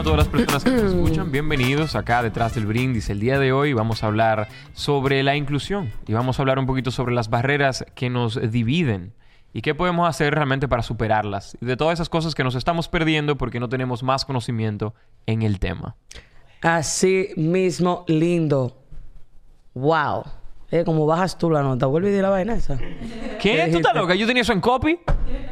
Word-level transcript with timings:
a 0.00 0.02
todas 0.02 0.18
las 0.18 0.28
personas 0.28 0.64
que 0.64 0.70
nos 0.70 0.82
escuchan. 0.94 1.30
Bienvenidos 1.30 1.94
acá 1.94 2.22
detrás 2.22 2.54
del 2.54 2.64
brindis. 2.64 3.10
El 3.10 3.20
día 3.20 3.38
de 3.38 3.52
hoy 3.52 3.74
vamos 3.74 4.02
a 4.02 4.06
hablar 4.06 4.48
sobre 4.72 5.22
la 5.22 5.36
inclusión 5.36 5.92
y 6.06 6.14
vamos 6.14 6.38
a 6.38 6.42
hablar 6.42 6.58
un 6.58 6.64
poquito 6.64 6.90
sobre 6.90 7.14
las 7.14 7.28
barreras 7.28 7.84
que 7.94 8.08
nos 8.08 8.50
dividen 8.50 9.12
y 9.52 9.60
qué 9.60 9.74
podemos 9.74 10.08
hacer 10.08 10.34
realmente 10.34 10.68
para 10.68 10.82
superarlas. 10.82 11.58
Y 11.60 11.66
de 11.66 11.76
todas 11.76 11.94
esas 11.94 12.08
cosas 12.08 12.34
que 12.34 12.42
nos 12.42 12.54
estamos 12.54 12.88
perdiendo 12.88 13.36
porque 13.36 13.60
no 13.60 13.68
tenemos 13.68 14.02
más 14.02 14.24
conocimiento 14.24 14.94
en 15.26 15.42
el 15.42 15.58
tema. 15.58 15.96
Así 16.62 17.28
mismo, 17.36 18.06
lindo. 18.08 18.78
Wow. 19.74 20.24
Eh, 20.70 20.82
como 20.84 21.04
bajas 21.04 21.36
tú 21.36 21.50
la 21.50 21.62
nota. 21.62 21.84
Vuelve 21.84 22.08
y 22.08 22.12
di 22.12 22.22
la 22.22 22.30
vaina 22.30 22.54
esa. 22.54 22.78
¿Qué? 23.38 23.68
¿Tú 23.70 23.78
estás 23.78 23.94
loca? 23.94 24.14
Yo 24.14 24.26
tenía 24.26 24.42
eso 24.42 24.54
en 24.54 24.62
copy. 24.62 24.98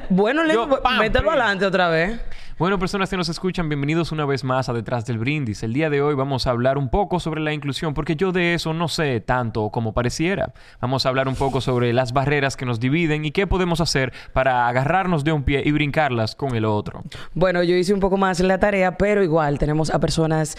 Bueno, 0.08 0.42
lindo, 0.42 0.80
mételo 0.98 1.32
adelante 1.32 1.66
otra 1.66 1.88
vez. 1.88 2.18
Bueno, 2.58 2.76
personas 2.80 3.08
que 3.08 3.16
nos 3.16 3.28
escuchan, 3.28 3.68
bienvenidos 3.68 4.10
una 4.10 4.26
vez 4.26 4.42
más 4.42 4.68
a 4.68 4.72
Detrás 4.72 5.06
del 5.06 5.18
Brindis. 5.18 5.62
El 5.62 5.72
día 5.72 5.90
de 5.90 6.02
hoy 6.02 6.16
vamos 6.16 6.48
a 6.48 6.50
hablar 6.50 6.76
un 6.76 6.88
poco 6.88 7.20
sobre 7.20 7.40
la 7.40 7.52
inclusión, 7.52 7.94
porque 7.94 8.16
yo 8.16 8.32
de 8.32 8.54
eso 8.54 8.74
no 8.74 8.88
sé 8.88 9.20
tanto 9.20 9.70
como 9.70 9.92
pareciera. 9.92 10.52
Vamos 10.80 11.06
a 11.06 11.10
hablar 11.10 11.28
un 11.28 11.36
poco 11.36 11.60
sobre 11.60 11.92
las 11.92 12.12
barreras 12.12 12.56
que 12.56 12.66
nos 12.66 12.80
dividen 12.80 13.24
y 13.24 13.30
qué 13.30 13.46
podemos 13.46 13.80
hacer 13.80 14.12
para 14.32 14.66
agarrarnos 14.66 15.22
de 15.22 15.30
un 15.30 15.44
pie 15.44 15.62
y 15.64 15.70
brincarlas 15.70 16.34
con 16.34 16.56
el 16.56 16.64
otro. 16.64 17.04
Bueno, 17.32 17.62
yo 17.62 17.76
hice 17.76 17.94
un 17.94 18.00
poco 18.00 18.16
más 18.16 18.40
la 18.40 18.58
tarea, 18.58 18.96
pero 18.96 19.22
igual 19.22 19.60
tenemos 19.60 19.90
a 19.90 20.00
personas 20.00 20.56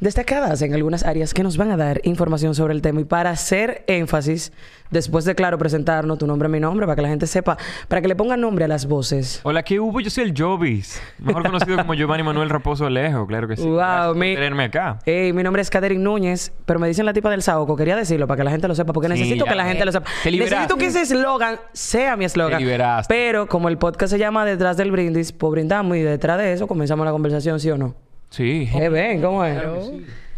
destacadas 0.00 0.62
en 0.62 0.74
algunas 0.74 1.04
áreas 1.04 1.34
que 1.34 1.42
nos 1.42 1.56
van 1.56 1.70
a 1.72 1.76
dar 1.76 2.00
información 2.04 2.54
sobre 2.54 2.74
el 2.74 2.82
tema. 2.82 3.00
Y 3.00 3.04
para 3.04 3.30
hacer 3.30 3.84
énfasis, 3.88 4.52
después 4.90 5.24
de, 5.24 5.34
claro, 5.34 5.58
presentarnos 5.58 6.18
tu 6.18 6.26
nombre, 6.26 6.48
mi 6.48 6.60
nombre, 6.60 6.86
para 6.86 6.96
que 6.96 7.02
la 7.02 7.08
gente 7.08 7.26
sepa, 7.26 7.56
para 7.88 8.00
que 8.00 8.08
le 8.08 8.14
pongan 8.16 8.40
nombre 8.40 8.64
a 8.64 8.68
las 8.68 8.86
voces. 8.86 9.40
Hola, 9.42 9.62
¿qué 9.62 9.80
hubo? 9.80 10.00
Yo 10.00 10.10
soy 10.10 10.24
el 10.24 10.34
Jovis, 10.36 11.00
mejor 11.18 11.42
conocido 11.42 11.76
como 11.78 11.94
Giovanni 11.94 12.22
Manuel 12.22 12.48
Raposo 12.48 12.86
Alejo, 12.86 13.26
claro 13.26 13.48
que 13.48 13.56
sí. 13.56 13.62
Wow, 13.66 14.14
mi- 14.14 14.34
tenerme 14.34 14.64
acá. 14.64 14.98
Hey, 15.04 15.32
mi 15.32 15.42
nombre 15.42 15.62
es 15.62 15.70
Catherine 15.70 16.02
Núñez, 16.02 16.52
pero 16.64 16.78
me 16.78 16.86
dicen 16.88 17.04
la 17.04 17.12
tipa 17.12 17.30
del 17.30 17.42
Saoco. 17.42 17.76
Quería 17.76 17.96
decirlo 17.96 18.26
para 18.26 18.38
que 18.38 18.44
la 18.44 18.50
gente 18.50 18.68
lo 18.68 18.74
sepa, 18.74 18.92
porque 18.92 19.08
Sí, 19.08 19.14
necesito 19.14 19.44
ya 19.44 19.50
que 19.50 19.56
la 19.56 19.64
gente 19.66 19.84
lo 19.84 19.92
sepa. 19.92 20.08
Necesito 20.24 20.76
que 20.76 20.86
ese 20.86 21.02
eslogan 21.02 21.58
sea 21.72 22.16
mi 22.16 22.24
eslogan. 22.24 22.62
Pero 23.08 23.46
como 23.48 23.68
el 23.68 23.78
podcast 23.78 24.12
se 24.12 24.18
llama 24.18 24.44
Detrás 24.44 24.76
del 24.76 24.90
Brindis, 24.92 25.32
pues 25.32 25.50
brindamos 25.50 25.96
y 25.96 26.00
detrás 26.02 26.38
de 26.38 26.52
eso 26.52 26.66
comenzamos 26.66 27.04
la 27.04 27.12
conversación, 27.12 27.58
¿sí 27.60 27.70
o 27.70 27.76
no? 27.78 27.94
Sí. 28.30 28.68
Eh, 28.74 28.88
ven, 28.88 29.20
¿cómo 29.22 29.44
es? 29.44 29.56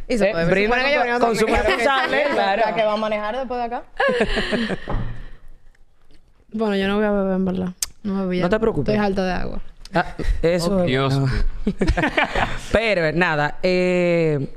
Y 0.09 0.19
se 0.19 0.29
Eh, 0.29 0.33
puede 0.33 0.45
brinda 0.51 0.77
supone 0.77 0.89
que 0.91 0.95
yo 0.97 1.03
vengo 1.05 1.19
consumo 1.27 1.55
también. 1.55 1.79
responsable, 1.79 2.23
claro. 2.33 2.63
La 2.67 2.75
que 2.75 2.85
va 2.85 2.93
a 2.93 2.97
manejar 2.97 3.37
después 3.37 3.59
de 3.59 3.65
acá. 3.65 3.83
Bueno, 6.53 6.75
yo 6.77 6.89
no 6.89 6.97
voy 6.97 7.05
a 7.05 7.13
beber, 7.13 7.35
en 7.35 7.45
verdad. 7.45 7.69
No 8.03 8.27
bebí. 8.27 8.41
No 8.41 8.49
te 8.49 8.59
preocupes. 8.59 8.93
Estoy 8.95 9.07
alta 9.07 9.25
de 9.25 9.33
agua. 9.33 9.61
Ah, 9.95 10.05
eso 10.43 10.77
Oh, 10.77 10.81
es- 10.81 10.87
Dios. 10.87 11.15
Pero 12.73 13.13
nada, 13.13 13.59
eh, 13.63 14.49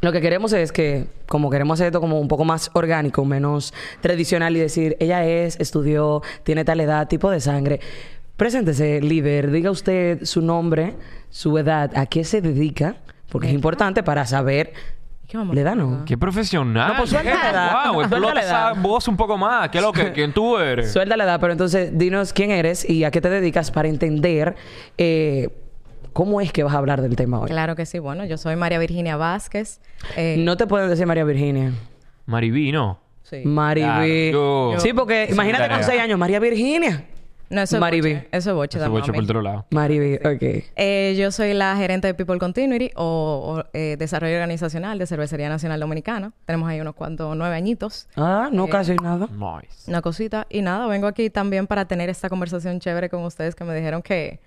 lo 0.00 0.12
que 0.12 0.20
queremos 0.20 0.52
es 0.52 0.72
que, 0.72 1.06
como 1.26 1.50
queremos 1.50 1.76
hacer 1.78 1.86
esto 1.88 2.00
como 2.00 2.18
un 2.20 2.28
poco 2.28 2.44
más 2.44 2.70
orgánico, 2.72 3.24
menos 3.24 3.72
tradicional 4.00 4.56
y 4.56 4.60
decir, 4.60 4.96
ella 5.00 5.24
es, 5.24 5.58
estudió, 5.60 6.22
tiene 6.42 6.64
tal 6.64 6.80
edad, 6.80 7.06
tipo 7.08 7.30
de 7.30 7.40
sangre. 7.40 7.80
Preséntese, 8.36 9.00
líder, 9.00 9.50
diga 9.52 9.70
usted 9.70 10.24
su 10.24 10.40
nombre, 10.42 10.94
su 11.32 11.58
edad, 11.58 11.90
a 11.96 12.06
qué 12.06 12.22
se 12.22 12.40
dedica, 12.40 12.94
porque 13.30 13.48
es 13.48 13.54
importante 13.54 14.02
para 14.04 14.24
saber. 14.26 14.72
¿Qué 15.26 15.38
vamos 15.38 15.52
a 15.52 15.54
¿Le 15.54 15.62
da 15.62 15.74
no? 15.74 16.04
Qué 16.04 16.18
profesional. 16.18 16.88
No, 16.92 16.98
pues 16.98 17.08
suelta 17.08 17.34
la 17.34 17.50
edad. 17.50 17.90
Wow, 17.90 18.00
explota 18.02 18.34
la 18.34 18.42
edad. 18.42 18.70
esa 18.72 18.80
voz 18.82 19.08
un 19.08 19.16
poco 19.16 19.38
más. 19.38 19.70
¿Qué 19.70 19.78
es 19.78 19.84
lo 19.84 19.90
que? 19.90 20.12
¿Quién 20.12 20.34
tú 20.34 20.58
eres? 20.58 20.92
Suelta 20.92 21.16
la 21.16 21.24
edad, 21.24 21.40
pero 21.40 21.52
entonces 21.52 21.96
dinos 21.96 22.34
quién 22.34 22.50
eres 22.50 22.88
y 22.88 23.04
a 23.04 23.10
qué 23.10 23.22
te 23.22 23.30
dedicas 23.30 23.70
para 23.70 23.88
entender 23.88 24.54
eh, 24.98 25.48
cómo 26.12 26.42
es 26.42 26.52
que 26.52 26.62
vas 26.64 26.74
a 26.74 26.78
hablar 26.78 27.00
del 27.00 27.16
tema 27.16 27.40
hoy. 27.40 27.48
Claro 27.48 27.76
que 27.76 27.86
sí. 27.86 27.98
Bueno, 27.98 28.26
yo 28.26 28.36
soy 28.36 28.56
María 28.56 28.78
Virginia 28.78 29.16
Vázquez. 29.16 29.80
Eh, 30.18 30.36
No 30.38 30.58
te 30.58 30.66
pueden 30.66 30.90
decir 30.90 31.06
María 31.06 31.24
Virginia. 31.24 31.72
Maribí, 32.26 32.70
¿no? 32.70 33.00
sí. 33.22 33.40
Mariby. 33.46 33.86
Claro, 34.32 34.72
yo- 34.74 34.80
Sí, 34.80 34.92
porque 34.92 35.28
imagínate 35.30 35.66
con 35.70 35.82
seis 35.82 35.98
años, 36.02 36.18
María 36.18 36.40
Virginia. 36.40 37.06
No, 37.52 37.60
eso 37.60 37.76
es 37.76 37.80
Mariby. 37.80 38.14
boche. 38.14 38.28
Eso 38.32 38.50
es 38.50 38.56
boche. 38.56 38.78
Ese 38.78 38.84
de 38.84 38.90
boche 38.90 39.12
por 39.12 39.22
otro 39.22 39.42
lado. 39.42 39.66
Mariby, 39.70 40.14
ok. 40.16 40.64
Eh, 40.74 41.14
yo 41.18 41.30
soy 41.30 41.52
la 41.52 41.76
gerente 41.76 42.06
de 42.06 42.14
People 42.14 42.38
Continuity 42.38 42.90
o, 42.96 43.04
o, 43.60 43.64
eh, 43.74 43.96
Desarrollo 43.98 44.34
Organizacional 44.34 44.98
de 44.98 45.06
Cervecería 45.06 45.50
Nacional 45.50 45.78
Dominicana. 45.78 46.32
Tenemos 46.46 46.66
ahí 46.68 46.80
unos 46.80 46.94
cuantos 46.94 47.36
nueve 47.36 47.54
añitos. 47.54 48.08
Ah, 48.16 48.48
no, 48.50 48.68
casi 48.68 48.96
nada. 48.96 49.28
Nice. 49.30 49.88
Una 49.90 50.00
cosita. 50.00 50.46
Y 50.48 50.62
nada, 50.62 50.86
vengo 50.86 51.06
aquí 51.06 51.28
también 51.28 51.66
para 51.66 51.84
tener 51.84 52.08
esta 52.08 52.30
conversación 52.30 52.80
chévere 52.80 53.10
con 53.10 53.22
ustedes 53.22 53.54
que 53.54 53.64
me 53.64 53.74
dijeron 53.74 54.00
que 54.00 54.40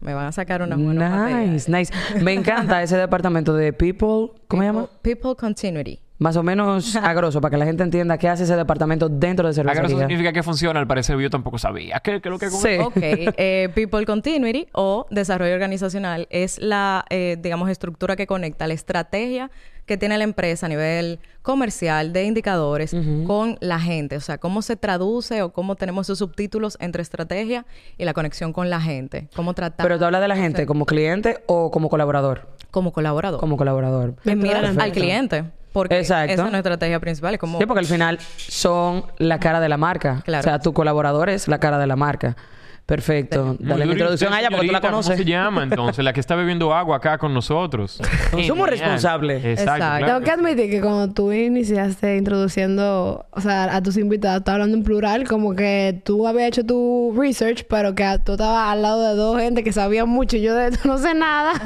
me 0.00 0.12
van 0.12 0.26
a 0.26 0.32
sacar 0.32 0.58
buenas 0.68 0.78
materiales. 0.80 1.68
Nice, 1.68 1.94
nice. 1.94 2.20
Me 2.24 2.32
encanta 2.32 2.82
ese 2.82 2.96
departamento 2.96 3.54
de 3.54 3.72
People. 3.72 4.36
¿Cómo 4.48 4.62
se 4.62 4.66
llama? 4.66 4.88
People 5.00 5.36
Continuity. 5.36 6.01
Más 6.22 6.36
o 6.36 6.42
menos 6.42 6.96
agroso, 7.02 7.40
para 7.40 7.50
que 7.50 7.56
la 7.58 7.64
gente 7.66 7.82
entienda 7.82 8.16
qué 8.18 8.28
hace 8.28 8.44
ese 8.44 8.56
departamento 8.56 9.08
dentro 9.08 9.46
de 9.52 9.60
Ah, 9.60 9.64
que 9.64 9.70
eso 9.70 9.74
cervecería. 9.76 9.98
significa 10.06 10.32
que 10.32 10.42
funciona. 10.42 10.80
Al 10.80 10.86
parecer 10.86 11.18
yo 11.18 11.30
tampoco 11.30 11.58
sabía. 11.58 12.00
¿Qué, 12.00 12.20
qué 12.20 12.28
es 12.28 12.32
lo 12.32 12.38
que 12.38 12.50
Sí. 12.50 12.78
Ok, 12.80 12.96
eh, 12.96 13.68
People 13.74 14.06
Continuity 14.06 14.66
o 14.72 15.06
desarrollo 15.10 15.54
organizacional 15.54 16.26
es 16.30 16.58
la, 16.60 17.04
eh, 17.10 17.36
digamos, 17.40 17.68
estructura 17.70 18.16
que 18.16 18.26
conecta 18.26 18.66
la 18.66 18.74
estrategia 18.74 19.50
que 19.86 19.96
tiene 19.96 20.16
la 20.16 20.22
empresa 20.22 20.66
a 20.66 20.68
nivel 20.68 21.18
comercial 21.42 22.12
de 22.12 22.22
indicadores 22.24 22.94
con 23.26 23.56
la 23.60 23.80
gente. 23.80 24.16
O 24.16 24.20
sea, 24.20 24.38
cómo 24.38 24.62
se 24.62 24.76
traduce 24.76 25.42
o 25.42 25.52
cómo 25.52 25.74
tenemos 25.74 26.06
esos 26.06 26.18
subtítulos 26.20 26.76
entre 26.80 27.02
estrategia 27.02 27.66
y 27.98 28.04
la 28.04 28.14
conexión 28.14 28.52
con 28.52 28.70
la 28.70 28.80
gente. 28.80 29.28
Cómo 29.34 29.54
tratar 29.54 29.84
Pero 29.84 29.98
tú 29.98 30.04
hablas 30.04 30.20
de 30.20 30.28
la 30.28 30.36
gente 30.36 30.66
como 30.66 30.86
cliente 30.86 31.42
o 31.46 31.72
como 31.72 31.88
colaborador. 31.88 32.48
como 32.70 32.92
colaborador. 32.92 33.40
Como 33.40 33.56
colaborador. 33.56 34.14
Mira 34.24 34.60
Perfecto. 34.60 34.82
al 34.84 34.92
cliente. 34.92 35.44
Porque 35.72 35.98
Exacto. 35.98 36.32
esa 36.32 36.44
es 36.44 36.50
nuestra 36.50 36.74
estrategia 36.74 37.00
principal. 37.00 37.34
Es 37.34 37.40
como... 37.40 37.58
Sí, 37.58 37.66
porque 37.66 37.80
al 37.80 37.86
final 37.86 38.18
son 38.36 39.06
la 39.18 39.38
cara 39.38 39.60
de 39.60 39.68
la 39.68 39.76
marca. 39.76 40.22
Claro. 40.24 40.40
O 40.40 40.42
sea, 40.44 40.58
tu 40.58 40.72
colaborador 40.72 41.30
es 41.30 41.48
la 41.48 41.58
cara 41.58 41.78
de 41.78 41.86
la 41.86 41.96
marca. 41.96 42.36
Perfecto. 42.86 43.44
Muy 43.44 43.56
Dale 43.60 43.68
la 43.68 43.74
duro. 43.74 43.86
¿Y 43.86 43.92
introducción 43.92 44.32
a 44.34 44.40
ella 44.40 44.50
porque 44.50 44.66
tú 44.66 44.72
la 44.72 44.80
conoces. 44.80 45.12
¿Cómo 45.12 45.24
se 45.24 45.30
llama 45.30 45.62
entonces? 45.62 46.04
La 46.04 46.12
que 46.12 46.20
está 46.20 46.34
bebiendo 46.34 46.74
agua 46.74 46.96
acá 46.96 47.16
con 47.16 47.32
nosotros. 47.32 48.00
Somos 48.46 48.68
responsables. 48.68 49.44
Exacto. 49.44 49.62
Exacto. 49.62 49.98
claro 49.98 50.06
Tengo 50.06 50.20
que 50.20 50.30
admitir 50.30 50.70
que 50.70 50.80
cuando 50.80 51.12
tú 51.14 51.32
iniciaste 51.32 52.16
introduciendo, 52.16 53.24
o 53.30 53.40
sea, 53.40 53.74
a 53.74 53.82
tus 53.82 53.96
invitados, 53.96 54.38
estás 54.38 54.54
hablando 54.54 54.76
en 54.76 54.82
plural, 54.82 55.28
como 55.28 55.54
que 55.54 56.02
tú 56.04 56.26
habías 56.26 56.48
hecho 56.48 56.66
tu 56.66 57.14
research, 57.16 57.64
pero 57.68 57.94
que 57.94 58.04
tú 58.24 58.32
estabas 58.32 58.70
al 58.70 58.82
lado 58.82 59.08
de 59.08 59.14
dos 59.14 59.38
gente 59.40 59.62
que 59.62 59.72
sabían 59.72 60.08
mucho 60.08 60.36
y 60.36 60.42
yo 60.42 60.54
de 60.54 60.68
esto 60.68 60.88
no 60.88 60.98
sé 60.98 61.14
nada. 61.14 61.52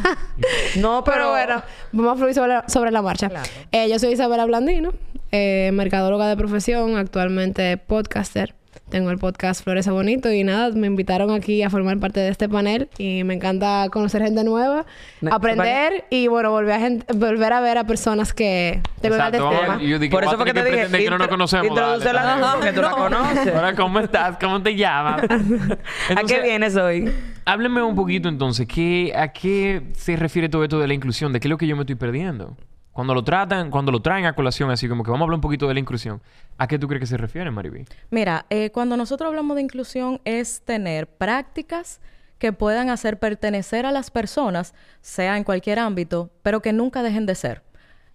No, 0.76 1.02
pero, 1.04 1.16
pero 1.16 1.30
bueno, 1.30 1.62
vamos 1.92 2.12
a 2.12 2.16
fluir 2.16 2.34
sobre, 2.34 2.54
sobre 2.66 2.90
la 2.90 3.00
marcha. 3.00 3.28
Claro. 3.28 3.48
Eh, 3.72 3.88
yo 3.88 3.98
soy 3.98 4.12
Isabela 4.12 4.44
Blandino, 4.44 4.92
eh, 5.32 5.70
mercadóloga 5.72 6.28
de 6.28 6.36
profesión, 6.36 6.96
actualmente 6.96 7.76
podcaster. 7.78 8.54
Tengo 8.88 9.10
el 9.10 9.18
podcast 9.18 9.64
Floreza 9.64 9.90
Bonito 9.90 10.30
y 10.32 10.44
nada, 10.44 10.70
me 10.70 10.86
invitaron 10.86 11.32
aquí 11.32 11.60
a 11.64 11.70
formar 11.70 11.98
parte 11.98 12.20
de 12.20 12.28
este 12.28 12.48
panel 12.48 12.88
y 12.98 13.24
me 13.24 13.34
encanta 13.34 13.88
conocer 13.90 14.22
gente 14.22 14.44
nueva, 14.44 14.86
aprender 15.28 16.04
y 16.08 16.28
bueno, 16.28 16.52
volver 16.52 16.74
a, 16.74 16.78
gente- 16.78 17.12
volver 17.12 17.52
a 17.52 17.60
ver 17.60 17.78
a 17.78 17.84
personas 17.84 18.32
que 18.32 18.80
de 19.02 19.10
verdad 19.10 19.34
Exacto. 19.34 19.52
este 19.52 19.64
tema. 19.64 19.98
dije, 19.98 20.08
Por 20.10 20.22
eso 20.22 20.36
fue 20.36 20.44
que 20.44 20.54
te 20.54 20.64
dije, 20.64 20.86
que 21.04 21.10
no 21.10 21.18
nos 21.18 21.26
conocemos. 21.26 21.66
introdúcela 21.66 22.22
dale, 22.22 22.40
dale. 22.42 22.56
porque 22.58 22.72
tú 22.72 22.82
la 22.82 22.90
conoces. 22.92 23.54
Hola, 23.56 23.74
¿cómo 23.74 23.98
estás? 23.98 24.36
¿Cómo 24.40 24.62
te 24.62 24.76
llamas? 24.76 25.20
¿A 26.16 26.22
qué 26.24 26.40
vienes 26.42 26.76
hoy? 26.76 27.12
Hábleme 27.44 27.82
un 27.82 27.96
poquito 27.96 28.28
entonces, 28.28 28.68
¿qué, 28.72 29.12
¿a 29.16 29.32
qué 29.32 29.82
se 29.94 30.14
refiere 30.14 30.48
todo 30.48 30.62
esto 30.62 30.78
de 30.78 30.86
la 30.86 30.94
inclusión? 30.94 31.32
¿De 31.32 31.40
qué 31.40 31.48
es 31.48 31.50
lo 31.50 31.58
que 31.58 31.66
yo 31.66 31.74
me 31.74 31.82
estoy 31.82 31.96
perdiendo? 31.96 32.56
Cuando 32.96 33.12
lo 33.12 33.22
tratan, 33.22 33.70
cuando 33.70 33.92
lo 33.92 34.00
traen 34.00 34.24
a 34.24 34.32
colación 34.32 34.70
así 34.70 34.88
como 34.88 35.04
que 35.04 35.10
vamos 35.10 35.20
a 35.20 35.24
hablar 35.24 35.34
un 35.34 35.42
poquito 35.42 35.68
de 35.68 35.74
la 35.74 35.80
inclusión, 35.80 36.22
¿a 36.56 36.66
qué 36.66 36.78
tú 36.78 36.88
crees 36.88 37.00
que 37.00 37.06
se 37.06 37.18
refiere, 37.18 37.50
Mariby? 37.50 37.84
Mira, 38.08 38.46
eh, 38.48 38.70
cuando 38.70 38.96
nosotros 38.96 39.28
hablamos 39.28 39.54
de 39.56 39.60
inclusión 39.60 40.18
es 40.24 40.62
tener 40.62 41.06
prácticas 41.06 42.00
que 42.38 42.54
puedan 42.54 42.88
hacer 42.88 43.18
pertenecer 43.18 43.84
a 43.84 43.92
las 43.92 44.10
personas, 44.10 44.72
sea 45.02 45.36
en 45.36 45.44
cualquier 45.44 45.78
ámbito, 45.78 46.30
pero 46.42 46.62
que 46.62 46.72
nunca 46.72 47.02
dejen 47.02 47.26
de 47.26 47.34
ser. 47.34 47.62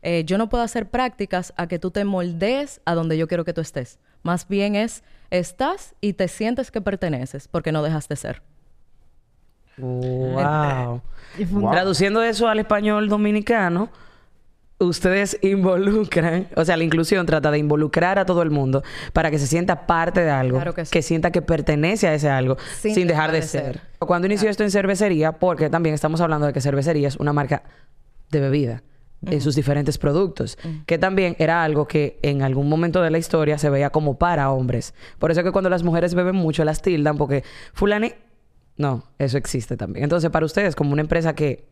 Eh, 0.01 0.23
yo 0.25 0.39
no 0.39 0.49
puedo 0.49 0.63
hacer 0.63 0.89
prácticas 0.89 1.53
a 1.57 1.67
que 1.67 1.77
tú 1.77 1.91
te 1.91 2.03
moldees 2.03 2.81
a 2.83 2.95
donde 2.95 3.19
yo 3.19 3.27
quiero 3.27 3.45
que 3.45 3.53
tú 3.53 3.61
estés. 3.61 3.99
Más 4.23 4.47
bien 4.47 4.75
es, 4.75 5.03
estás 5.29 5.93
y 6.01 6.13
te 6.13 6.27
sientes 6.27 6.71
que 6.71 6.81
perteneces 6.81 7.47
porque 7.47 7.71
no 7.71 7.83
dejas 7.83 8.07
de 8.07 8.15
ser. 8.15 8.41
Wow. 9.77 11.01
Wow. 11.49 11.71
Traduciendo 11.71 12.21
eso 12.23 12.49
al 12.49 12.59
español 12.59 13.07
dominicano, 13.07 13.89
ustedes 14.85 15.37
involucran, 15.41 16.47
o 16.55 16.65
sea, 16.65 16.77
la 16.77 16.83
inclusión 16.83 17.25
trata 17.25 17.51
de 17.51 17.57
involucrar 17.57 18.19
a 18.19 18.25
todo 18.25 18.41
el 18.41 18.51
mundo 18.51 18.83
para 19.13 19.31
que 19.31 19.39
se 19.39 19.47
sienta 19.47 19.85
parte 19.85 20.21
de 20.21 20.29
algo, 20.29 20.57
Claro 20.57 20.73
que 20.73 20.85
sí. 20.85 21.01
sienta 21.01 21.31
que 21.31 21.41
pertenece 21.41 22.07
a 22.07 22.13
ese 22.13 22.29
algo, 22.29 22.57
sin, 22.79 23.07
dejar 23.07 23.31
de 23.31 23.41
ser. 23.41 23.81
Cuando 23.99 24.27
inició 24.27 24.49
esto 24.49 24.63
en 24.63 24.71
cervecería, 24.71 25.33
porque 25.33 25.69
también 25.69 25.95
estamos 25.95 26.21
hablando 26.21 26.47
de 26.47 26.53
que 26.53 26.61
cervecería 26.61 27.07
es 27.07 27.17
una 27.17 27.33
marca 27.33 27.63
de 28.29 28.39
bebida 28.39 28.83
en 29.23 29.39
sus 29.39 29.55
diferentes 29.55 29.99
productos, 29.99 30.57
que 30.87 30.97
también 30.97 31.35
era 31.37 31.63
algo 31.63 31.87
que 31.87 32.17
en 32.23 32.41
algún 32.41 32.67
momento 32.67 33.03
de 33.03 33.11
la 33.11 33.19
historia 33.19 33.59
se 33.59 33.69
veía 33.69 33.91
como 33.91 34.17
para 34.17 34.49
hombres. 34.49 34.95
Por 35.19 35.29
eso 35.29 35.43
que 35.43 35.51
cuando 35.51 35.69
las 35.69 35.83
mujeres 35.83 36.15
beben 36.15 36.35
mucho 36.35 36.63
las 36.63 36.81
tildan 36.81 37.17
porque 37.17 37.43
fulani 37.73 38.13
no, 38.77 39.03
eso 39.19 39.37
existe 39.37 39.77
también. 39.77 40.03
Entonces, 40.03 40.31
para 40.31 40.45
ustedes 40.45 40.75
como 40.75 40.91
una 40.93 41.01
empresa 41.01 41.35
que 41.35 41.70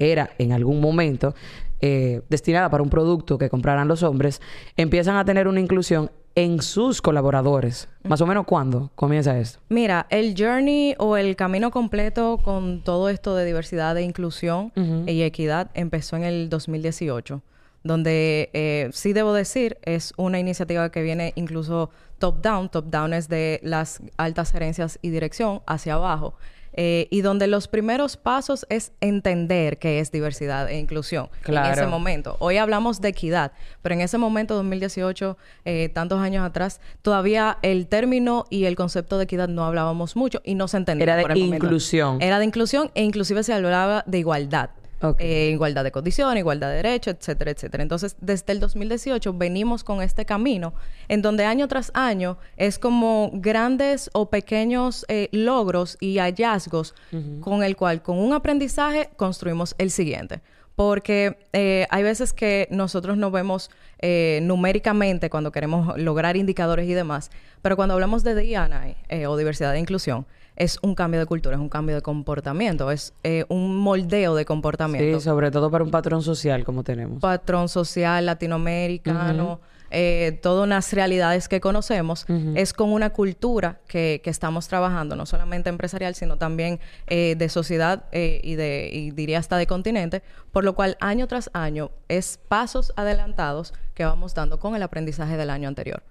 era 0.00 0.30
en 0.38 0.52
algún 0.52 0.80
momento 0.80 1.34
eh, 1.80 2.22
destinada 2.28 2.68
para 2.68 2.82
un 2.82 2.90
producto 2.90 3.38
que 3.38 3.48
compraran 3.48 3.86
los 3.86 4.02
hombres, 4.02 4.42
empiezan 4.76 5.16
a 5.16 5.24
tener 5.24 5.46
una 5.46 5.60
inclusión 5.60 6.10
en 6.34 6.62
sus 6.62 7.00
colaboradores. 7.00 7.88
¿Más 8.04 8.20
o 8.20 8.26
menos 8.26 8.46
cuándo 8.46 8.90
comienza 8.94 9.38
esto? 9.38 9.60
Mira, 9.68 10.06
el 10.10 10.34
journey 10.36 10.94
o 10.98 11.16
el 11.16 11.36
camino 11.36 11.70
completo 11.70 12.38
con 12.42 12.82
todo 12.82 13.08
esto 13.08 13.34
de 13.34 13.44
diversidad 13.44 13.96
e 13.96 14.02
inclusión 14.02 14.72
y 15.06 15.22
equidad 15.22 15.70
empezó 15.74 16.16
en 16.16 16.24
el 16.24 16.48
2018 16.48 17.42
donde 17.82 18.50
eh, 18.52 18.90
sí 18.92 19.12
debo 19.12 19.32
decir 19.32 19.78
es 19.82 20.12
una 20.16 20.38
iniciativa 20.38 20.90
que 20.90 21.02
viene 21.02 21.32
incluso 21.36 21.90
top 22.18 22.42
down, 22.42 22.68
top 22.68 22.86
down 22.86 23.14
es 23.14 23.28
de 23.28 23.60
las 23.62 24.02
altas 24.16 24.52
gerencias 24.52 24.98
y 25.02 25.10
dirección 25.10 25.62
hacia 25.66 25.94
abajo. 25.94 26.34
Eh, 26.72 27.08
y 27.10 27.22
donde 27.22 27.46
los 27.48 27.66
primeros 27.66 28.16
pasos 28.16 28.64
es 28.68 28.92
entender 29.00 29.78
qué 29.78 29.98
es 29.98 30.12
diversidad 30.12 30.70
e 30.70 30.78
inclusión 30.78 31.28
Claro. 31.42 31.66
en 31.66 31.72
ese 31.72 31.86
momento. 31.86 32.36
Hoy 32.38 32.58
hablamos 32.58 33.00
de 33.00 33.08
equidad, 33.08 33.52
pero 33.82 33.94
en 33.96 34.00
ese 34.02 34.18
momento, 34.18 34.54
2018, 34.54 35.36
eh, 35.64 35.88
tantos 35.92 36.20
años 36.20 36.44
atrás, 36.46 36.80
todavía 37.02 37.58
el 37.62 37.86
término 37.88 38.44
y 38.50 38.66
el 38.66 38.76
concepto 38.76 39.18
de 39.18 39.24
equidad 39.24 39.48
no 39.48 39.64
hablábamos 39.64 40.14
mucho 40.16 40.40
y 40.44 40.54
no 40.54 40.68
se 40.68 40.76
entendía. 40.76 41.02
Era 41.04 41.16
de 41.16 41.22
por 41.22 41.32
el 41.32 41.38
momento. 41.40 41.66
inclusión. 41.66 42.22
Era 42.22 42.38
de 42.38 42.44
inclusión 42.44 42.90
e 42.94 43.02
inclusive 43.02 43.42
se 43.42 43.52
hablaba 43.52 44.04
de 44.06 44.18
igualdad. 44.18 44.70
Ok. 45.02 45.20
Eh, 45.20 45.50
igualdad 45.50 45.84
de 45.84 45.92
condiciones, 45.92 46.40
igualdad 46.40 46.68
de 46.68 46.76
derechos, 46.76 47.14
etcétera, 47.14 47.50
etcétera. 47.50 47.82
Entonces, 47.82 48.16
desde 48.20 48.52
el 48.52 48.60
2018 48.60 49.32
venimos 49.32 49.82
con 49.82 50.02
este 50.02 50.24
camino 50.24 50.74
en 51.08 51.22
donde 51.22 51.44
año 51.44 51.68
tras 51.68 51.90
año 51.94 52.36
es 52.56 52.78
como 52.78 53.30
grandes 53.32 54.10
o 54.12 54.28
pequeños 54.28 55.06
eh, 55.08 55.28
logros 55.32 55.96
y 56.00 56.18
hallazgos 56.18 56.94
con 57.40 57.62
el 57.62 57.76
cual, 57.76 58.02
con 58.02 58.18
un 58.18 58.32
aprendizaje, 58.34 59.10
construimos 59.16 59.74
el 59.78 59.90
siguiente. 59.90 60.42
Porque 60.76 61.36
eh, 61.52 61.86
hay 61.90 62.02
veces 62.02 62.32
que 62.32 62.66
nosotros 62.70 63.18
nos 63.18 63.32
vemos 63.32 63.70
eh, 63.98 64.40
numéricamente 64.42 65.28
cuando 65.28 65.52
queremos 65.52 65.98
lograr 65.98 66.38
indicadores 66.38 66.88
y 66.88 66.94
demás, 66.94 67.30
pero 67.60 67.76
cuando 67.76 67.94
hablamos 67.94 68.24
de 68.24 68.34
D&I 68.34 68.96
eh, 69.08 69.26
o 69.26 69.36
diversidad 69.36 69.74
e 69.74 69.78
inclusión, 69.78 70.26
es 70.60 70.78
un 70.82 70.94
cambio 70.94 71.18
de 71.18 71.24
cultura, 71.24 71.56
es 71.56 71.60
un 71.60 71.70
cambio 71.70 71.94
de 71.94 72.02
comportamiento, 72.02 72.90
es 72.90 73.14
eh, 73.24 73.46
un 73.48 73.78
moldeo 73.78 74.34
de 74.34 74.44
comportamiento. 74.44 75.18
Sí, 75.18 75.24
sobre 75.24 75.50
todo 75.50 75.70
para 75.70 75.82
un 75.82 75.90
patrón 75.90 76.22
social 76.22 76.64
como 76.64 76.84
tenemos. 76.84 77.18
Patrón 77.18 77.70
social 77.70 78.26
latinoamericano, 78.26 79.58
eh, 79.90 80.38
todas 80.42 80.66
unas 80.66 80.92
realidades 80.92 81.48
que 81.48 81.62
conocemos, 81.62 82.26
es 82.54 82.74
con 82.74 82.92
una 82.92 83.08
cultura 83.08 83.80
que, 83.88 84.20
que 84.22 84.28
estamos 84.28 84.68
trabajando, 84.68 85.16
no 85.16 85.24
solamente 85.24 85.70
empresarial, 85.70 86.14
sino 86.14 86.36
también 86.36 86.78
eh, 87.06 87.36
de 87.38 87.48
sociedad 87.48 88.04
eh, 88.12 88.42
y 88.44 88.54
de, 88.56 88.90
y 88.92 89.12
diría 89.12 89.38
hasta 89.38 89.56
de 89.56 89.66
continente, 89.66 90.22
por 90.52 90.64
lo 90.64 90.74
cual 90.74 90.98
año 91.00 91.26
tras 91.26 91.48
año 91.54 91.90
es 92.08 92.38
pasos 92.48 92.92
adelantados 92.96 93.72
que 93.94 94.04
vamos 94.04 94.34
dando 94.34 94.60
con 94.60 94.76
el 94.76 94.82
aprendizaje 94.82 95.38
del 95.38 95.48
año 95.48 95.68
anterior. 95.68 96.02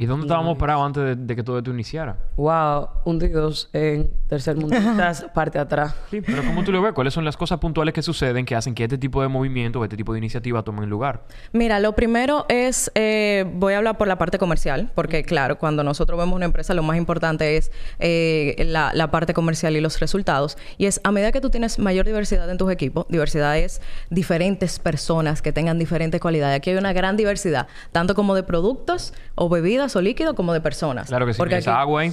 ¿Y 0.00 0.06
dónde 0.06 0.26
estábamos 0.26 0.56
parados 0.56 0.86
antes 0.86 1.02
de, 1.02 1.16
de 1.16 1.34
que 1.34 1.42
todo 1.42 1.58
esto 1.58 1.72
iniciara? 1.72 2.16
Wow, 2.36 2.88
hundidos 3.04 3.68
en 3.72 4.08
tercermundistas, 4.28 5.26
parte 5.34 5.58
atrás. 5.58 5.92
Sí, 6.08 6.20
pero 6.20 6.44
¿cómo 6.44 6.62
tú 6.62 6.70
lo 6.70 6.80
ves? 6.80 6.92
¿Cuáles 6.92 7.12
son 7.12 7.24
las 7.24 7.36
cosas 7.36 7.58
puntuales 7.58 7.92
que 7.92 8.00
suceden 8.00 8.46
que 8.46 8.54
hacen 8.54 8.76
que 8.76 8.84
este 8.84 8.96
tipo 8.96 9.20
de 9.22 9.26
movimiento 9.26 9.80
o 9.80 9.82
este 9.82 9.96
tipo 9.96 10.12
de 10.12 10.18
iniciativa 10.18 10.62
tomen 10.62 10.88
lugar? 10.88 11.24
Mira, 11.52 11.80
lo 11.80 11.96
primero 11.96 12.46
es, 12.48 12.92
eh, 12.94 13.44
voy 13.54 13.74
a 13.74 13.78
hablar 13.78 13.98
por 13.98 14.06
la 14.06 14.18
parte 14.18 14.38
comercial, 14.38 14.92
porque 14.94 15.24
claro, 15.24 15.58
cuando 15.58 15.82
nosotros 15.82 16.16
vemos 16.16 16.36
una 16.36 16.44
empresa, 16.44 16.74
lo 16.74 16.84
más 16.84 16.96
importante 16.96 17.56
es 17.56 17.72
eh, 17.98 18.54
la, 18.68 18.92
la 18.94 19.10
parte 19.10 19.34
comercial 19.34 19.74
y 19.74 19.80
los 19.80 19.98
resultados. 19.98 20.58
Y 20.76 20.86
es 20.86 21.00
a 21.02 21.10
medida 21.10 21.32
que 21.32 21.40
tú 21.40 21.50
tienes 21.50 21.80
mayor 21.80 22.06
diversidad 22.06 22.48
en 22.48 22.56
tus 22.56 22.70
equipos, 22.70 23.04
diversidad 23.08 23.58
es 23.58 23.80
diferentes 24.10 24.78
personas 24.78 25.42
que 25.42 25.52
tengan 25.52 25.76
diferentes 25.76 26.20
cualidades. 26.20 26.56
Aquí 26.56 26.70
hay 26.70 26.76
una 26.76 26.92
gran 26.92 27.16
diversidad, 27.16 27.66
tanto 27.90 28.14
como 28.14 28.36
de 28.36 28.44
productos 28.44 29.12
o 29.34 29.48
bebidas 29.48 29.87
o 29.96 30.00
líquidos, 30.00 30.34
como 30.34 30.52
de 30.52 30.60
personas. 30.60 31.08
Claro 31.08 31.26
que 31.26 31.32
sí. 31.34 31.38
Porque 31.38 31.56
aquí 31.56 31.68
agua 31.68 32.02
ahí. 32.02 32.12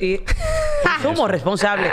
Y 0.00 0.20
somos 1.02 1.30
responsables. 1.30 1.90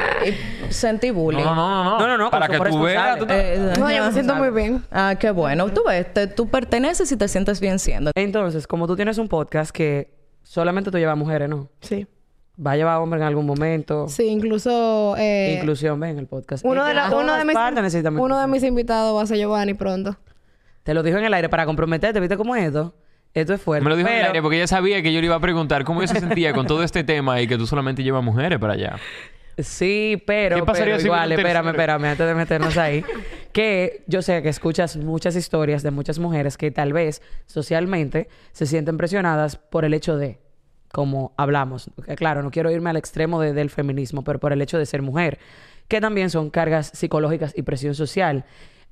sentí 0.70 1.12
bullying. 1.12 1.44
No, 1.44 1.56
no, 1.56 1.70
no, 1.70 1.84
no. 1.84 2.00
No, 2.00 2.08
no, 2.08 2.18
no, 2.18 2.30
Para 2.32 2.48
que 2.48 2.58
tú 2.60 2.82
veas. 2.82 3.18
tú 3.20 3.26
Eh, 3.30 3.74
No, 3.80 3.92
yo 3.92 4.06
me 4.06 4.12
siento 4.12 4.36
muy 4.36 4.50
bien. 4.50 4.84
Ah, 4.92 5.16
qué 5.20 5.32
bueno. 5.32 5.70
Tú 5.70 5.84
ves, 5.88 6.14
te- 6.14 6.28
tú 6.28 6.48
perteneces 6.50 7.12
y 7.12 7.18
te 7.18 7.28
sientes 7.28 7.60
bien 7.60 7.80
siendo. 7.80 8.12
Entonces, 8.16 8.68
como 8.68 8.88
tú 8.88 8.96
tienes 8.96 9.18
un 9.18 9.28
podcast 9.28 9.72
que 9.72 10.14
solamente 10.44 10.92
tú 10.92 10.98
llevas 10.98 11.18
mujeres, 11.18 11.50
¿no? 11.50 11.70
Sí. 11.82 12.08
Va 12.64 12.72
a 12.72 12.76
llevar 12.76 12.98
hombres 13.00 13.22
en 13.22 13.28
algún 13.28 13.46
momento. 13.46 14.08
Sí, 14.10 14.28
incluso... 14.28 15.16
eh, 15.18 15.56
Inclusión, 15.58 16.00
ven, 16.00 16.20
el 16.20 16.28
podcast. 16.28 16.64
uno 16.66 16.84
de, 16.86 16.94
la- 16.94 17.10
uno 17.10 17.34
de 17.36 17.46
mis, 17.46 17.54
partes 17.56 17.82
necesitan 17.82 18.18
uno 18.20 18.40
de 18.40 18.48
mis 18.48 18.64
invitados 18.64 19.18
va 19.18 19.24
a 19.24 19.26
ser 19.26 19.38
Giovanni 19.38 19.74
pronto. 19.74 20.16
Te 20.84 20.94
lo 20.94 21.02
dijo 21.04 21.18
en 21.18 21.26
el 21.26 21.34
aire 21.34 21.48
para 21.50 21.66
comprometerte. 21.66 22.20
¿Viste 22.20 22.38
cómo 22.38 22.56
es 22.56 22.68
esto? 22.68 22.94
Esto 23.34 23.54
es 23.54 23.62
fuerte. 23.62 23.84
Me 23.84 23.90
lo 23.90 23.96
dijo 23.96 24.08
en 24.10 24.14
el 24.16 24.20
Pero- 24.22 24.28
aire 24.32 24.42
porque 24.42 24.58
ella 24.58 24.68
sabía 24.68 25.02
que 25.02 25.14
yo 25.14 25.20
le 25.22 25.26
iba 25.28 25.36
a 25.36 25.40
preguntar 25.40 25.84
cómo 25.86 26.02
ella 26.02 26.14
se 26.14 26.20
sentía 26.20 26.54
con 26.54 26.68
todo 26.68 26.84
este 26.84 27.04
tema 27.04 27.40
y 27.42 27.48
que 27.48 27.58
tú 27.58 27.66
solamente 27.66 28.04
llevas 28.04 28.24
mujeres 28.24 28.60
para 28.60 28.74
allá. 28.74 28.96
Sí, 29.58 30.22
pero, 30.26 30.56
¿Qué 30.58 30.64
pasaría 30.64 30.94
pero 30.94 31.00
si 31.02 31.06
igual, 31.08 31.32
espérame, 31.34 31.68
espérame, 31.70 32.06
antes 32.06 32.26
de 32.28 32.34
meternos 32.36 32.78
ahí. 32.78 33.04
que 33.52 34.04
yo 34.08 34.22
sé 34.22 34.42
que 34.42 34.50
escuchas 34.50 34.96
muchas 34.98 35.36
historias 35.36 35.84
de 35.84 35.92
muchas 35.92 36.20
mujeres 36.20 36.58
que 36.58 36.72
tal 36.72 36.94
vez 36.94 37.22
socialmente 37.46 38.28
se 38.54 38.66
sienten 38.66 38.98
presionadas 38.98 39.58
por 39.58 39.84
el 39.86 39.94
hecho 39.94 40.18
de, 40.18 40.40
como 40.92 41.34
hablamos, 41.38 41.92
claro, 42.16 42.42
no 42.44 42.50
quiero 42.50 42.72
irme 42.72 42.90
al 42.90 42.98
extremo 42.98 43.42
de- 43.42 43.54
del 43.54 43.70
feminismo, 43.70 44.24
pero 44.24 44.40
por 44.40 44.54
el 44.54 44.62
hecho 44.62 44.78
de 44.78 44.86
ser 44.86 45.02
mujer, 45.02 45.38
que 45.90 46.00
también 46.00 46.30
son 46.30 46.50
cargas 46.50 46.88
psicológicas 46.94 47.54
y 47.56 47.62
presión 47.64 47.94
social. 47.94 48.46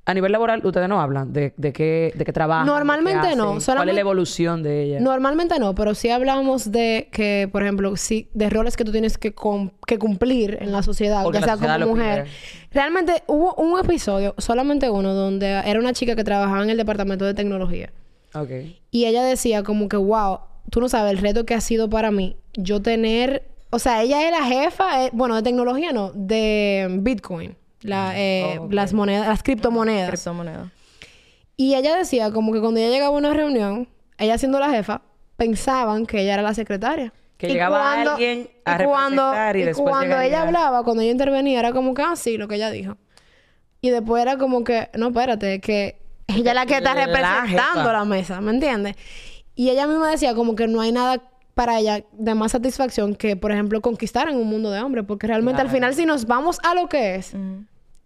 A 0.06 0.14
nivel 0.14 0.32
laboral, 0.32 0.64
ustedes 0.64 0.88
no 0.88 1.00
hablan 1.00 1.32
de, 1.32 1.52
de 1.56 1.72
qué, 1.72 2.12
de 2.16 2.24
qué 2.24 2.32
trabajan. 2.32 2.66
qué 2.66 2.72
Normalmente 2.72 3.12
no, 3.12 3.22
hacen, 3.26 3.36
¿Cuál 3.46 3.58
es 3.58 3.64
solamente- 3.64 3.92
la 3.94 4.00
evolución 4.00 4.62
de 4.62 4.82
ella? 4.82 5.00
Normalmente 5.00 5.58
no, 5.58 5.74
pero 5.74 5.94
sí 5.94 6.08
hablamos 6.08 6.72
de 6.72 7.08
que, 7.12 7.48
por 7.52 7.62
ejemplo, 7.62 7.96
sí, 7.96 8.28
de 8.32 8.48
roles 8.50 8.76
que 8.76 8.84
tú 8.84 8.92
tienes 8.92 9.18
que, 9.18 9.34
cumplir 9.34 10.58
en 10.60 10.72
la 10.72 10.82
sociedad, 10.82 11.22
Porque 11.22 11.36
ya 11.38 11.40
la 11.42 11.46
sea 11.46 11.56
sociedad 11.56 11.80
como 11.80 11.94
mujer. 11.96 12.24
pide. 12.24 12.34
Realmente 12.72 13.22
hubo 13.26 13.54
un 13.56 13.78
episodio, 13.78 14.34
solamente 14.38 14.88
uno, 14.88 15.12
donde 15.14 15.46
era 15.48 15.78
una 15.78 15.92
chica 15.92 16.16
que 16.16 16.24
trabajaba 16.24 16.62
en 16.62 16.70
el 16.70 16.76
departamento 16.76 17.24
de 17.24 17.34
tecnología. 17.34 17.92
Ok. 18.34 18.50
Y 18.90 19.04
ella 19.04 19.22
decía 19.22 19.62
como 19.62 19.88
que, 19.88 19.96
wow, 19.96 20.38
tú 20.70 20.80
no 20.80 20.88
sabes 20.88 21.12
el 21.12 21.18
reto 21.18 21.44
que 21.44 21.54
ha 21.54 21.60
sido 21.60 21.90
para 21.90 22.10
mí 22.10 22.36
yo 22.54 22.80
tener... 22.80 23.44
O 23.70 23.78
sea, 23.78 24.02
ella 24.02 24.26
era 24.26 24.44
jefa, 24.44 25.04
eh, 25.04 25.10
bueno, 25.12 25.36
de 25.36 25.42
tecnología 25.42 25.92
no, 25.92 26.10
de 26.14 26.88
Bitcoin. 27.00 27.56
La, 27.82 28.12
eh, 28.18 28.58
Oh, 28.58 28.64
ok. 28.64 28.72
Las 28.72 28.92
monedas, 28.92 29.26
las 29.28 29.42
criptomonedas. 29.42 30.08
Criptomoneda. 30.10 30.70
Y 31.56 31.74
ella 31.74 31.96
decía 31.96 32.30
como 32.30 32.52
que 32.52 32.60
cuando 32.60 32.80
ella 32.80 32.90
llegaba 32.90 33.14
a 33.14 33.18
una 33.18 33.32
reunión, 33.34 33.88
ella 34.18 34.38
siendo 34.38 34.58
la 34.58 34.70
jefa, 34.70 35.02
pensaban 35.36 36.06
que 36.06 36.20
ella 36.22 36.34
era 36.34 36.42
la 36.42 36.54
secretaria. 36.54 37.12
Que 37.36 37.48
Y 37.48 37.52
llegaba 37.52 37.92
alguien 37.92 38.50
a 38.66 38.82
y 38.82 38.84
cuando, 38.84 39.22
representar 39.22 39.56
y 39.56 39.62
después 39.62 39.88
cuando 39.88 40.20
ella 40.20 40.42
hablaba, 40.42 40.82
cuando 40.84 41.02
ella 41.02 41.12
intervenía, 41.12 41.58
era 41.58 41.72
como 41.72 41.94
que, 41.94 42.02
ah, 42.02 42.16
sí, 42.16 42.36
lo 42.36 42.48
que 42.48 42.56
ella 42.56 42.70
dijo. 42.70 42.96
Y 43.80 43.88
después 43.90 44.20
era 44.22 44.36
como 44.36 44.62
que, 44.62 44.90
no, 44.98 45.08
espérate, 45.08 45.60
que 45.60 45.96
ella 46.28 46.50
es 46.50 46.54
la 46.54 46.66
que 46.66 46.76
está 46.76 46.94
La 46.94 47.06
representando 47.06 47.80
jefa. 47.80 47.92
la 47.92 48.04
mesa, 48.04 48.40
¿me 48.42 48.50
entiendes? 48.50 48.96
Y 49.54 49.70
ella 49.70 49.86
misma 49.86 50.10
decía 50.10 50.34
como 50.34 50.54
que 50.54 50.66
no 50.66 50.80
hay 50.82 50.92
nada 50.92 51.22
para 51.54 51.78
ella 51.78 52.04
de 52.12 52.34
más 52.34 52.52
satisfacción 52.52 53.14
que, 53.14 53.36
por 53.36 53.52
ejemplo, 53.52 53.80
conquistar 53.80 54.28
en 54.28 54.36
un 54.36 54.46
mundo 54.48 54.70
de 54.70 54.80
hombres. 54.80 55.04
Porque 55.06 55.26
realmente 55.26 55.60
al 55.60 55.68
final, 55.70 55.94
si 55.94 56.06
nos 56.06 56.26
vamos 56.26 56.58
a 56.62 56.74
lo 56.74 56.88
que 56.88 57.16
es, 57.16 57.34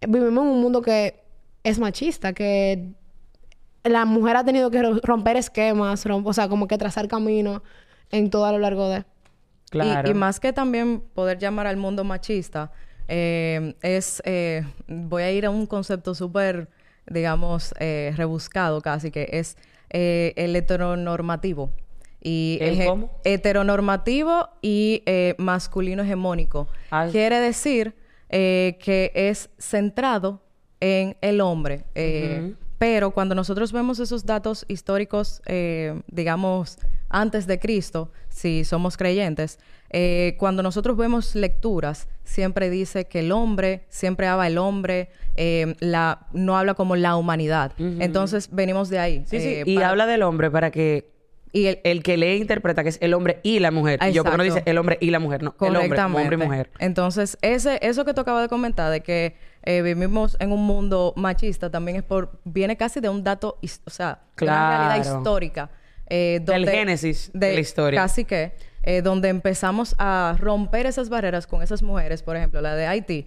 vivimos 0.09 0.45
en 0.45 0.51
un 0.51 0.61
mundo 0.61 0.83
que 0.83 1.21
es 1.63 1.79
machista, 1.79 2.33
que 2.33 2.93
la 3.85 4.05
mujer 4.05 4.37
ha 4.37 4.45
tenido 4.45 4.71
que 4.71 4.83
ro- 4.83 5.01
romper 5.03 5.37
esquemas, 5.37 6.05
rom- 6.07 6.23
o 6.27 6.33
sea, 6.33 6.49
como 6.49 6.67
que 6.67 6.79
trazar 6.79 7.09
camino 7.09 7.63
en 8.11 8.31
todo 8.31 8.47
a 8.47 8.53
lo 8.53 8.59
largo 8.59 8.89
de... 8.89 8.99
Y- 9.01 9.05
Claro. 9.71 10.09
Y, 10.11 10.15
más 10.15 10.39
que 10.39 10.53
también 10.53 11.03
poder 11.15 11.39
llamar 11.39 11.67
al 11.67 11.77
mundo 11.77 12.05
machista, 12.05 12.71
eh, 13.09 13.75
es, 13.83 14.23
eh, 14.25 14.65
voy 14.87 15.25
a 15.25 15.33
ir 15.33 15.47
a 15.47 15.51
un 15.51 15.67
concepto 15.67 16.15
súper, 16.15 16.69
digamos, 17.11 17.75
eh, 17.81 18.13
rebuscado 18.17 18.81
casi, 18.83 19.11
que 19.11 19.29
es 19.33 19.57
eh, 19.91 20.33
el 20.37 20.55
heteronormativo. 20.55 21.71
Y 22.23 22.59
¿El 22.61 22.87
cómo? 22.87 23.11
Heteronormativo 23.25 24.49
y 24.63 25.03
eh, 25.07 25.35
masculino 25.39 26.03
hegemónico. 26.05 26.69
Ah. 26.93 27.09
Quiere 27.11 27.41
decir 27.41 27.95
eh, 28.31 28.79
que 28.83 29.13
es 29.15 29.51
centrado 29.59 30.43
en 30.81 31.17
el 31.21 31.41
hombre. 31.41 31.85
eh, 31.95 32.55
Pero 32.79 33.13
cuando 33.13 33.35
nosotros 33.35 33.73
vemos 33.73 33.99
esos 34.01 34.27
datos 34.27 34.65
históricos, 34.69 35.41
eh, 35.47 36.03
digamos, 36.09 36.77
antes 37.09 37.47
de 37.47 37.59
Cristo, 37.59 38.11
si 38.29 38.65
somos 38.65 38.97
creyentes, 38.97 39.59
eh, 39.91 40.35
cuando 40.39 40.63
nosotros 40.63 40.97
vemos 40.97 41.35
lecturas, 41.37 42.09
siempre 42.25 42.69
dice 42.69 43.05
que 43.07 43.21
el 43.21 43.31
hombre, 43.33 43.85
siempre 43.89 44.27
habla 44.27 44.49
el 44.49 44.59
hombre, 44.59 45.09
eh, 45.37 45.77
la, 45.79 46.27
no 46.33 46.59
habla 46.59 46.75
como 46.75 46.97
la 46.97 47.15
humanidad. 47.17 47.73
Entonces 47.79 48.49
venimos 48.51 48.91
de 48.91 48.99
ahí. 48.99 49.25
Sí, 49.27 49.39
sí. 49.41 49.63
y 49.65 49.77
para- 49.77 49.91
habla 49.91 50.07
del 50.07 50.23
hombre 50.25 50.51
para 50.51 50.71
que 50.73 51.14
y 51.55 51.67
el, 51.69 51.79
el 51.85 52.03
que 52.03 52.17
lee 52.17 52.35
interpreta 52.35 52.83
que 52.83 52.89
es 52.89 52.99
el 53.01 53.15
hombre 53.15 53.39
y 53.45 53.61
la 53.61 53.71
mujer. 53.71 54.01
Y 54.03 54.13
yo, 54.13 54.25
porque 54.25 54.37
no 54.37 54.43
dice 54.43 54.59
Exacto. 54.59 54.71
el 54.73 54.79
hombre 54.79 54.99
y 55.01 55.11
la 55.11 55.21
mujer? 55.21 55.43
No, 55.45 55.55
el 55.61 55.77
hombre, 55.77 56.03
hombre 56.03 56.35
y 56.35 56.37
mujer. 56.37 56.71
Entonces, 56.81 57.39
ese, 57.43 57.79
eso 57.81 58.05
que 58.05 58.13
tú 58.13 58.23
acabas 58.23 58.43
de 58.43 58.49
comentar 58.49 58.91
de 58.91 59.03
que 59.03 59.37
eh, 59.63 59.81
vivimos 59.81 60.37
en 60.41 60.51
un 60.51 60.67
mundo 60.67 61.15
machista 61.17 61.71
también 61.71 61.97
es 61.97 62.03
por... 62.03 62.41
Viene 62.45 62.77
casi 62.77 62.99
de 63.01 63.09
un 63.09 63.23
dato... 63.23 63.59
O 63.87 63.91
sea, 63.91 64.19
de 64.37 64.45
una 64.47 64.79
realidad 64.89 65.17
histórica. 65.17 65.71
eh, 66.09 66.41
Del 66.45 66.69
génesis 66.69 67.31
de 67.33 67.55
la 67.55 67.61
historia. 67.61 68.01
Casi 68.01 68.25
que... 68.25 68.57
eh, 68.83 69.01
donde 69.01 69.29
empezamos 69.29 69.95
a 69.99 70.37
romper 70.41 70.87
esas 70.87 71.09
barreras 71.09 71.47
con 71.47 71.63
esas 71.63 71.83
mujeres. 71.85 72.25
Por 72.25 72.37
ejemplo, 72.37 72.61
la 72.63 72.75
de 72.75 72.89
Haití. 72.89 73.27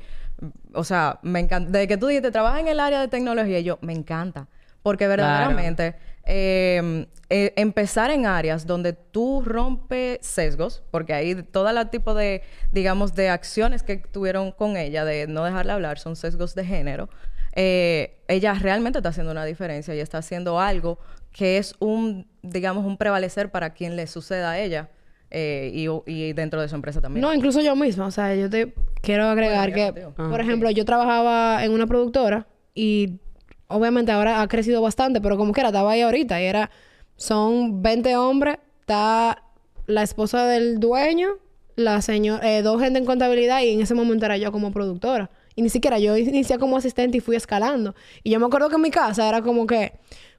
O 0.73 0.83
sea, 0.83 1.19
me 1.21 1.39
encanta... 1.39 1.71
Desde 1.71 1.87
que 1.87 1.95
tú 1.97 2.07
dijiste, 2.07 2.29
trabaja 2.29 2.59
en 2.59 2.67
el 2.67 2.81
área 2.81 2.99
de 2.99 3.07
tecnología. 3.07 3.59
y 3.59 3.63
Yo, 3.63 3.79
me 3.81 3.93
encanta. 3.93 4.47
Porque 4.83 5.07
verdaderamente... 5.07 5.95
eh, 6.27 7.07
eh, 7.29 7.53
empezar 7.57 8.11
en 8.11 8.25
áreas 8.25 8.65
donde 8.65 8.93
tú 8.93 9.41
rompes 9.43 10.19
sesgos, 10.21 10.83
porque 10.91 11.13
ahí 11.13 11.35
todo 11.43 11.69
el 11.69 11.89
tipo 11.89 12.13
de, 12.13 12.41
digamos, 12.71 13.15
de 13.15 13.29
acciones 13.29 13.83
que 13.83 13.97
tuvieron 13.97 14.51
con 14.51 14.77
ella, 14.77 15.03
de 15.03 15.27
no 15.27 15.43
dejarla 15.43 15.73
hablar, 15.73 15.99
son 15.99 16.15
sesgos 16.15 16.55
de 16.55 16.65
género, 16.65 17.09
eh, 17.53 18.19
ella 18.27 18.53
realmente 18.53 18.99
está 18.99 19.09
haciendo 19.09 19.31
una 19.31 19.43
diferencia 19.43 19.95
y 19.95 19.99
está 19.99 20.19
haciendo 20.19 20.59
algo 20.59 20.99
que 21.31 21.57
es 21.57 21.75
un, 21.79 22.27
digamos, 22.41 22.85
un 22.85 22.97
prevalecer 22.97 23.51
para 23.51 23.71
quien 23.71 23.95
le 23.95 24.07
suceda 24.07 24.51
a 24.51 24.59
ella 24.59 24.89
eh, 25.29 25.71
y, 25.73 25.87
y 26.05 26.33
dentro 26.33 26.61
de 26.61 26.69
su 26.69 26.75
empresa 26.75 27.01
también. 27.01 27.21
No, 27.21 27.33
incluso 27.33 27.61
yo 27.61 27.75
misma. 27.75 28.05
O 28.05 28.11
sea, 28.11 28.35
yo 28.35 28.49
te 28.49 28.73
quiero 29.01 29.25
agregar 29.25 29.71
Bueno, 29.71 30.13
que, 30.15 30.23
por 30.23 30.39
ejemplo, 30.39 30.69
yo 30.71 30.85
trabajaba 30.85 31.63
en 31.65 31.71
una 31.71 31.87
productora 31.87 32.47
y 32.73 33.19
obviamente 33.67 34.11
ahora 34.11 34.41
ha 34.41 34.47
crecido 34.47 34.81
bastante, 34.81 35.21
pero 35.21 35.37
como 35.37 35.53
quiera, 35.53 35.69
estaba 35.69 35.91
ahí 35.91 36.01
ahorita 36.01 36.41
y 36.41 36.45
era, 36.45 36.69
son 37.15 37.81
20 37.81 38.15
hombres, 38.17 38.57
está 38.81 39.43
la 39.85 40.03
esposa 40.03 40.45
del 40.45 40.79
dueño, 40.79 41.29
la 41.75 42.01
señora, 42.01 42.57
eh, 42.57 42.61
dos 42.61 42.81
gente 42.81 42.99
en 42.99 43.05
contabilidad 43.05 43.61
y 43.61 43.69
en 43.69 43.81
ese 43.81 43.93
momento 43.93 44.25
era 44.25 44.37
yo 44.37 44.51
como 44.51 44.71
productora. 44.71 45.29
Y 45.55 45.61
ni 45.61 45.69
siquiera 45.69 45.97
yo 45.97 46.15
inicié 46.17 46.59
como 46.59 46.77
asistente 46.77 47.17
y 47.17 47.19
fui 47.19 47.35
escalando. 47.35 47.95
Y 48.23 48.29
yo 48.31 48.39
me 48.39 48.45
acuerdo 48.45 48.69
que 48.69 48.75
en 48.75 48.81
mi 48.81 48.91
casa 48.91 49.27
era 49.27 49.41
como 49.41 49.65
que, 49.65 49.93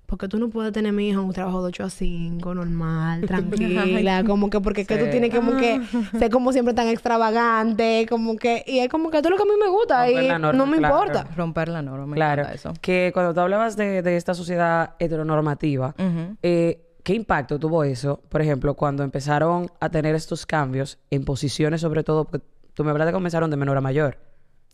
porque 0.09 0.27
tú 0.27 0.39
no 0.39 0.49
puedes 0.49 0.73
tener 0.73 0.91
mi 0.95 1.11
hijo 1.11 1.21
en 1.21 1.27
un 1.27 1.33
trabajo 1.35 1.61
de 1.61 1.69
8 1.69 1.85
a 1.85 1.91
5, 1.91 2.55
normal, 2.55 3.21
tranquila, 3.27 4.25
como 4.25 4.49
que 4.49 4.59
porque 4.59 4.81
es 4.81 4.87
que 4.89 4.97
tú 4.97 5.05
Sí. 5.05 5.11
tienes 5.11 5.35
como 5.35 5.59
que 5.59 5.79
ser 6.19 6.31
como 6.31 6.51
siempre 6.53 6.73
tan 6.73 6.89
extravagante, 6.89 8.07
como 8.09 8.37
que, 8.37 8.65
y 8.67 8.79
es 8.79 8.89
como 8.89 9.11
que 9.11 9.19
esto 9.19 9.29
es 9.29 9.33
lo 9.33 9.37
que 9.37 9.43
a 9.43 9.47
mí 9.55 9.61
me 9.61 9.69
gusta 9.69 10.07
Romper 10.07 10.25
y 10.25 10.29
la 10.29 10.39
norma, 10.39 10.59
no 10.59 10.67
me 10.67 10.79
claro. 10.79 10.97
importa. 10.97 11.29
Romper 11.37 11.69
la 11.69 11.83
norma, 11.83 12.07
me 12.07 12.15
Claro. 12.17 12.47
eso. 12.53 12.73
Que 12.81 13.11
cuando 13.13 13.35
tú 13.35 13.41
hablabas 13.41 13.77
de, 13.77 14.01
de 14.01 14.17
esta 14.17 14.33
sociedad 14.33 14.95
heteronormativa, 14.99 15.95
eh, 16.43 16.81
¿qué 17.03 17.13
impacto 17.15 17.59
tuvo 17.59 17.85
eso? 17.85 18.23
Por 18.31 18.41
ejemplo, 18.41 18.73
cuando 18.75 19.03
empezaron 19.03 19.71
a 19.79 19.91
tener 19.91 20.15
estos 20.15 20.47
cambios 20.47 20.99
en 21.11 21.27
posiciones, 21.27 21.83
sobre 21.83 22.03
todo, 22.03 22.25
porque 22.25 22.45
tú 22.73 22.83
me 22.83 22.91
hablas 22.93 23.07
de 23.07 23.13
que 23.13 23.15
comenzaron 23.17 23.51
de 23.51 23.57
menor 23.59 23.77
a 23.77 23.81
mayor. 23.83 24.17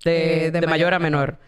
De, 0.04 0.46
Eh, 0.46 0.50
de 0.52 0.60
de 0.60 0.66
mayor 0.66 0.70
mayor 0.70 0.92
a 0.92 0.96
a 0.96 0.98
menor. 1.00 1.38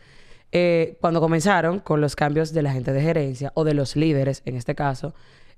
Eh, 0.52 0.96
cuando 1.00 1.20
comenzaron 1.20 1.80
con 1.80 2.00
los 2.00 2.16
cambios 2.16 2.52
de 2.52 2.62
la 2.62 2.72
gente 2.72 2.92
de 2.92 3.02
gerencia 3.02 3.52
o 3.54 3.64
de 3.64 3.74
los 3.74 3.96
líderes, 3.96 4.42
en 4.44 4.56
este 4.56 4.74
caso, 4.74 5.14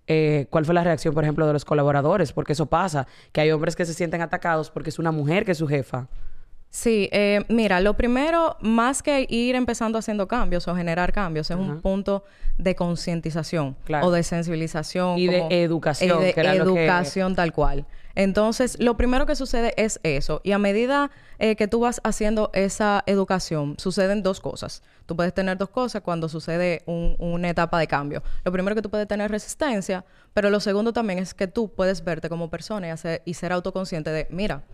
eh, 0.06 0.46
¿cuál 0.50 0.64
fue 0.64 0.74
la 0.74 0.82
reacción, 0.82 1.14
por 1.14 1.24
ejemplo, 1.24 1.46
de 1.46 1.52
los 1.52 1.64
colaboradores? 1.64 2.32
Porque 2.32 2.54
eso 2.54 2.66
pasa, 2.66 3.06
que 3.32 3.42
hay 3.42 3.50
hombres 3.50 3.76
que 3.76 3.84
se 3.84 3.94
sienten 3.94 4.22
atacados 4.22 4.70
porque 4.70 4.90
es 4.90 4.98
una 4.98 5.12
mujer 5.12 5.44
que 5.44 5.52
es 5.52 5.58
su 5.58 5.68
jefa. 5.68 6.08
Sí, 6.70 7.08
eh, 7.12 7.40
mira, 7.48 7.80
lo 7.80 7.94
primero, 7.96 8.56
más 8.60 9.02
que 9.02 9.26
ir 9.28 9.54
empezando 9.54 9.98
haciendo 9.98 10.28
cambios 10.28 10.68
o 10.68 10.76
generar 10.76 11.12
cambios, 11.12 11.50
es 11.50 11.56
un 11.56 11.80
punto 11.80 12.24
de 12.58 12.74
concientización 12.74 13.74
Claro. 13.84 14.06
o 14.06 14.10
de 14.10 14.22
sensibilización. 14.22 15.18
Y 15.18 15.28
de 15.28 15.38
como- 15.38 15.50
educación, 15.50 16.20
y 16.20 16.24
de 16.26 16.34
que 16.34 16.40
era 16.40 16.54
lo 16.54 16.74
que- 16.74 16.84
educación 16.84 17.34
tal 17.34 17.52
cual. 17.52 17.86
Entonces, 18.14 18.76
lo 18.80 18.96
primero 18.96 19.26
que 19.26 19.36
sucede 19.36 19.72
es 19.76 20.00
eso. 20.02 20.40
Y 20.44 20.52
a 20.52 20.58
medida 20.58 21.10
eh, 21.40 21.54
que 21.54 21.68
tú 21.68 21.78
vas 21.80 22.00
haciendo 22.02 22.50
esa 22.52 23.04
educación, 23.06 23.76
suceden 23.78 24.24
dos 24.24 24.40
cosas. 24.40 24.82
Tú 25.06 25.14
puedes 25.14 25.32
tener 25.32 25.56
dos 25.56 25.68
cosas 25.68 26.02
cuando 26.02 26.28
sucede 26.28 26.82
un- 26.86 27.14
una 27.20 27.48
etapa 27.48 27.78
de 27.78 27.86
cambio. 27.86 28.24
Lo 28.44 28.50
primero 28.50 28.74
que 28.74 28.82
tú 28.82 28.90
puedes 28.90 29.06
tener 29.06 29.30
resistencia, 29.30 30.04
pero 30.34 30.50
lo 30.50 30.58
segundo 30.58 30.92
también 30.92 31.20
es 31.20 31.32
que 31.34 31.46
tú 31.46 31.72
puedes 31.72 32.02
verte 32.02 32.28
como 32.28 32.50
persona 32.50 32.88
y, 32.88 32.90
hacer- 32.90 33.22
y 33.24 33.34
ser 33.34 33.52
autoconsciente 33.52 34.10
de, 34.10 34.26
mira, 34.30 34.64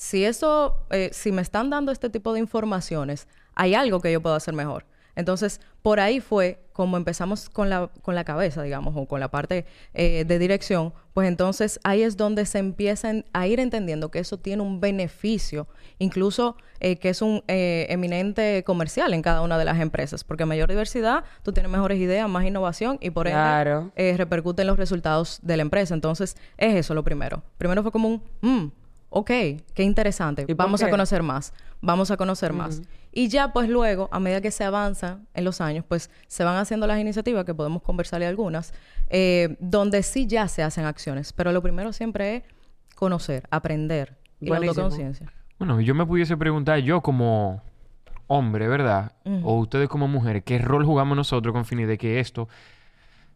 si 0.00 0.24
eso, 0.24 0.78
eh, 0.88 1.10
si 1.12 1.30
me 1.30 1.42
están 1.42 1.68
dando 1.68 1.92
este 1.92 2.08
tipo 2.08 2.32
de 2.32 2.40
informaciones, 2.40 3.28
hay 3.54 3.74
algo 3.74 4.00
que 4.00 4.10
yo 4.10 4.22
puedo 4.22 4.34
hacer 4.34 4.54
mejor. 4.54 4.86
Entonces, 5.14 5.60
por 5.82 6.00
ahí 6.00 6.20
fue 6.20 6.58
como 6.72 6.96
empezamos 6.96 7.50
con 7.50 7.68
la, 7.68 7.90
con 8.00 8.14
la 8.14 8.24
cabeza, 8.24 8.62
digamos, 8.62 8.94
o 8.96 9.04
con 9.04 9.20
la 9.20 9.30
parte 9.30 9.66
eh, 9.92 10.24
de 10.24 10.38
dirección, 10.38 10.94
pues 11.12 11.28
entonces 11.28 11.78
ahí 11.84 12.02
es 12.02 12.16
donde 12.16 12.46
se 12.46 12.58
empiezan 12.58 13.26
a 13.34 13.46
ir 13.46 13.60
entendiendo 13.60 14.10
que 14.10 14.20
eso 14.20 14.38
tiene 14.38 14.62
un 14.62 14.80
beneficio, 14.80 15.66
incluso 15.98 16.56
eh, 16.78 16.96
que 16.96 17.10
es 17.10 17.20
un 17.20 17.42
eh, 17.48 17.86
eminente 17.90 18.64
comercial 18.64 19.12
en 19.12 19.20
cada 19.20 19.42
una 19.42 19.58
de 19.58 19.66
las 19.66 19.78
empresas, 19.80 20.24
porque 20.24 20.46
mayor 20.46 20.70
diversidad, 20.70 21.24
tú 21.42 21.52
tienes 21.52 21.70
mejores 21.70 21.98
ideas, 21.98 22.26
más 22.26 22.46
innovación 22.46 22.96
y 23.02 23.10
por 23.10 23.26
ende 23.26 23.38
Claro. 23.38 23.92
eh, 23.96 24.14
repercute 24.16 24.62
en 24.62 24.68
los 24.68 24.78
resultados 24.78 25.40
de 25.42 25.58
la 25.58 25.62
empresa. 25.62 25.92
Entonces, 25.92 26.38
es 26.56 26.74
eso 26.74 26.94
lo 26.94 27.04
primero. 27.04 27.42
Primero 27.58 27.82
fue 27.82 27.92
como 27.92 28.08
un, 28.08 28.22
mm, 28.40 28.72
ok, 29.10 29.30
qué 29.74 29.82
interesante. 29.82 30.46
¿Y 30.48 30.54
Vamos 30.54 30.82
a 30.82 30.88
conocer 30.90 31.22
más. 31.22 31.52
Vamos 31.80 32.10
a 32.10 32.16
conocer 32.16 32.52
más. 32.52 32.82
Y 33.12 33.28
ya, 33.28 33.52
pues 33.52 33.68
luego, 33.68 34.08
a 34.12 34.20
medida 34.20 34.40
que 34.40 34.50
se 34.50 34.64
avanza 34.64 35.18
en 35.34 35.44
los 35.44 35.60
años, 35.60 35.84
pues 35.86 36.10
se 36.28 36.44
van 36.44 36.56
haciendo 36.56 36.86
las 36.86 36.98
iniciativas, 36.98 37.44
que 37.44 37.54
podemos 37.54 37.82
conversarle 37.82 38.26
algunas, 38.26 38.72
eh, 39.08 39.56
donde 39.60 40.02
sí 40.02 40.26
ya 40.26 40.48
se 40.48 40.62
hacen 40.62 40.84
acciones. 40.84 41.32
Pero 41.32 41.52
lo 41.52 41.62
primero 41.62 41.92
siempre 41.92 42.36
es 42.36 42.42
conocer, 42.94 43.46
aprender 43.50 44.16
y 44.40 44.46
la 44.46 44.56
Buenísimo. 44.56 44.84
autoconciencia. 44.84 45.32
Bueno, 45.58 45.80
yo 45.80 45.94
me 45.94 46.06
pudiese 46.06 46.36
preguntar, 46.36 46.78
yo 46.78 47.00
como 47.02 47.62
hombre, 48.28 48.68
¿verdad? 48.68 49.12
O 49.42 49.58
ustedes 49.58 49.88
como 49.88 50.06
mujeres, 50.06 50.44
¿qué 50.44 50.58
rol 50.58 50.84
jugamos 50.86 51.16
nosotros 51.16 51.52
con 51.52 51.64
fines 51.64 51.88
de 51.88 51.98
que 51.98 52.20
esto 52.20 52.48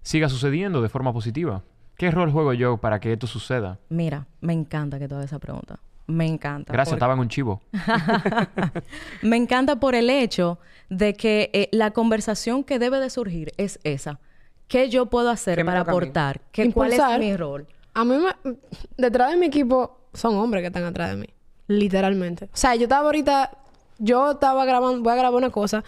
siga 0.03 0.29
sucediendo 0.29 0.81
de 0.83 0.89
forma 0.89 1.13
positiva? 1.13 1.65
¿Qué 1.97 2.11
rol 2.11 2.31
juego 2.33 2.53
yo 2.53 2.77
para 2.79 3.01
que 3.01 3.13
esto 3.13 3.27
suceda? 3.27 3.79
Mira, 3.89 4.27
me 4.41 4.53
encanta 4.53 4.99
que 4.99 5.09
tú 5.09 5.15
hagas 5.15 5.27
esa 5.27 5.39
pregunta. 5.39 5.79
Me 6.07 6.27
encanta. 6.27 6.73
Gracias, 6.73 6.91
porque- 6.93 6.97
estaba 6.99 7.15
en 7.15 7.21
un 7.21 7.29
chivo. 7.29 7.63
Me 9.23 9.37
encanta 9.37 9.77
por 9.81 9.95
el 9.95 10.11
hecho 10.11 10.59
de 10.91 11.15
que 11.15 11.51
eh, 11.55 11.69
la 11.73 11.93
conversación 11.93 12.63
que 12.63 12.79
debe 12.79 13.01
de 13.01 13.09
surgir 13.11 13.53
es 13.57 13.81
esa. 13.85 14.21
¿Qué 14.69 14.91
yo 14.91 15.07
puedo 15.07 15.31
hacer 15.31 15.57
¿Qué 15.57 15.65
me 15.65 15.71
para 15.71 15.81
aportar? 15.81 16.41
¿Qué, 16.53 16.71
¿Cuál 16.73 16.93
es 16.93 17.01
mi 17.19 17.37
rol? 17.37 17.67
A 17.95 18.05
mí 18.05 18.17
me... 18.17 18.57
Detrás 18.97 19.31
de 19.31 19.37
mi 19.39 19.47
equipo 19.47 19.99
son 20.13 20.37
hombres 20.37 20.63
que 20.63 20.67
están 20.67 20.85
atrás 20.85 21.11
de 21.11 21.17
mí. 21.17 21.27
Literalmente. 21.69 22.47
O 22.47 22.57
sea, 22.57 22.75
yo 22.75 22.83
estaba 22.85 23.07
ahorita... 23.07 23.51
Yo 23.99 24.33
estaba 24.33 24.65
grabando... 24.65 25.03
Voy 25.03 25.13
a 25.13 25.17
grabar 25.17 25.39
una 25.39 25.51
cosa. 25.51 25.85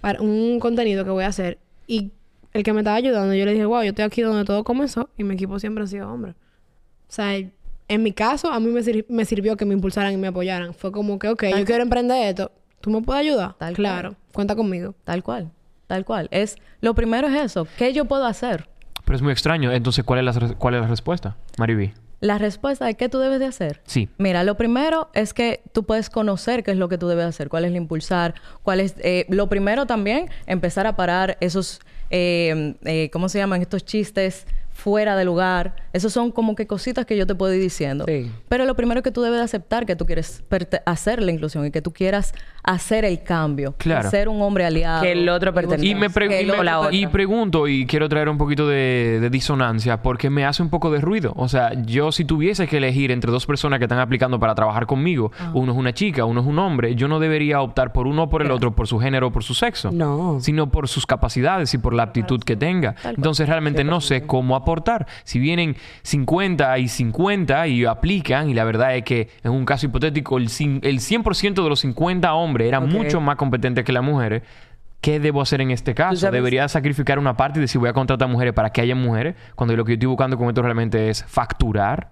Para 0.00 0.20
un 0.22 0.60
contenido 0.60 1.04
que 1.04 1.10
voy 1.10 1.24
a 1.24 1.28
hacer. 1.28 1.58
Y 1.86 2.12
el 2.52 2.62
que 2.62 2.72
me 2.72 2.80
estaba 2.80 2.96
ayudando, 2.96 3.34
yo 3.34 3.44
le 3.44 3.52
dije, 3.52 3.64
wow, 3.64 3.82
yo 3.82 3.90
estoy 3.90 4.04
aquí 4.04 4.22
donde 4.22 4.44
todo 4.44 4.64
comenzó. 4.64 5.08
Y 5.16 5.24
mi 5.24 5.34
equipo 5.34 5.58
siempre 5.58 5.84
ha 5.84 5.86
sido 5.86 6.12
hombre. 6.12 6.32
O 6.32 7.14
sea, 7.14 7.34
en 7.88 8.02
mi 8.02 8.12
caso, 8.12 8.50
a 8.50 8.60
mí 8.60 8.68
me, 8.68 8.82
sir- 8.82 9.06
me 9.08 9.24
sirvió 9.24 9.56
que 9.56 9.64
me 9.64 9.74
impulsaran 9.74 10.12
y 10.12 10.16
me 10.16 10.28
apoyaran. 10.28 10.74
Fue 10.74 10.92
como 10.92 11.18
que, 11.18 11.28
ok, 11.28 11.44
yo 11.56 11.64
quiero 11.64 11.82
emprender 11.82 12.28
esto. 12.28 12.52
¿Tú 12.80 12.90
me 12.90 13.00
puedes 13.02 13.20
ayudar? 13.20 13.54
Tal 13.58 13.74
claro. 13.74 14.16
Cuenta 14.32 14.56
conmigo. 14.56 14.94
Tal 15.04 15.22
cual. 15.22 15.50
Tal 15.86 16.04
cual. 16.04 16.28
Es, 16.30 16.56
lo 16.80 16.94
primero 16.94 17.28
es 17.28 17.34
eso. 17.42 17.66
¿Qué 17.76 17.92
yo 17.92 18.06
puedo 18.06 18.24
hacer? 18.26 18.68
Pero 19.04 19.16
es 19.16 19.22
muy 19.22 19.32
extraño. 19.32 19.70
Entonces, 19.72 20.04
¿cuál 20.04 20.26
es 20.26 20.36
la, 20.36 20.54
cuál 20.54 20.74
es 20.74 20.80
la 20.80 20.86
respuesta, 20.88 21.36
Mariby? 21.58 21.92
La 22.20 22.38
respuesta 22.38 22.86
de 22.86 22.94
qué 22.94 23.08
tú 23.08 23.18
debes 23.18 23.40
de 23.40 23.46
hacer. 23.46 23.82
Sí. 23.84 24.08
Mira, 24.16 24.44
lo 24.44 24.56
primero 24.56 25.10
es 25.12 25.34
que 25.34 25.60
tú 25.72 25.84
puedes 25.84 26.08
conocer 26.08 26.62
qué 26.62 26.70
es 26.70 26.76
lo 26.76 26.88
que 26.88 26.96
tú 26.98 27.08
debes 27.08 27.24
hacer, 27.26 27.48
cuál 27.48 27.64
es 27.64 27.70
el 27.70 27.76
impulsar, 27.76 28.34
cuál 28.62 28.78
es... 28.80 28.94
eh, 28.98 29.26
lo 29.28 29.48
primero 29.48 29.86
también, 29.86 30.30
empezar 30.46 30.86
a 30.86 30.94
parar 30.96 31.36
esos... 31.40 31.80
eh, 32.12 32.74
eh, 32.84 33.10
¿Cómo 33.12 33.28
se 33.28 33.38
llaman? 33.38 33.62
Estos 33.62 33.84
chistes 33.84 34.46
fuera 34.70 35.16
de 35.16 35.24
lugar. 35.24 35.76
Esos 35.92 36.12
son 36.12 36.30
como 36.30 36.54
que 36.54 36.66
cositas 36.66 37.06
que 37.06 37.16
yo 37.16 37.26
te 37.26 37.34
puedo 37.34 37.52
ir 37.54 37.60
diciendo. 37.60 38.04
Sí. 38.06 38.30
Pero 38.48 38.64
lo 38.64 38.76
primero 38.76 39.02
que 39.02 39.10
tú 39.10 39.22
debes 39.22 39.38
de 39.38 39.44
aceptar 39.44 39.86
que 39.86 39.96
tú 39.96 40.06
quieres 40.06 40.44
hacer 40.84 41.22
la 41.22 41.32
inclusión 41.32 41.66
y 41.66 41.70
que 41.70 41.82
tú 41.82 41.92
quieras 41.92 42.34
hacer 42.64 43.04
el 43.04 43.22
cambio. 43.22 43.74
Claro. 43.78 44.10
Ser 44.10 44.28
un 44.28 44.40
hombre 44.42 44.64
aliado. 44.64 45.02
Que 45.02 45.12
el 45.12 45.28
otro 45.28 45.52
pertenezca. 45.52 45.86
Y 45.86 45.94
me 45.94 46.10
pre- 46.10 46.28
Que 46.28 46.42
y 46.42 46.46
me- 46.46 46.52
otro 46.52 46.62
la 46.64 46.78
otra. 46.80 46.94
y 46.94 47.06
pregunto, 47.08 47.66
y 47.66 47.86
quiero 47.86 48.08
traer 48.08 48.28
un 48.28 48.38
poquito 48.38 48.68
de, 48.68 49.18
de 49.20 49.30
disonancia, 49.30 50.02
porque 50.02 50.30
me 50.30 50.44
hace 50.44 50.62
un 50.62 50.70
poco 50.70 50.90
de 50.90 51.00
ruido. 51.00 51.32
O 51.36 51.48
sea, 51.48 51.72
yo 51.84 52.12
si 52.12 52.24
tuviese 52.24 52.66
que 52.68 52.76
elegir 52.78 53.10
entre 53.10 53.30
dos 53.32 53.46
personas 53.46 53.78
que 53.78 53.86
están 53.86 53.98
aplicando 53.98 54.38
para 54.38 54.54
trabajar 54.54 54.86
conmigo, 54.86 55.32
uno 55.54 55.72
es 55.72 55.78
una 55.78 55.92
chica, 55.92 56.24
uno 56.24 56.40
es 56.40 56.46
un 56.46 56.58
hombre, 56.58 56.94
yo 56.94 57.08
no 57.08 57.18
debería 57.18 57.60
optar 57.62 57.92
por 57.92 58.06
uno 58.06 58.24
o 58.24 58.28
por 58.28 58.42
el 58.42 58.50
otro, 58.50 58.74
por 58.74 58.86
su 58.86 58.98
género 59.00 59.28
o 59.28 59.32
por 59.32 59.42
su 59.42 59.54
sexo. 59.54 59.90
No. 59.92 60.38
Sino 60.40 60.70
por 60.70 60.86
sus 60.88 61.04
capacidades 61.06 61.74
y 61.74 61.78
por 61.78 61.94
la 61.94 62.04
aptitud 62.04 62.40
que 62.42 62.56
tenga. 62.56 62.94
Entonces 63.04 63.48
realmente 63.48 63.82
no 63.84 64.00
sé 64.00 64.22
cómo 64.26 64.54
aportar. 64.56 65.06
Si 65.24 65.38
vienen 65.38 65.76
50 66.02 66.78
y 66.78 66.88
50 66.88 67.66
y 67.66 67.84
aplican, 67.86 68.48
y 68.50 68.54
la 68.54 68.64
verdad 68.64 68.96
es 68.96 69.02
que 69.04 69.28
en 69.42 69.50
un 69.52 69.64
caso 69.64 69.86
hipotético 69.86 70.38
el, 70.38 70.48
cin- 70.48 70.80
el 70.82 70.98
100% 71.00 71.62
de 71.62 71.68
los 71.68 71.80
50 71.80 72.32
hombres 72.34 72.51
eran 72.60 72.84
Ok. 72.84 72.90
mucho 72.90 73.20
más 73.20 73.36
competentes 73.36 73.84
que 73.84 73.92
las 73.92 74.02
mujeres, 74.02 74.42
¿qué 75.00 75.18
debo 75.18 75.42
hacer 75.42 75.60
en 75.60 75.70
este 75.70 75.94
caso? 75.94 76.30
¿Debería 76.30 76.68
sacrificar 76.68 77.18
una 77.18 77.36
parte 77.36 77.58
y 77.58 77.62
decir 77.62 77.80
voy 77.80 77.88
a 77.88 77.92
contratar 77.92 78.28
mujeres 78.28 78.54
para 78.54 78.70
que 78.70 78.80
haya 78.80 78.94
mujeres? 78.94 79.34
Cuando 79.54 79.76
lo 79.76 79.84
que 79.84 79.92
yo 79.92 79.94
estoy 79.94 80.06
buscando 80.08 80.36
con 80.38 80.48
esto 80.48 80.62
realmente 80.62 81.08
es 81.08 81.24
facturar 81.24 82.10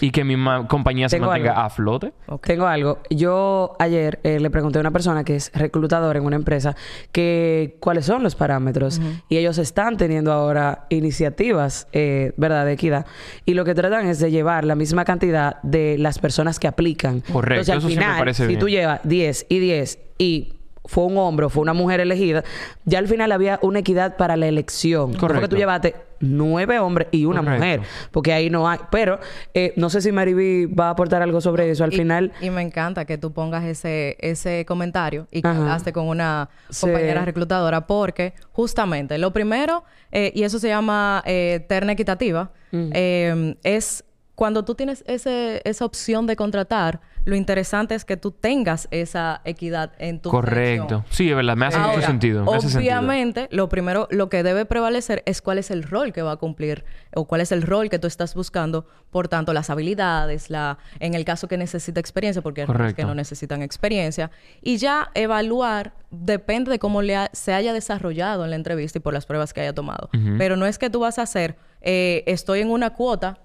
y 0.00 0.10
que 0.10 0.24
mi 0.24 0.36
ma- 0.36 0.66
compañía 0.68 1.08
se 1.08 1.16
Tengo 1.16 1.28
mantenga 1.28 1.52
algo. 1.52 1.62
a 1.62 1.70
flote. 1.70 2.12
Tengo 2.42 2.66
algo. 2.66 2.98
Yo 3.10 3.76
ayer 3.78 4.20
eh, 4.24 4.38
le 4.40 4.50
pregunté 4.50 4.78
a 4.78 4.80
una 4.80 4.90
persona 4.90 5.24
que 5.24 5.36
es 5.36 5.50
reclutadora 5.54 6.18
en 6.18 6.24
una 6.26 6.36
empresa 6.36 6.76
que 7.12 7.76
cuáles 7.80 8.04
son 8.06 8.22
los 8.22 8.34
parámetros 8.34 9.00
y 9.28 9.36
ellos 9.38 9.58
están 9.58 9.96
teniendo 9.96 10.32
ahora 10.32 10.86
iniciativas, 10.90 11.88
eh, 11.92 12.32
¿verdad?, 12.36 12.66
de 12.66 12.72
equidad 12.72 13.06
y 13.44 13.54
lo 13.54 13.64
que 13.64 13.74
tratan 13.74 14.06
es 14.06 14.18
de 14.18 14.30
llevar 14.30 14.64
la 14.64 14.74
misma 14.74 15.04
cantidad 15.04 15.60
de 15.62 15.96
las 15.98 16.18
personas 16.18 16.58
que 16.58 16.68
aplican. 16.68 17.20
Correcto, 17.20 17.60
Entonces, 17.62 17.72
al 17.72 17.78
eso 17.78 17.88
sí 17.88 17.96
me 17.96 18.02
final, 18.02 18.18
parece 18.18 18.42
si 18.42 18.48
bien. 18.48 18.60
tú 18.60 18.68
llevas 18.68 19.00
10 19.04 19.46
y 19.48 19.58
10 19.58 19.98
y 20.18 20.52
fue 20.84 21.04
un 21.04 21.18
hombre 21.18 21.46
o 21.46 21.48
fue 21.48 21.62
una 21.62 21.72
mujer 21.72 21.98
elegida, 22.00 22.44
ya 22.84 22.98
al 23.00 23.08
final 23.08 23.32
había 23.32 23.58
una 23.62 23.80
equidad 23.80 24.16
para 24.16 24.36
la 24.36 24.46
elección. 24.46 25.14
Correcto. 25.14 25.48
tú 25.48 25.56
llevaste 25.56 25.96
nueve 26.20 26.78
hombres 26.78 27.08
y 27.10 27.24
una 27.24 27.40
Correcto. 27.40 27.58
mujer, 27.64 27.80
porque 28.10 28.32
ahí 28.32 28.50
no 28.50 28.68
hay. 28.68 28.78
Pero 28.90 29.18
eh, 29.54 29.72
no 29.76 29.90
sé 29.90 30.00
si 30.00 30.12
Mariby 30.12 30.66
va 30.66 30.88
a 30.88 30.90
aportar 30.90 31.22
algo 31.22 31.40
sobre 31.40 31.70
eso. 31.70 31.84
Al 31.84 31.92
Y- 31.92 31.96
final, 31.96 32.32
Y 32.40 32.50
me 32.50 32.62
encanta 32.62 33.04
que 33.04 33.18
tú 33.18 33.32
pongas 33.32 33.64
ese, 33.64 34.16
ese 34.20 34.64
comentario 34.66 35.26
y 35.30 35.42
que 35.42 35.48
Ajá. 35.48 35.58
hablaste 35.60 35.92
con 35.92 36.06
una 36.08 36.48
Sí. 36.70 36.82
compañera 36.86 37.24
reclutadora 37.24 37.86
porque 37.86 38.34
justamente 38.52 39.18
lo 39.18 39.32
primero, 39.32 39.84
eh, 40.12 40.32
y 40.34 40.42
eso 40.44 40.58
se 40.58 40.68
llama 40.68 41.22
eh, 41.26 41.64
terna 41.68 41.92
equitativa, 41.92 42.50
Mm. 42.72 42.90
eh, 42.94 43.56
es 43.62 44.04
cuando 44.34 44.64
tú 44.64 44.74
tienes 44.74 45.02
ese, 45.06 45.62
esa 45.64 45.84
opción 45.84 46.26
de 46.26 46.36
contratar, 46.36 47.00
lo 47.26 47.36
interesante 47.36 47.94
es 47.94 48.04
que 48.06 48.16
tú 48.16 48.30
tengas 48.30 48.88
esa 48.90 49.42
equidad 49.44 49.92
en 49.98 50.20
tu 50.20 50.30
Correcto. 50.30 51.04
Sí, 51.10 51.28
es 51.28 51.36
verdad. 51.36 51.56
Me 51.56 51.66
hace 51.66 51.78
mucho 51.78 52.00
sentido. 52.00 52.44
Me 52.44 52.56
hace 52.56 52.68
sentido. 52.70 52.80
obviamente, 52.98 53.48
lo 53.50 53.68
primero, 53.68 54.08
lo 54.10 54.28
que 54.30 54.42
debe 54.42 54.64
prevalecer 54.64 55.22
es 55.26 55.42
cuál 55.42 55.58
es 55.58 55.70
el 55.70 55.82
rol 55.82 56.12
que 56.12 56.22
va 56.22 56.32
a 56.32 56.36
cumplir 56.36 56.84
o 57.14 57.26
cuál 57.26 57.40
es 57.42 57.52
el 57.52 57.62
rol 57.62 57.90
que 57.90 57.98
tú 57.98 58.06
estás 58.06 58.34
buscando. 58.34 58.86
Por 59.10 59.28
tanto, 59.28 59.52
las 59.52 59.68
habilidades, 59.70 60.50
la, 60.50 60.78
en 61.00 61.14
el 61.14 61.24
caso 61.24 61.48
que 61.48 61.58
necesita 61.58 62.00
experiencia, 62.00 62.42
porque 62.42 62.62
hay 62.62 62.66
roles 62.68 62.94
que 62.94 63.02
no 63.04 63.14
necesitan 63.14 63.60
experiencia. 63.62 64.30
Y 64.62 64.76
ya 64.78 65.10
evaluar 65.14 65.92
depende 66.10 66.70
de 66.70 66.78
cómo 66.78 67.02
le 67.02 67.16
ha- 67.16 67.30
se 67.32 67.52
haya 67.52 67.72
desarrollado 67.72 68.44
en 68.44 68.50
la 68.50 68.56
entrevista 68.56 68.98
y 68.98 69.02
por 69.02 69.12
las 69.12 69.26
pruebas 69.26 69.52
que 69.52 69.60
haya 69.62 69.72
tomado. 69.74 70.08
Pero 70.38 70.56
no 70.56 70.64
es 70.64 70.78
que 70.78 70.90
tú 70.90 71.00
vas 71.00 71.18
a 71.18 71.22
hacer, 71.22 71.56
eh, 71.82 72.22
estoy 72.26 72.60
en 72.60 72.70
una 72.70 72.90
cuota, 72.90 73.38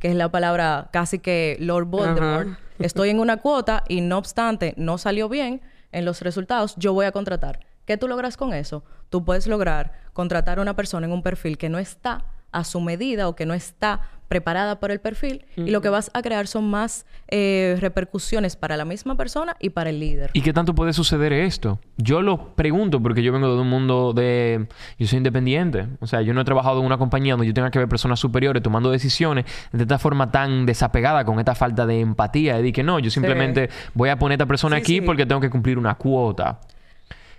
que 0.00 0.08
es 0.08 0.16
la 0.16 0.30
palabra 0.30 0.88
casi 0.92 1.18
que 1.20 1.56
Lord 1.60 1.84
Voldemort. 1.86 2.58
Estoy 2.80 3.10
en 3.10 3.20
una 3.20 3.38
cuota 3.38 3.84
y 3.88 4.00
no 4.00 4.18
obstante 4.18 4.74
no 4.76 4.98
salió 4.98 5.28
bien 5.28 5.60
en 5.92 6.04
los 6.04 6.22
resultados, 6.22 6.74
yo 6.76 6.92
voy 6.92 7.06
a 7.06 7.12
contratar. 7.12 7.60
¿Qué 7.84 7.96
tú 7.96 8.08
logras 8.08 8.36
con 8.36 8.52
eso? 8.52 8.84
Tú 9.08 9.24
puedes 9.24 9.46
lograr 9.46 9.92
contratar 10.12 10.58
a 10.58 10.62
una 10.62 10.76
persona 10.76 11.06
en 11.06 11.12
un 11.12 11.22
perfil 11.22 11.58
que 11.58 11.68
no 11.68 11.78
está 11.78 12.26
a 12.52 12.64
su 12.64 12.80
medida 12.80 13.28
o 13.28 13.36
que 13.36 13.46
no 13.46 13.54
está 13.54 14.02
preparada 14.30 14.78
para 14.78 14.94
el 14.94 15.00
perfil 15.00 15.44
y 15.56 15.70
lo 15.72 15.80
que 15.80 15.88
vas 15.88 16.08
a 16.14 16.22
crear 16.22 16.46
son 16.46 16.70
más 16.70 17.04
eh, 17.28 17.76
repercusiones 17.80 18.54
para 18.54 18.76
la 18.76 18.84
misma 18.84 19.16
persona 19.16 19.56
y 19.58 19.70
para 19.70 19.90
el 19.90 19.98
líder. 19.98 20.30
¿Y 20.34 20.42
qué 20.42 20.52
tanto 20.52 20.72
puede 20.72 20.92
suceder 20.92 21.32
esto? 21.32 21.80
Yo 21.96 22.22
lo 22.22 22.54
pregunto 22.54 23.02
porque 23.02 23.24
yo 23.24 23.32
vengo 23.32 23.52
de 23.52 23.60
un 23.60 23.68
mundo 23.68 24.12
de... 24.14 24.68
Yo 25.00 25.08
soy 25.08 25.16
independiente. 25.16 25.88
O 25.98 26.06
sea, 26.06 26.22
yo 26.22 26.32
no 26.32 26.42
he 26.42 26.44
trabajado 26.44 26.78
en 26.78 26.86
una 26.86 26.96
compañía 26.96 27.32
donde 27.32 27.48
yo 27.48 27.52
tenga 27.54 27.72
que 27.72 27.80
ver 27.80 27.88
personas 27.88 28.20
superiores 28.20 28.62
tomando 28.62 28.92
decisiones 28.92 29.46
de 29.72 29.82
esta 29.82 29.98
forma 29.98 30.30
tan 30.30 30.64
desapegada 30.64 31.24
con 31.24 31.40
esta 31.40 31.56
falta 31.56 31.84
de 31.84 31.98
empatía. 31.98 32.58
De 32.62 32.72
que 32.72 32.84
no, 32.84 33.00
yo 33.00 33.10
simplemente 33.10 33.68
voy 33.94 34.10
a 34.10 34.16
poner 34.18 34.34
a 34.34 34.36
esta 34.36 34.46
persona 34.46 34.76
Sí, 34.76 34.82
aquí 34.82 34.94
sí. 34.94 35.00
porque 35.00 35.26
tengo 35.26 35.40
que 35.40 35.50
cumplir 35.50 35.76
una 35.76 35.96
cuota. 35.96 36.60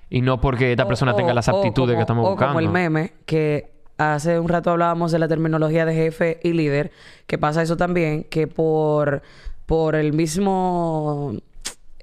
Y 0.10 0.21
no 0.21 0.41
porque 0.41 0.71
esta 0.71 0.83
O- 0.83 0.88
persona 0.89 1.15
tenga 1.15 1.33
las 1.33 1.48
o 1.48 1.55
aptitudes 1.57 1.91
como- 1.91 1.95
que 1.95 2.01
estamos 2.01 2.25
o 2.25 2.29
buscando. 2.31 2.50
como 2.55 2.60
el 2.60 2.67
meme 2.69 3.13
que 3.25 3.70
hace 4.01 4.39
un 4.39 4.48
rato 4.50 4.72
hablábamos 4.72 5.12
de 5.12 5.20
la 5.20 5.27
terminología 5.27 5.86
de 5.86 5.93
jefe 5.93 6.39
y 6.43 6.53
líder, 6.53 6.91
que 7.27 7.38
pasa 7.38 7.62
eso 7.62 7.77
también, 7.77 8.24
que 8.24 8.48
por, 8.48 9.22
por 9.65 9.96
el 9.96 10.13
mismo... 10.13 11.34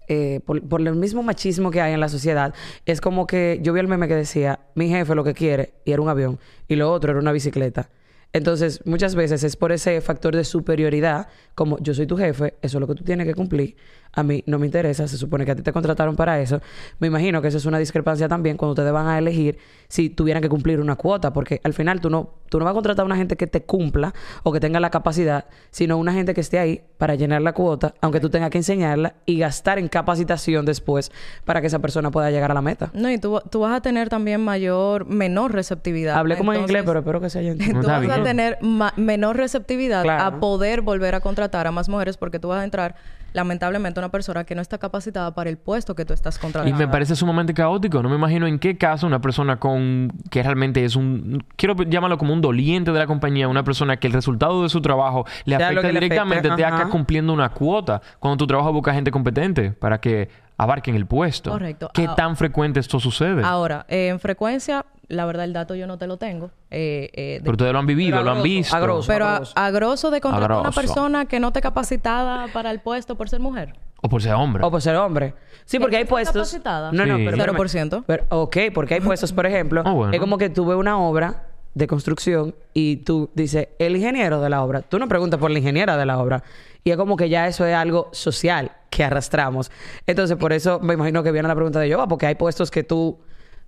eh, 0.09 0.41
por, 0.47 0.63
por 0.63 0.81
el 0.81 0.95
mismo 0.95 1.23
machismo 1.23 1.71
que 1.71 1.81
hay 1.81 1.93
en 1.93 2.01
la 2.01 2.09
sociedad, 2.09 2.55
es 2.87 3.01
como 3.01 3.27
que 3.27 3.59
yo 3.63 3.73
vi 3.73 3.81
el 3.81 3.89
meme 3.89 4.09
que 4.09 4.15
decía, 4.15 4.61
mi 4.75 4.89
jefe 4.89 5.15
lo 5.15 5.25
que 5.25 5.35
quiere, 5.35 5.75
y 5.85 5.93
era 5.93 6.01
un 6.01 6.09
avión, 6.09 6.39
y 6.67 6.77
lo 6.77 6.91
otro 6.93 7.11
era 7.11 7.21
una 7.21 7.33
bicicleta. 7.33 7.89
Entonces, 8.33 8.83
muchas 8.85 9.15
veces 9.15 9.43
es 9.43 9.57
por 9.57 9.73
ese 9.73 10.01
factor 10.01 10.37
de 10.37 10.45
superioridad, 10.45 11.29
como 11.55 11.79
yo 11.79 11.95
soy 11.95 12.07
tu 12.07 12.17
jefe, 12.17 12.55
eso 12.61 12.77
es 12.77 12.81
lo 12.81 12.87
que 12.87 12.95
tú 12.95 13.03
tienes 13.05 13.27
que 13.27 13.35
cumplir. 13.35 13.77
A 14.13 14.23
mí 14.23 14.43
no 14.47 14.59
me 14.59 14.67
interesa, 14.67 15.07
se 15.07 15.17
supone 15.17 15.45
que 15.45 15.53
a 15.53 15.57
ti 15.57 15.63
te 15.63 15.73
contrataron 15.73 16.17
para 16.17 16.41
eso. 16.41 16.61
Me 16.99 17.07
imagino 17.07 17.43
que 17.43 17.49
eso 17.49 17.59
es 17.59 17.67
una 17.67 17.79
discrepancia 17.79 18.29
también 18.29 18.57
cuando 18.57 18.73
ustedes 18.73 18.93
van 18.93 19.07
a 19.07 19.19
elegir 19.19 19.59
si 19.89 20.11
tuvieran 20.11 20.43
que 20.43 20.49
cumplir 20.49 20.81
una 20.81 20.97
cuota, 20.97 21.33
porque 21.33 21.61
al 21.63 21.73
final 21.75 22.01
tú 22.01 22.11
no, 22.11 22.35
tú 22.49 22.59
no 22.59 22.65
vas 22.65 22.73
a 22.73 22.75
contratar 22.75 23.03
a 23.03 23.07
una 23.07 23.17
gente 23.17 23.37
que 23.37 23.47
te 23.47 23.63
cumpla 23.63 24.15
o 24.43 24.53
que 24.53 24.61
tenga 24.61 24.81
la 24.81 24.91
capacidad, 24.91 25.47
sino 25.71 25.99
una 25.99 26.13
gente 26.13 26.35
que 26.35 26.41
esté 26.41 26.59
ahí 26.59 26.83
para 26.97 27.15
llenar 27.15 27.43
la 27.43 27.53
cuota, 27.53 27.95
aunque 28.01 28.21
tú 28.21 28.31
tengas 28.31 28.51
que 28.51 28.59
enseñarla 28.59 29.15
y 29.25 29.39
gastar 29.39 29.79
en 29.79 29.89
capacitación 29.89 30.65
después 30.65 31.13
para 31.45 31.61
que 31.61 31.67
esa 31.67 31.79
persona 31.79 32.11
pueda 32.11 32.31
llegar 32.31 32.51
a 32.51 32.55
la 32.55 32.63
meta. 32.63 32.91
No, 32.95 33.11
y 33.11 33.19
tú, 33.19 33.41
tú 33.51 33.61
vas 33.61 33.77
a 33.77 33.81
tener 33.81 34.09
también 34.09 34.43
mayor, 34.43 35.07
menor 35.07 35.53
receptividad. 35.53 36.17
Hablé 36.17 36.37
como 36.37 36.53
en 36.53 36.63
inglés, 36.63 36.83
pero 36.85 37.01
espero 37.01 37.21
que 37.21 37.31
se 37.31 37.39
haya 37.41 37.53
entendido. 37.53 37.83
A 38.21 38.25
tener 38.25 38.59
ma- 38.63 38.93
menor 38.97 39.37
receptividad 39.37 40.03
Claro. 40.03 40.25
a 40.25 40.41
poder 40.41 40.81
volver 40.83 41.15
a 41.15 41.21
contratar 41.21 41.67
a 41.67 41.71
más 41.73 41.89
mujeres 41.89 42.17
porque 42.17 42.39
tú 42.39 42.49
vas 42.49 42.61
a 42.61 42.65
entrar, 42.65 42.95
lamentablemente, 43.33 44.01
a 44.01 44.03
una 44.03 44.11
persona 44.11 44.45
que 44.45 44.55
no 44.55 44.63
está 44.63 44.79
capacitada 44.79 45.35
para 45.35 45.51
el 45.51 45.59
puesto 45.59 45.95
que 45.95 46.05
tú 46.05 46.13
estás 46.15 46.37
Y 46.37 46.41
contratando. 46.41 46.77
me 46.77 46.89
parece 46.89 47.15
sumamente 47.15 47.53
caótico. 47.55 48.03
No 48.03 48.09
me 48.09 48.17
imagino 48.17 48.47
en 48.47 48.59
qué 48.59 48.77
caso 48.79 49.07
una 49.07 49.21
persona 49.21 49.59
con 49.59 50.11
que 50.31 50.43
realmente 50.43 50.85
es 50.85 50.97
un 50.97 51.45
quiero 51.57 51.75
llamarlo 51.83 52.17
como 52.19 52.33
un 52.33 52.41
doliente 52.41 52.91
de 52.93 52.99
la 52.99 53.07
compañía, 53.07 53.49
una 53.49 53.65
persona 53.65 53.97
que 53.99 54.07
el 54.07 54.13
resultado 54.13 54.63
de 54.63 54.69
su 54.69 54.81
trabajo 54.81 55.25
le 55.45 55.57
Sea 55.57 55.67
afecta 55.69 55.89
le 55.89 55.93
directamente, 56.01 56.51
te 56.51 56.65
acá 56.65 56.89
cumpliendo 56.89 57.33
una 57.33 57.51
cuota. 57.51 58.01
Cuando 58.19 58.37
tu 58.39 58.47
trabajo 58.47 58.73
busca 58.73 58.93
gente 58.95 59.11
competente 59.11 59.73
para 59.73 60.01
que 60.01 60.29
abarquen 60.57 60.97
el 60.97 61.07
puesto. 61.07 61.51
Correcto. 61.51 61.91
¿Qué 61.95 62.07
Ah, 62.09 62.15
tan 62.17 62.37
frecuente 62.37 62.81
esto 62.81 62.99
sucede? 62.99 63.43
Ahora, 63.45 63.85
eh, 63.89 64.09
en 64.09 64.19
frecuencia, 64.19 64.85
la 65.09 65.25
verdad, 65.27 65.45
el 65.45 65.53
dato 65.53 65.75
yo 65.75 65.87
no 65.87 65.97
te 65.99 66.07
lo 66.07 66.17
tengo. 66.19 66.51
eh, 66.71 67.11
eh, 67.15 67.23
de- 67.35 67.41
Pero 67.41 67.53
ustedes 67.53 67.73
lo 67.73 67.79
han 67.79 67.87
vivido, 67.87 68.23
lo 68.23 68.31
han 68.31 68.37
grosso, 68.37 68.43
visto. 68.43 68.77
a 68.77 68.81
grosso. 68.81 69.07
pero 69.09 69.27
a, 69.27 69.37
grosso. 69.37 69.53
a 69.57 69.71
grosso 69.71 70.11
de 70.11 70.21
contratar 70.21 70.53
a 70.53 70.61
una 70.61 70.71
persona 70.73 71.25
que 71.27 71.41
no 71.41 71.49
esté 71.49 71.61
capacitada 71.61 72.47
para 72.53 72.71
el 72.71 72.81
puesto 72.81 73.17
por 73.17 73.29
ser 73.29 73.41
mujer. 73.41 73.75
O 74.03 74.09
por 74.09 74.23
ser 74.23 74.35
hombre. 74.35 74.63
O 74.65 74.71
por 74.71 74.81
ser 74.83 74.95
hombre. 74.97 75.35
Sí, 75.65 75.79
porque 75.79 75.97
hay 75.97 76.03
¿Está 76.03 76.11
puestos. 76.11 76.35
capacitada? 76.35 76.93
No, 76.93 77.05
no, 77.07 77.17
pero. 77.17 77.31
Cero 77.31 77.37
espérame. 77.37 77.57
por 77.57 77.69
ciento. 77.69 78.05
Pero, 78.07 78.25
ok, 78.29 78.57
porque 78.75 78.95
hay 78.95 79.01
puestos, 79.01 79.33
por 79.33 79.47
ejemplo, 79.47 79.83
Ah, 79.87 79.93
bueno. 79.93 80.13
es 80.13 80.21
como 80.21 80.39
que 80.39 80.51
tuve 80.51 80.77
una 80.77 80.99
obra 81.01 81.47
de 81.75 81.87
construcción 81.87 82.55
y 82.75 82.97
tú 82.99 83.31
dices, 83.35 83.69
el 83.79 83.97
ingeniero 83.97 84.41
de 84.41 84.51
la 84.51 84.63
obra. 84.63 84.83
Tú 84.83 84.99
no 84.99 85.09
preguntas 85.09 85.39
por 85.41 85.51
la 85.51 85.59
ingeniera 85.59 85.97
de 85.97 86.07
la 86.07 86.19
obra. 86.19 86.43
Y 86.85 86.91
es 86.91 86.97
como 86.97 87.17
que 87.17 87.29
ya 87.29 87.47
eso 87.49 87.67
es 87.67 87.75
algo 87.75 88.09
social 88.13 88.71
que 88.91 89.05
arrastramos. 89.05 89.71
Entonces, 90.07 90.37
por 90.37 90.53
eso 90.53 90.81
me 90.81 90.95
imagino 90.95 91.23
que 91.23 91.33
viene 91.33 91.49
la 91.49 91.55
pregunta 91.55 91.79
de 91.81 91.89
Yoba, 91.89 92.07
porque 92.09 92.27
hay 92.27 92.35
puestos 92.37 92.71
que 92.71 92.85
tú. 92.85 93.19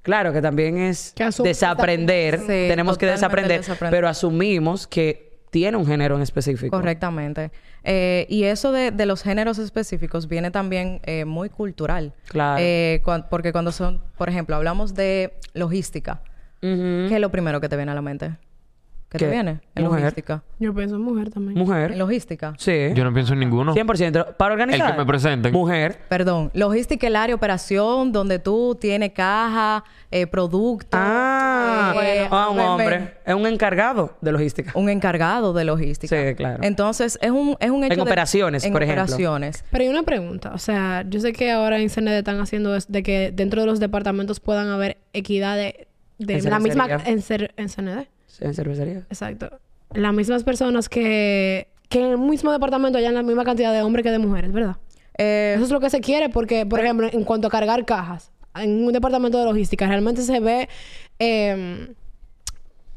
Claro, 0.02 0.32
que 0.32 0.40
también 0.40 0.78
es 0.78 1.12
Que 1.14 1.28
desaprender. 1.42 2.38
Sí, 2.40 2.46
Tenemos 2.46 2.96
que 2.96 3.06
desaprender, 3.06 3.60
desaprender. 3.60 3.96
pero 3.96 4.08
asumimos 4.08 4.86
que 4.86 5.30
tiene 5.50 5.76
un 5.76 5.86
género 5.86 6.16
en 6.16 6.22
específico. 6.22 6.76
Correctamente. 6.76 7.50
Eh, 7.82 8.26
y 8.28 8.44
eso 8.44 8.72
de, 8.72 8.90
de 8.92 9.06
los 9.06 9.22
géneros 9.22 9.58
específicos 9.58 10.28
viene 10.28 10.50
también 10.50 11.00
eh, 11.04 11.24
muy 11.24 11.48
cultural. 11.48 12.14
Claro. 12.28 12.58
Eh, 12.62 13.02
porque 13.28 13.52
cuando 13.52 13.72
son, 13.72 14.02
por 14.16 14.28
ejemplo, 14.28 14.56
hablamos 14.56 14.94
de 14.94 15.34
logística. 15.54 16.22
¿qué 16.60 17.08
es 17.14 17.20
lo 17.20 17.30
primero 17.30 17.58
que 17.60 17.70
te 17.70 17.76
viene 17.76 17.90
a 17.92 17.94
la 17.94 18.02
mente? 18.02 18.36
¿Qué, 19.10 19.18
te 19.18 19.24
¿Qué? 19.24 19.30
viene? 19.32 19.60
En 19.74 19.84
Mujer. 19.84 20.00
logística. 20.02 20.42
Yo 20.60 20.72
pienso 20.72 20.94
en 20.94 21.02
mujer 21.02 21.30
también. 21.30 21.58
Mujer. 21.58 21.90
En 21.92 21.98
logística. 21.98 22.54
Sí. 22.58 22.90
Yo 22.94 23.02
no 23.02 23.12
pienso 23.12 23.32
en 23.32 23.40
ninguno. 23.40 23.74
100%. 23.74 24.36
Para 24.36 24.52
organizar. 24.54 24.86
El 24.86 24.92
que 24.92 24.98
me 25.00 25.04
presenten. 25.06 25.52
Mujer. 25.52 25.98
Perdón, 26.08 26.52
logística 26.54 27.08
el 27.08 27.16
área 27.16 27.28
de 27.28 27.34
operación 27.34 28.12
donde 28.12 28.38
tú 28.38 28.76
tienes 28.80 29.10
caja, 29.10 29.82
eh, 30.12 30.28
producto. 30.28 30.96
Ah, 31.00 31.92
eh, 32.00 32.28
ah, 32.30 32.48
un 32.50 32.56
me- 32.56 32.62
me- 32.62 32.68
hombre. 32.68 33.14
Es 33.26 33.34
un 33.34 33.46
encargado 33.46 34.16
de 34.20 34.30
logística. 34.32 34.70
Un 34.74 34.88
encargado 34.88 35.52
de 35.52 35.64
logística. 35.64 36.14
Sí, 36.28 36.34
claro. 36.36 36.62
Entonces, 36.62 37.18
es 37.20 37.30
un, 37.32 37.56
es 37.58 37.70
un 37.70 37.82
hecho 37.82 37.94
En 37.94 37.98
de- 37.98 38.02
operaciones, 38.02 38.62
en 38.64 38.72
por 38.72 38.82
ejemplo. 38.84 39.02
operaciones. 39.04 39.64
Pero 39.72 39.82
hay 39.82 39.90
una 39.90 40.04
pregunta. 40.04 40.52
O 40.54 40.58
sea, 40.58 41.04
yo 41.08 41.18
sé 41.18 41.32
que 41.32 41.50
ahora 41.50 41.78
en 41.80 41.90
CND 41.90 42.18
están 42.18 42.38
haciendo 42.40 42.76
es 42.76 42.86
de 42.90 43.02
que 43.02 43.32
dentro 43.34 43.60
de 43.62 43.66
los 43.66 43.80
departamentos 43.80 44.38
puedan 44.38 44.68
haber 44.68 44.98
equidad 45.12 45.56
de, 45.56 45.88
de 46.18 46.34
En 46.38 46.50
la 46.50 46.60
misma... 46.60 46.86
cervecería. 46.86 47.12
En, 47.12 47.18
cer- 47.22 47.50
en 47.56 47.68
CND. 47.68 48.08
En 48.40 48.54
cervecería. 48.54 48.98
Exacto. 49.08 49.50
Las 49.94 50.12
mismas 50.14 50.44
personas 50.44 50.88
que... 50.88 51.68
Que 51.88 51.98
en 51.98 52.12
el 52.12 52.18
mismo 52.18 52.52
departamento 52.52 52.98
hayan 52.98 53.14
la 53.14 53.22
misma 53.24 53.42
cantidad 53.42 53.72
de 53.72 53.82
hombres 53.82 54.04
que 54.04 54.10
de 54.12 54.18
mujeres, 54.20 54.52
¿verdad? 54.52 54.76
Eh, 55.18 55.54
Eso 55.56 55.64
es 55.64 55.70
lo 55.72 55.80
que 55.80 55.90
se 55.90 56.00
quiere 56.00 56.28
porque, 56.28 56.64
por 56.64 56.78
ejemplo, 56.78 57.08
en 57.12 57.24
cuanto 57.24 57.48
a 57.48 57.50
cargar 57.50 57.84
cajas, 57.84 58.30
en 58.54 58.84
un 58.84 58.92
departamento 58.92 59.38
de 59.38 59.44
logística 59.44 59.86
realmente 59.88 60.22
se 60.22 60.38
ve... 60.38 60.68
eh, 61.18 61.88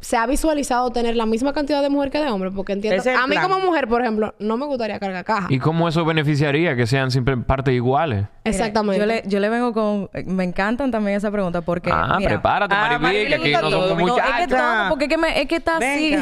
se 0.04 0.18
ha 0.18 0.26
visualizado 0.28 0.92
tener 0.92 1.16
la 1.16 1.26
misma 1.26 1.54
cantidad 1.54 1.82
de 1.82 1.90
mujer 1.90 2.12
que 2.12 2.20
de 2.20 2.30
hombre, 2.30 2.52
porque 2.52 2.74
entiendo, 2.74 3.00
Ese 3.00 3.12
es 3.12 3.16
el 3.18 3.24
a 3.24 3.26
mí 3.28 3.36
plan. 3.36 3.50
como 3.50 3.66
mujer, 3.66 3.88
por 3.88 4.02
ejemplo, 4.02 4.36
no 4.38 4.58
me 4.58 4.66
gustaría 4.66 5.00
cargar 5.00 5.24
caja. 5.24 5.48
¿Y 5.50 5.60
cómo 5.60 5.88
eso 5.88 6.04
beneficiaría 6.04 6.76
que 6.76 6.86
sean 6.86 7.10
siempre 7.10 7.38
partes 7.38 7.74
iguales? 7.74 8.26
Exactamente. 8.44 9.00
Yo 9.00 9.06
le, 9.06 9.24
yo 9.26 9.40
le 9.40 9.48
vengo 9.50 9.72
con... 9.74 10.10
Me 10.26 10.44
encantan 10.44 10.92
también 10.92 11.16
esa 11.18 11.32
pregunta 11.32 11.62
porque... 11.62 11.90
ah, 11.94 12.16
mira, 12.18 12.32
prepárate, 12.32 12.76
Ah, 12.78 13.00
que 13.00 13.36
aquí 13.36 13.52
no 13.54 13.62
somos 13.62 13.72
No, 13.72 13.86
es 13.86 13.96
que 13.96 14.02
muchachas. 14.02 14.48
todo, 14.50 14.90
porque 14.90 15.06
es 15.06 15.10
que, 15.10 15.18
me- 15.18 15.42
es 15.42 15.48
que 15.48 15.56
está 15.56 15.78
así. 15.78 16.16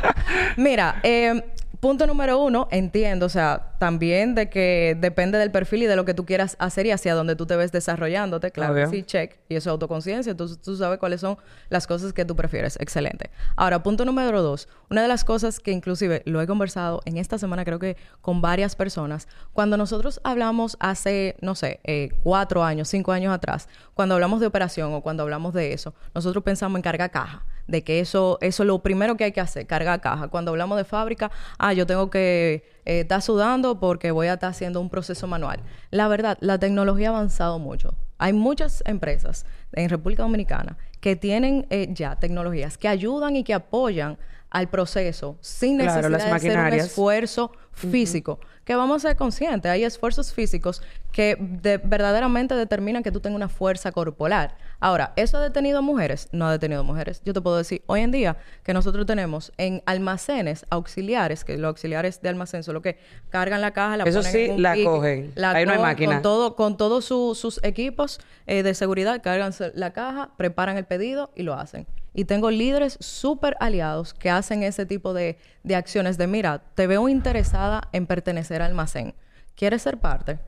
Mira, 0.56 0.96
eh, 1.02 1.42
punto 1.86 2.08
número 2.08 2.40
uno, 2.40 2.66
entiendo, 2.72 3.26
o 3.26 3.28
sea, 3.28 3.76
también 3.78 4.34
de 4.34 4.50
que 4.50 4.96
depende 5.00 5.38
del 5.38 5.52
perfil 5.52 5.84
y 5.84 5.86
de 5.86 5.94
lo 5.94 6.04
que 6.04 6.14
tú 6.14 6.26
quieras 6.26 6.56
hacer 6.58 6.84
y 6.84 6.90
hacia 6.90 7.14
dónde 7.14 7.36
tú 7.36 7.46
te 7.46 7.54
ves 7.54 7.70
desarrollándote. 7.70 8.50
Claro, 8.50 8.74
Obvio. 8.74 8.90
sí, 8.90 9.04
check. 9.04 9.38
Y 9.48 9.54
eso 9.54 9.70
es 9.70 9.72
autoconciencia. 9.72 10.32
Entonces 10.32 10.60
tú 10.60 10.74
sabes 10.74 10.98
cuáles 10.98 11.20
son 11.20 11.36
las 11.68 11.86
cosas 11.86 12.12
que 12.12 12.24
tú 12.24 12.34
prefieres. 12.34 12.76
Excelente. 12.80 13.30
Ahora, 13.54 13.84
punto 13.84 14.04
número 14.04 14.42
dos. 14.42 14.68
Una 14.90 15.00
de 15.00 15.06
las 15.06 15.22
cosas 15.22 15.60
que 15.60 15.70
inclusive 15.70 16.22
lo 16.26 16.42
he 16.42 16.48
conversado 16.48 17.02
en 17.04 17.18
esta 17.18 17.38
semana, 17.38 17.64
creo 17.64 17.78
que 17.78 17.96
con 18.20 18.40
varias 18.40 18.74
personas, 18.74 19.28
cuando 19.52 19.76
nosotros 19.76 20.20
hablamos 20.24 20.76
hace, 20.80 21.36
no 21.40 21.54
sé, 21.54 21.78
eh, 21.84 22.08
cuatro 22.24 22.64
años, 22.64 22.88
cinco 22.88 23.12
años 23.12 23.32
atrás, 23.32 23.68
cuando 23.94 24.16
hablamos 24.16 24.40
de 24.40 24.46
operación 24.48 24.92
o 24.92 25.02
cuando 25.02 25.22
hablamos 25.22 25.54
de 25.54 25.72
eso, 25.72 25.94
nosotros 26.16 26.42
pensamos 26.42 26.76
en 26.80 26.82
carga 26.82 27.10
caja 27.10 27.46
de 27.66 27.82
que 27.84 28.00
eso, 28.00 28.38
eso 28.40 28.62
es 28.62 28.66
lo 28.66 28.78
primero 28.80 29.16
que 29.16 29.24
hay 29.24 29.32
que 29.32 29.40
hacer, 29.40 29.66
cargar 29.66 30.00
caja. 30.00 30.28
Cuando 30.28 30.50
hablamos 30.50 30.78
de 30.78 30.84
fábrica, 30.84 31.30
ah, 31.58 31.72
yo 31.72 31.86
tengo 31.86 32.10
que 32.10 32.64
eh, 32.84 33.00
estar 33.00 33.22
sudando 33.22 33.80
porque 33.80 34.10
voy 34.10 34.28
a 34.28 34.34
estar 34.34 34.50
haciendo 34.50 34.80
un 34.80 34.88
proceso 34.88 35.26
manual. 35.26 35.60
La 35.90 36.08
verdad, 36.08 36.38
la 36.40 36.58
tecnología 36.58 37.08
ha 37.08 37.12
avanzado 37.12 37.58
mucho. 37.58 37.94
Hay 38.18 38.32
muchas 38.32 38.82
empresas 38.86 39.44
en 39.72 39.90
República 39.90 40.22
Dominicana 40.22 40.78
que 41.00 41.16
tienen 41.16 41.66
eh, 41.70 41.88
ya 41.90 42.16
tecnologías 42.16 42.78
que 42.78 42.88
ayudan 42.88 43.36
y 43.36 43.44
que 43.44 43.54
apoyan 43.54 44.16
al 44.50 44.68
proceso 44.68 45.36
sin 45.40 45.76
necesidad 45.76 46.08
de 46.08 46.16
hacer 46.16 46.58
un 46.58 46.72
esfuerzo 46.72 47.52
físico. 47.72 48.40
Que 48.64 48.74
vamos 48.74 49.04
a 49.04 49.08
ser 49.08 49.16
conscientes, 49.16 49.70
hay 49.70 49.84
esfuerzos 49.84 50.32
físicos 50.32 50.82
que 51.16 51.34
de- 51.40 51.78
verdaderamente 51.78 52.54
determinan 52.54 53.02
que 53.02 53.10
tú 53.10 53.20
tengas 53.20 53.36
una 53.36 53.48
fuerza 53.48 53.90
corporal. 53.90 54.50
Ahora, 54.80 55.14
¿eso 55.16 55.38
ha 55.38 55.40
detenido 55.40 55.80
mujeres? 55.80 56.28
No 56.30 56.46
ha 56.46 56.52
detenido 56.52 56.84
mujeres. 56.84 57.22
Yo 57.24 57.32
te 57.32 57.40
puedo 57.40 57.56
decir, 57.56 57.80
hoy 57.86 58.02
en 58.02 58.10
día, 58.10 58.36
que 58.62 58.74
nosotros 58.74 59.06
tenemos 59.06 59.50
en 59.56 59.82
almacenes 59.86 60.66
auxiliares, 60.68 61.42
que 61.42 61.56
los 61.56 61.68
auxiliares 61.68 62.20
de 62.20 62.28
almacén 62.28 62.62
son 62.62 62.74
los 62.74 62.82
que 62.82 62.98
cargan 63.30 63.62
la 63.62 63.70
caja, 63.70 63.96
la 63.96 64.04
Eso 64.04 64.18
ponen 64.18 64.30
sí, 64.32 64.44
en 64.44 64.50
un 64.56 64.62
la 64.62 64.74
pique, 64.74 64.84
cogen. 64.84 65.32
la 65.36 65.52
Ahí 65.52 65.64
no 65.64 65.72
hay 65.72 65.78
máquina. 65.78 66.12
Con 66.16 66.22
todo, 66.22 66.54
con 66.54 66.76
todos 66.76 67.06
su- 67.06 67.34
sus 67.34 67.64
equipos 67.64 68.20
eh, 68.46 68.62
de 68.62 68.74
seguridad, 68.74 69.22
cargan 69.22 69.54
la 69.72 69.94
caja, 69.94 70.32
preparan 70.36 70.76
el 70.76 70.84
pedido 70.84 71.30
y 71.34 71.44
lo 71.44 71.54
hacen. 71.54 71.86
Y 72.12 72.26
tengo 72.26 72.50
líderes 72.50 72.98
súper 73.00 73.56
aliados 73.58 74.12
que 74.12 74.28
hacen 74.28 74.62
ese 74.62 74.84
tipo 74.84 75.14
de, 75.14 75.38
de 75.62 75.76
acciones 75.76 76.18
de, 76.18 76.26
mira, 76.26 76.60
te 76.74 76.86
veo 76.86 77.08
interesada 77.08 77.88
en 77.92 78.06
pertenecer 78.06 78.60
al 78.60 78.72
almacén. 78.72 79.14
¿Quieres 79.54 79.80
ser 79.80 79.96
parte? 79.96 80.38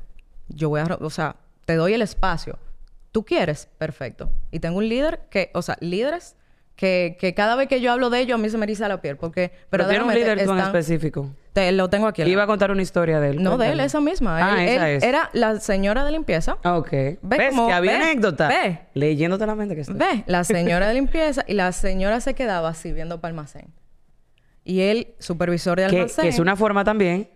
Yo 0.48 0.68
voy 0.68 0.80
a, 0.80 0.84
o 1.00 1.10
sea, 1.10 1.36
te 1.64 1.76
doy 1.76 1.94
el 1.94 2.02
espacio. 2.02 2.58
¿Tú 3.12 3.24
quieres? 3.24 3.68
Perfecto. 3.78 4.30
Y 4.50 4.60
tengo 4.60 4.78
un 4.78 4.88
líder 4.88 5.20
que, 5.30 5.50
o 5.54 5.62
sea, 5.62 5.76
líderes 5.80 6.36
que, 6.76 7.16
que 7.18 7.34
cada 7.34 7.56
vez 7.56 7.66
que 7.68 7.80
yo 7.80 7.90
hablo 7.90 8.08
de 8.10 8.20
ellos 8.20 8.36
a 8.38 8.38
mí 8.42 8.48
se 8.50 8.56
me 8.58 8.64
eriza 8.64 8.86
la 8.86 9.00
piel 9.00 9.16
porque 9.16 9.50
Pero 9.70 9.88
tiene 9.88 10.04
un 10.04 10.14
líder 10.14 10.38
tú 10.44 10.52
en 10.52 10.58
están- 10.58 10.66
específico. 10.76 11.30
Te- 11.52 11.72
lo 11.72 11.90
tengo 11.90 12.06
aquí. 12.06 12.22
Iba 12.22 12.44
a 12.44 12.46
contar 12.46 12.70
una 12.70 12.82
historia 12.82 13.18
de 13.18 13.30
él. 13.30 13.42
No, 13.42 13.58
de 13.58 13.72
él, 13.72 13.80
esa 13.80 14.00
misma. 14.00 14.38
Ah, 14.54 14.62
Él- 14.62 14.68
esa 14.68 14.88
él 14.90 14.96
es. 14.98 15.02
Era 15.02 15.28
la 15.32 15.58
señora 15.58 16.04
de 16.04 16.12
limpieza. 16.12 16.56
Ah, 16.62 16.76
Ok. 16.78 16.90
Ve 16.92 17.18
¿Ves 17.22 17.50
cómo- 17.50 17.66
que 17.66 17.72
había 17.72 17.92
ve, 17.98 18.04
anécdota? 18.04 18.46
ve. 18.48 18.78
Leyéndote 18.94 19.44
la 19.46 19.56
mente 19.56 19.74
que 19.74 19.80
está. 19.80 19.94
Ve, 19.94 20.22
la 20.26 20.44
señora 20.44 20.86
de 20.86 20.94
limpieza 20.94 21.44
y 21.48 21.54
la 21.54 21.72
señora 21.72 22.20
se 22.20 22.34
quedaba 22.34 22.68
así 22.68 22.92
viendo 22.92 23.20
para 23.20 23.30
almacén. 23.30 23.72
Y 24.62 24.82
él, 24.82 25.14
supervisor 25.18 25.80
de 25.80 25.88
Que, 25.88 25.96
almacén. 25.96 26.22
que 26.22 26.28
es 26.28 26.38
una 26.38 26.54
forma 26.54 26.84
también 26.84 27.28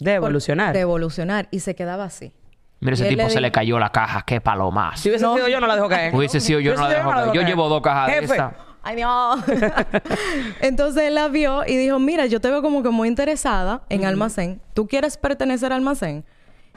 de 0.00 0.10
por- 0.16 0.24
evolucionar. 0.30 0.72
De 0.74 0.80
evolucionar. 0.80 1.46
Y 1.52 1.60
se 1.60 1.76
quedaba 1.76 2.04
así. 2.04 2.32
Mira, 2.80 2.94
ese 2.94 3.06
tipo 3.08 3.22
le 3.24 3.30
se 3.30 3.40
le 3.40 3.52
cayó 3.52 3.78
la 3.78 3.90
caja. 3.92 4.22
¡Qué 4.22 4.40
palomazo! 4.40 4.96
Si 5.02 5.08
hubiese 5.10 5.26
sido 5.26 5.48
yo, 5.48 5.60
no 5.60 5.66
la 5.66 5.76
dejo 5.76 5.88
caer. 5.88 6.14
Hubiese 6.14 6.40
sido 6.40 6.60
yo, 6.60 6.74
no 6.74 6.82
la 6.82 6.94
dejo 6.94 7.10
caer. 7.10 7.32
Yo 7.32 7.42
llevo 7.42 7.68
dos 7.68 7.82
cajas 7.82 8.06
de 8.08 8.18
esa. 8.24 8.52
¡Ay, 8.82 8.96
Dios! 8.96 9.40
Entonces 10.60 11.02
él 11.04 11.14
la 11.14 11.28
vio 11.28 11.62
y 11.66 11.76
dijo, 11.76 11.98
mira, 11.98 12.26
yo 12.26 12.40
te 12.40 12.48
veo 12.50 12.62
como 12.62 12.82
que 12.82 12.90
muy 12.90 13.08
interesada 13.08 13.82
en 13.88 14.04
almacén. 14.04 14.60
¿Tú 14.74 14.86
quieres 14.88 15.16
pertenecer 15.16 15.72
al 15.72 15.78
almacén? 15.78 16.24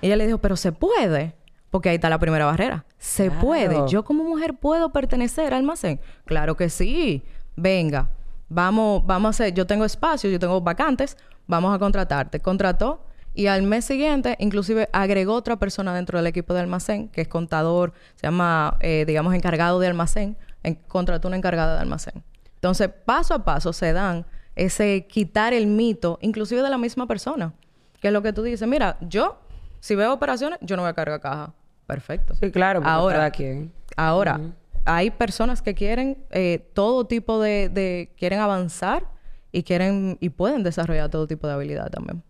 Y 0.01 0.07
ella 0.07 0.17
le 0.17 0.25
dijo, 0.25 0.37
pero 0.39 0.55
se 0.57 0.71
puede. 0.71 1.35
Porque 1.69 1.89
ahí 1.89 1.95
está 1.95 2.09
la 2.09 2.19
primera 2.19 2.45
barrera. 2.45 2.85
Se 2.97 3.27
Claro. 3.29 3.41
puede. 3.41 3.77
Yo 3.89 4.03
como 4.03 4.23
mujer 4.23 4.53
puedo 4.55 4.91
pertenecer 4.91 5.47
al 5.47 5.59
almacén. 5.59 5.99
Claro 6.25 6.55
que 6.55 6.69
sí. 6.69 7.23
Venga, 7.55 8.09
vamos, 8.49 9.03
vamos 9.05 9.27
a 9.27 9.29
hacer, 9.29 9.53
yo 9.53 9.65
tengo 9.65 9.85
espacio, 9.85 10.29
yo 10.29 10.39
tengo 10.39 10.59
vacantes, 10.61 11.17
vamos 11.47 11.73
a 11.73 11.79
contratarte. 11.79 12.39
Contrató 12.41 13.05
y 13.33 13.47
al 13.47 13.63
mes 13.63 13.85
siguiente, 13.85 14.35
inclusive 14.39 14.89
agregó 14.93 15.33
otra 15.33 15.57
persona 15.57 15.93
dentro 15.93 16.17
del 16.19 16.27
equipo 16.27 16.53
de 16.53 16.59
almacén, 16.61 17.07
que 17.09 17.21
es 17.21 17.27
contador, 17.27 17.93
se 18.15 18.27
llama, 18.27 18.77
eh, 18.79 19.05
digamos, 19.07 19.33
encargado 19.33 19.79
de 19.79 19.87
almacén, 19.87 20.37
en- 20.63 20.75
contrató 20.75 21.27
una 21.27 21.37
encargada 21.37 21.75
de 21.75 21.81
almacén. 21.81 22.23
Entonces, 22.55 22.89
paso 23.05 23.33
a 23.33 23.43
paso 23.43 23.73
se 23.73 23.91
dan 23.93 24.25
ese 24.55 25.07
quitar 25.07 25.53
el 25.53 25.67
mito, 25.67 26.19
inclusive 26.21 26.61
de 26.61 26.69
la 26.69 26.77
misma 26.77 27.07
persona. 27.07 27.53
Que 27.99 28.07
es 28.09 28.13
lo 28.13 28.21
que 28.21 28.33
tú 28.33 28.43
dices, 28.43 28.67
mira, 28.67 28.97
yo, 29.01 29.37
si 29.79 29.95
veo 29.95 30.13
operaciones, 30.13 30.59
yo 30.61 30.75
no 30.75 30.83
voy 30.83 30.89
a 30.89 30.93
cargar 30.93 31.19
caja. 31.19 31.53
Perfecto. 31.87 32.35
Sí, 32.35 32.51
claro, 32.51 32.81
Ahora, 32.85 33.15
cada 33.17 33.31
quien. 33.31 33.71
Ahora, 33.97 34.39
hay 34.85 35.11
personas 35.11 35.61
que 35.61 35.73
quieren 35.73 36.17
eh, 36.29 36.69
todo 36.73 37.05
tipo 37.05 37.41
de, 37.41 37.69
de- 37.69 38.11
quieren 38.17 38.39
avanzar 38.39 39.05
y 39.51 39.63
quieren 39.63 40.17
y 40.21 40.29
pueden 40.29 40.63
desarrollar 40.63 41.09
todo 41.09 41.27
tipo 41.27 41.47
de 41.47 41.53
habilidad 41.53 41.89
también. 41.89 42.21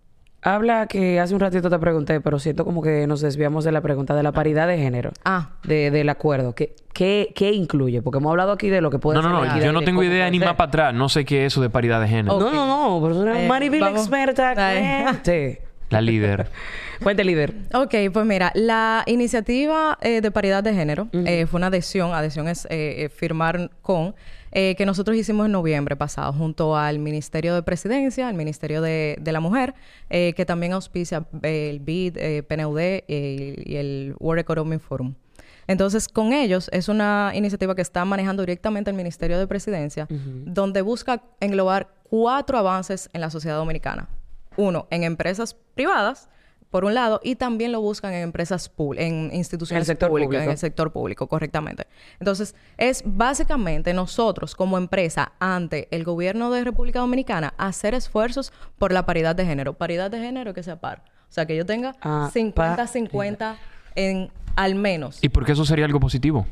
Habla 0.45 0.87
que 0.87 1.19
hace 1.21 1.33
un 1.33 1.39
ratito 1.39 1.69
te 1.69 1.79
pregunté, 1.79 2.19
pero 2.19 2.37
siento 2.37 2.65
como 2.65 2.81
que 2.81 3.07
nos 3.07 3.21
desviamos 3.21 3.63
de 3.63 3.71
la 3.71 3.79
pregunta 3.81 4.13
de 4.13 4.23
la 4.23 4.31
paridad 4.33 4.67
de 4.67 4.77
género. 4.77 5.11
Ah, 5.23 5.51
De, 5.63 5.89
del 5.89 6.09
acuerdo. 6.09 6.53
¿Qué, 6.53 6.75
qué, 6.93 7.31
qué 7.33 7.51
incluye? 7.53 8.01
Porque 8.01 8.17
hemos 8.17 8.29
hablado 8.31 8.51
aquí 8.51 8.69
de 8.69 8.81
lo 8.81 8.89
que 8.91 8.99
puede 8.99 9.15
No, 9.15 9.21
no, 9.21 9.29
ser 9.29 9.35
no. 9.35 9.41
la 9.45 9.51
equidad 9.51 9.65
Yo 9.67 9.71
no 9.71 9.81
tengo 9.83 10.03
idea 10.03 10.29
ni 10.29 10.39
ser. 10.39 10.47
más 10.49 10.55
para 10.57 10.67
atrás. 10.67 10.93
No 10.93 11.07
sé 11.07 11.23
qué 11.23 11.45
es 11.45 11.53
eso 11.53 11.61
de 11.61 11.69
paridad 11.69 12.01
de 12.01 12.07
género. 12.09 12.37
No, 12.39 12.51
no, 12.51 12.65
no. 12.67 13.01
Pero 13.01 13.15
es 13.15 13.21
una 13.21 13.41
Eh, 13.43 13.47
Maribel 13.47 13.79
vamos. 13.79 14.01
experta. 14.01 14.53
La 15.89 16.01
líder. 16.01 16.47
Cuente, 17.03 17.23
líder. 17.23 17.53
Ok, 17.73 17.93
pues 18.11 18.25
mira, 18.25 18.51
la 18.55 19.03
iniciativa 19.05 19.97
eh, 20.01 20.21
de 20.21 20.31
paridad 20.31 20.63
de 20.63 20.73
género 20.73 21.07
eh, 21.13 21.45
fue 21.45 21.57
una 21.59 21.67
adhesión, 21.67 22.13
adhesión 22.13 22.47
es 22.47 22.65
eh, 22.65 23.03
eh, 23.05 23.09
firmar 23.09 23.69
con, 23.81 24.15
eh, 24.55 24.75
que 24.75 24.85
nosotros 24.85 25.17
hicimos 25.17 25.47
en 25.47 25.51
noviembre 25.51 25.95
pasado 25.95 26.31
junto 26.31 26.77
al 26.77 26.99
Ministerio 26.99 27.55
de 27.55 27.63
Presidencia, 27.63 28.27
al 28.27 28.35
Ministerio 28.35 28.81
de, 28.81 29.17
de 29.19 29.31
la 29.31 29.39
Mujer, 29.39 29.73
eh, 30.11 30.33
que 30.35 30.45
también 30.45 30.73
auspicia 30.73 31.25
eh, 31.41 31.69
el 31.71 31.79
BID, 31.79 32.17
eh, 32.17 32.43
PNUD 32.43 32.79
y 33.07 33.75
el 33.75 34.15
World 34.19 34.41
Economic 34.41 34.79
Forum. 34.79 35.15
Entonces, 35.65 36.07
con 36.07 36.33
ellos 36.33 36.69
es 36.71 36.87
una 36.87 37.31
iniciativa 37.33 37.73
que 37.73 37.81
está 37.81 38.05
manejando 38.05 38.43
directamente 38.43 38.91
el 38.91 38.97
Ministerio 38.97 39.39
de 39.39 39.47
Presidencia, 39.47 40.07
donde 40.09 40.81
busca 40.81 41.23
englobar 41.39 41.87
cuatro 42.09 42.57
avances 42.57 43.09
en 43.13 43.21
la 43.21 43.29
sociedad 43.29 43.57
dominicana. 43.57 44.09
Uno, 44.55 44.87
en 44.91 45.03
empresas 45.03 45.55
privadas, 45.73 46.29
por 46.73 46.85
un 46.85 46.95
lado, 46.95 47.19
y 47.23 47.35
también 47.35 47.71
lo 47.71 47.81
buscan 47.81 48.15
en 48.15 48.23
empresas 48.23 48.67
públicas, 48.67 49.05
en 49.05 49.29
instituciones 49.31 49.85
sector 49.85 50.09
públicas, 50.09 50.27
público. 50.29 50.43
en 50.45 50.49
el 50.49 50.57
sector 50.57 50.91
público, 50.91 51.27
correctamente. 51.27 51.85
Entonces, 52.19 52.55
es 52.79 53.03
básicamente 53.05 53.93
nosotros 53.93 54.55
como 54.55 54.79
empresa 54.79 55.33
ante 55.37 55.87
el 55.91 56.03
gobierno 56.03 56.49
de 56.49 56.63
República 56.63 56.97
Dominicana 56.97 57.53
hacer 57.59 57.93
esfuerzos 57.93 58.51
por 58.79 58.91
la 58.91 59.05
paridad 59.05 59.35
de 59.35 59.45
género. 59.45 59.73
Paridad 59.73 60.09
de 60.09 60.17
género 60.17 60.55
que 60.55 60.63
sea 60.63 60.77
par. 60.81 61.03
O 61.29 61.31
sea, 61.31 61.45
que 61.45 61.55
yo 61.55 61.63
tenga 61.63 61.93
Ah, 62.01 62.31
50-50 62.33 63.55
en 63.93 64.31
al 64.55 64.73
menos 64.73 65.19
¿Y 65.23 65.29
por 65.29 65.45
qué 65.45 65.51
eso 65.51 65.65
sería 65.65 65.85
algo 65.85 65.99
positivo? 65.99 66.47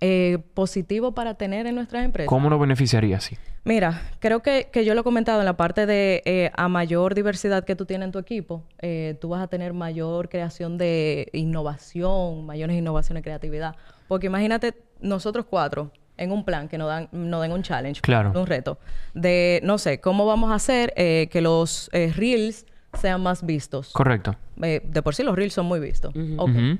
Eh, 0.00 0.38
positivo 0.54 1.12
para 1.12 1.34
tener 1.34 1.66
en 1.66 1.74
nuestras 1.74 2.04
empresas. 2.04 2.28
¿Cómo 2.28 2.48
nos 2.48 2.60
beneficiaría 2.60 3.16
así? 3.16 3.36
Mira, 3.64 4.00
creo 4.20 4.40
que, 4.40 4.68
que 4.72 4.84
yo 4.84 4.94
lo 4.94 5.00
he 5.00 5.04
comentado 5.04 5.40
en 5.40 5.44
la 5.44 5.56
parte 5.56 5.86
de 5.86 6.22
eh, 6.24 6.50
a 6.56 6.68
mayor 6.68 7.14
diversidad 7.14 7.64
que 7.64 7.74
tú 7.76 7.84
tienes 7.84 8.06
en 8.06 8.12
tu 8.12 8.18
equipo, 8.18 8.62
eh, 8.80 9.16
tú 9.20 9.30
vas 9.30 9.42
a 9.42 9.48
tener 9.48 9.72
mayor 9.72 10.28
creación 10.28 10.78
de 10.78 11.28
innovación, 11.32 12.46
mayores 12.46 12.76
innovaciones 12.76 13.20
y 13.20 13.24
creatividad. 13.24 13.74
Porque 14.06 14.26
imagínate 14.28 14.74
nosotros 15.00 15.46
cuatro 15.50 15.90
en 16.16 16.32
un 16.32 16.44
plan 16.44 16.68
que 16.68 16.78
nos 16.78 16.88
dan, 16.88 17.08
nos 17.12 17.42
den 17.42 17.52
un 17.52 17.62
challenge, 17.62 18.00
Claro. 18.00 18.32
un 18.34 18.46
reto, 18.46 18.78
de, 19.14 19.60
no 19.64 19.78
sé, 19.78 20.00
cómo 20.00 20.26
vamos 20.26 20.50
a 20.50 20.54
hacer 20.54 20.92
eh, 20.96 21.28
que 21.30 21.40
los 21.40 21.90
reels 21.92 22.66
sean 22.94 23.22
más 23.22 23.44
vistos. 23.44 23.92
Correcto. 23.92 24.34
Eh, 24.62 24.80
de 24.84 25.02
por 25.02 25.14
sí 25.14 25.22
los 25.22 25.36
reels 25.36 25.52
son 25.54 25.66
muy 25.66 25.80
vistos. 25.80 26.12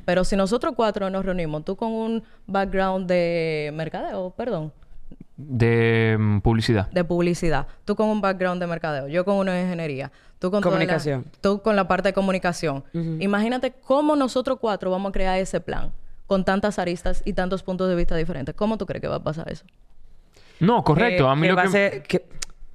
Pero 0.05 0.25
si 0.25 0.37
nosotros 0.37 0.75
cuatro 0.77 1.11
nos 1.11 1.25
reunimos, 1.25 1.65
tú 1.65 1.77
con 1.77 1.93
un 1.93 2.23
background 2.47 3.07
de 3.09 3.71
mercadeo, 3.75 4.31
perdón, 4.31 4.73
De 5.37 6.17
mm, 6.19 6.41
publicidad. 6.41 6.91
de 6.91 7.05
publicidad, 7.05 7.67
tú 7.85 7.95
con 7.95 8.09
un 8.09 8.21
background 8.21 8.61
de 8.61 8.67
mercadeo, 8.67 9.07
yo 9.09 9.25
con 9.25 9.37
una 9.37 9.53
de 9.53 9.63
ingeniería, 9.63 10.11
tú 10.39 10.51
con 10.51 10.61
toda 10.63 10.73
la- 10.75 10.79
Comunicación. 10.81 11.25
tú 11.41 11.63
con 11.63 11.77
la 11.77 11.87
parte 11.87 12.09
de 12.09 12.13
comunicación. 12.13 12.83
Imagínate 13.21 13.73
cómo 13.73 14.17
nosotros 14.17 14.59
cuatro 14.61 14.91
vamos 14.91 15.11
a 15.11 15.13
crear 15.13 15.39
ese 15.39 15.61
plan 15.61 15.93
con 16.27 16.45
tantas 16.45 16.79
aristas 16.79 17.23
y 17.25 17.33
tantos 17.35 17.63
puntos 17.63 17.89
de 17.89 17.95
vista 17.95 18.17
diferentes. 18.17 18.55
¿Cómo 18.55 18.77
tú 18.79 18.85
crees 18.87 19.01
que 19.01 19.09
va 19.09 19.17
a 19.17 19.23
pasar 19.23 19.51
eso? 19.51 19.65
No, 20.61 20.83
correcto. 20.83 21.25
Eh, 21.25 21.29
a 21.31 21.35
mí 21.37 21.43
que 21.43 21.49
lo 21.49 21.57
va 21.57 21.63
que... 21.63 21.69
a 21.69 21.71
ser- 21.71 22.03
que- 22.03 22.27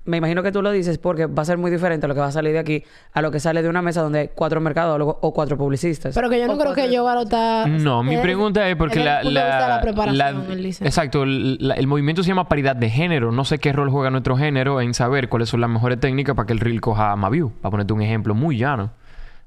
me 0.06 0.18
imagino 0.18 0.44
que 0.44 0.52
tú 0.52 0.62
lo 0.62 0.72
dices 0.72 0.98
porque 0.98 1.28
va 1.28 1.44
a 1.44 1.46
ser 1.46 1.58
muy 1.58 1.72
diferente 1.72 2.08
lo 2.08 2.14
que 2.14 2.20
va 2.20 2.28
a 2.28 2.32
salir 2.32 2.52
de 2.54 2.60
aquí 2.60 2.84
a 3.14 3.22
lo 3.22 3.32
que 3.32 3.40
sale 3.40 3.62
de 3.62 3.70
una 3.70 3.82
mesa 3.82 4.02
donde 4.02 4.20
hay 4.20 4.30
cuatro 4.36 4.60
mercadólogos 4.60 5.16
o 5.22 5.34
cuatro 5.34 5.58
publicistas. 5.58 6.14
Pero 6.14 6.30
que 6.30 6.40
yo 6.40 6.48
no 6.48 6.54
O 6.54 6.58
creo 6.58 6.74
que 6.74 6.92
yo 6.92 7.10
está... 7.22 7.66
No, 7.68 8.04
mi 8.04 8.18
pregunta 8.18 8.68
es 8.68 8.76
porque 8.76 9.00
el 9.00 9.06
la, 9.06 9.24
la, 9.24 9.68
la 9.70 9.82
preparación, 9.82 10.18
la- 10.18 10.54
él 10.54 10.64
dice. 10.64 10.86
exacto, 10.86 11.26
la- 11.26 11.76
el 11.76 11.88
movimiento 11.88 12.22
se 12.24 12.28
llama 12.30 12.48
paridad 12.50 12.76
de 12.76 12.90
género. 12.90 13.32
No 13.32 13.46
sé 13.46 13.60
qué 13.60 13.72
rol 13.72 13.90
juega 13.90 14.10
nuestro 14.10 14.36
género 14.36 14.82
en 14.82 14.94
saber 14.94 15.30
cuáles 15.30 15.50
son 15.50 15.62
las 15.62 15.70
mejores 15.70 16.00
técnicas 16.00 16.36
para 16.36 16.46
que 16.48 16.54
el 16.54 16.60
reel 16.60 16.82
coja 16.82 17.16
más 17.16 17.32
view. 17.32 17.52
Para 17.62 17.72
ponerte 17.72 17.94
un 17.94 18.02
ejemplo 18.02 18.36
muy 18.36 18.58
llano. 18.58 18.92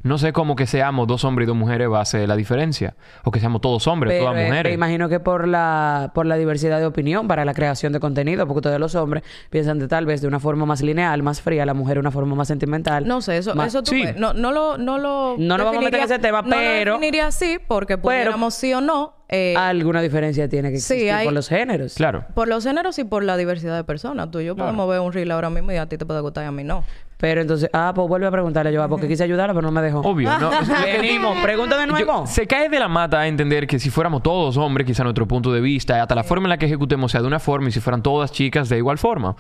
No 0.03 0.19
sé 0.19 0.33
cómo 0.33 0.55
que 0.55 0.67
seamos 0.69 1.09
dos 1.09 1.25
hombres 1.25 1.47
y 1.47 1.49
dos 1.49 1.57
mujeres 1.57 1.91
va 1.91 2.01
a 2.01 2.05
ser 2.05 2.29
la 2.29 2.37
diferencia. 2.37 2.95
O 3.25 3.33
que 3.33 3.41
seamos 3.41 3.61
todos 3.61 3.89
hombres, 3.89 4.13
Pero, 4.13 4.27
todas 4.27 4.41
eh, 4.41 4.47
mujeres. 4.47 4.71
Me 4.71 4.75
imagino 4.75 5.09
que 5.09 5.19
por 5.19 5.49
la, 5.49 6.13
por 6.15 6.27
la 6.27 6.37
diversidad 6.37 6.79
de 6.79 6.87
opinión 6.87 7.27
para 7.27 7.45
la 7.45 7.55
creación 7.55 7.93
de 7.93 7.99
contenido, 7.99 8.47
porque 8.47 8.61
todos 8.61 8.79
los 8.79 8.95
hombres 8.95 9.25
piensan 9.51 9.81
de 9.81 9.89
tal 9.89 10.07
vez 10.07 10.21
de 10.21 10.29
una 10.29 10.39
forma 10.39 10.65
más 10.65 10.81
lineal, 10.81 11.25
más 11.25 11.41
fría, 11.41 11.67
la 11.67 11.75
mujer 11.75 11.95
de 11.95 12.01
una 12.01 12.13
forma 12.13 12.37
más 12.37 12.47
sentimental. 12.47 13.07
No 13.09 13.21
sé, 13.21 13.39
eso, 13.39 13.55
más- 13.57 13.69
eso 13.69 13.83
tú 13.83 13.91
Sí. 13.93 14.05
no, 14.17 14.33
no 14.33 14.53
lo, 14.53 14.79
no 14.79 14.99
lo 14.99 15.35
No 15.39 15.57
nos 15.59 15.65
vamos 15.67 15.81
a 15.83 15.85
meter 15.85 15.99
en 16.01 16.05
ese 16.07 16.19
tema, 16.21 16.43
no 16.43 16.49
lo 16.51 16.55
pero- 16.57 16.93
definiría 16.95 17.27
así 17.27 17.59
porque 17.67 17.99
pudiéramos 17.99 18.55
sí 18.55 18.73
o 18.75 18.81
no. 18.81 19.15
eh, 19.29 19.55
Alguna 19.57 20.03
diferencia 20.03 20.49
tiene 20.49 20.71
que 20.71 20.79
Sí, 20.79 20.93
existir 20.95 21.13
hay- 21.13 21.25
por 21.25 21.35
los 21.35 21.49
géneros. 21.49 21.95
Claro. 21.95 22.27
por 22.35 22.47
los 22.47 22.63
géneros 22.63 22.97
y 23.01 23.05
por 23.05 23.25
la 23.25 23.37
diversidad 23.37 23.75
de 23.75 23.83
personas. 23.83 24.31
Tú 24.31 24.39
y 24.39 24.45
yo 24.45 24.55
Claro. 24.55 24.69
podemos 24.69 24.89
ver 24.89 25.01
un 25.01 25.13
reel 25.13 25.33
ahora 25.33 25.51
mismo 25.51 25.73
y 25.73 25.77
a 25.79 25.87
ti 25.89 25.99
te 25.99 26.07
puede 26.07 26.21
gustar 26.21 26.45
y 26.45 26.47
a 26.47 26.53
mí 26.53 26.63
no. 26.63 26.85
Pero 27.19 27.41
entonces, 27.41 27.71
ah, 27.73 27.93
pues 27.95 28.07
vuelve 28.09 28.27
a 28.27 28.31
preguntarle 28.31 28.73
yo, 28.73 28.87
porque 28.89 29.09
quise 29.09 29.25
ayudarla, 29.25 29.55
pero 29.55 29.63
no 29.67 29.73
me 29.73 29.81
dejó. 29.81 30.01
Obvio, 30.01 30.39
¿no? 30.39 30.51
Venimos, 30.85 31.39
pregunta 31.43 31.79
de 31.79 31.87
nuevo. 31.87 32.25
Yo- 32.25 32.27
se 32.27 32.47
cae 32.47 32.69
de 32.69 32.79
la 32.79 32.89
mata 32.89 33.21
a 33.21 33.27
entender 33.27 33.67
que 33.67 33.79
si 33.79 33.89
fuéramos 33.89 34.23
todos 34.23 34.57
hombres, 34.59 34.87
quizá 34.87 35.03
nuestro 35.03 35.27
punto 35.27 35.51
de 35.53 35.61
vista, 35.63 36.03
hasta 36.03 36.15
la 36.15 36.25
forma 36.25 36.47
en 36.47 36.51
la 36.51 36.59
que 36.59 36.67
ejecutemos 36.67 37.13
sea 37.13 37.23
de 37.23 37.27
una 37.27 37.39
forma, 37.39 37.69
y 37.69 37.73
si 37.73 37.81
fueran 37.81 38.03
todas 38.03 38.33
chicas 38.33 38.69
de 38.69 38.77
igual 38.77 38.99
forma. 38.99 39.35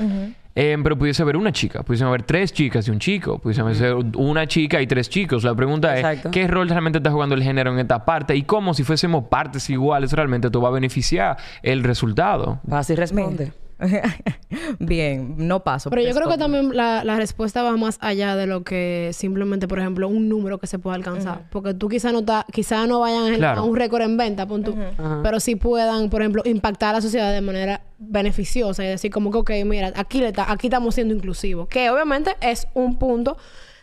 Eh, 0.59 0.79
pero 0.83 0.97
pudiese 0.97 1.21
haber 1.23 1.37
una 1.37 1.53
chica, 1.53 1.83
pudiesen 1.83 2.09
haber 2.09 2.23
tres 2.23 2.51
chicas 2.51 2.89
y 2.89 2.91
un 2.91 2.99
chico, 2.99 3.39
pudiesen 3.39 3.75
ser 3.75 3.95
una 4.17 4.47
chica 4.47 4.81
y 4.81 4.87
tres 4.87 5.11
chicos. 5.11 5.45
La 5.45 5.55
pregunta 5.55 5.95
Exacto. 5.95 6.29
es, 6.31 6.33
¿qué 6.33 6.47
rol 6.49 6.71
realmente 6.71 6.97
está 6.97 7.11
jugando 7.11 7.35
el 7.35 7.43
género 7.43 7.73
en 7.73 7.79
esta 7.79 8.07
parte? 8.07 8.35
Y 8.35 8.45
cómo 8.45 8.73
si 8.73 8.83
fuésemos 8.83 9.25
partes 9.25 9.69
iguales, 9.69 10.15
realmente 10.15 10.47
esto 10.49 10.62
va 10.62 10.69
a 10.71 10.73
beneficiar 10.73 11.37
el 11.62 11.85
resultado. 11.85 12.61
Vas 12.62 12.89
y 12.89 12.95
responde. 12.95 13.53
Bien, 14.79 15.35
no 15.37 15.62
paso. 15.62 15.91
Pero 15.91 16.03
yo 16.03 16.15
creo 16.15 16.29
que 16.29 16.39
también 16.39 16.75
la, 16.77 17.05
la 17.05 17.17
respuesta 17.17 17.62
va 17.62 17.77
más 17.77 17.99
allá 18.01 18.37
de 18.37 18.47
lo 18.47 18.65
que 18.65 19.11
simplemente, 19.12 19.69
por 19.69 19.79
ejemplo, 19.79 20.09
un 20.09 20.29
número 20.29 20.59
que 20.59 20.67
se 20.67 20.79
pueda 20.79 20.97
alcanzar. 20.97 21.43
Porque 21.51 21.75
tú 21.75 21.89
quizá 21.89 22.12
no, 22.12 22.25
ta- 22.25 22.47
quizá 22.53 22.87
no 22.87 23.01
vayan 23.01 23.35
a- 23.35 23.37
Claro. 23.37 23.61
a 23.61 23.65
un 23.65 23.77
récord 23.77 24.03
en 24.03 24.17
venta, 24.17 24.47
pon 24.47 24.62
tú. 24.62 24.75
Pero 25.23 25.41
sí 25.41 25.57
puedan, 25.57 26.09
por 26.11 26.23
ejemplo, 26.23 26.43
impactar 26.45 26.91
a 26.91 26.93
la 26.95 27.01
sociedad 27.01 27.33
de 27.33 27.41
manera 27.41 27.83
beneficiosa 27.99 28.85
y 28.85 28.89
decir 28.89 29.11
como 29.11 29.31
que, 29.31 29.39
ok, 29.39 29.51
mira, 29.67 29.93
aquí, 29.97 30.21
le 30.21 30.33
ta- 30.33 30.51
aquí 30.51 30.69
estamos 30.69 30.95
siendo 30.95 31.15
inclusivos. 31.15 31.69
Que 31.69 31.91
obviamente 31.91 32.37
es 32.41 32.67
un 32.75 32.99
punto 32.99 33.37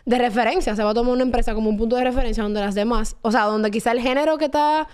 de 0.06 0.18
referencia. 0.18 0.74
Se 0.76 0.82
va 0.82 0.90
a 0.90 0.94
tomar 0.94 1.12
una 1.14 1.22
empresa 1.22 1.54
como 1.54 1.70
un 1.70 1.76
punto 1.76 1.96
de 1.96 2.04
referencia 2.04 2.42
donde 2.42 2.60
las 2.60 2.74
demás, 2.74 3.16
o 3.22 3.30
sea, 3.30 3.44
donde 3.44 3.70
quizá 3.70 3.92
el 3.92 4.00
género 4.00 4.38
que 4.38 4.46
está 4.46 4.86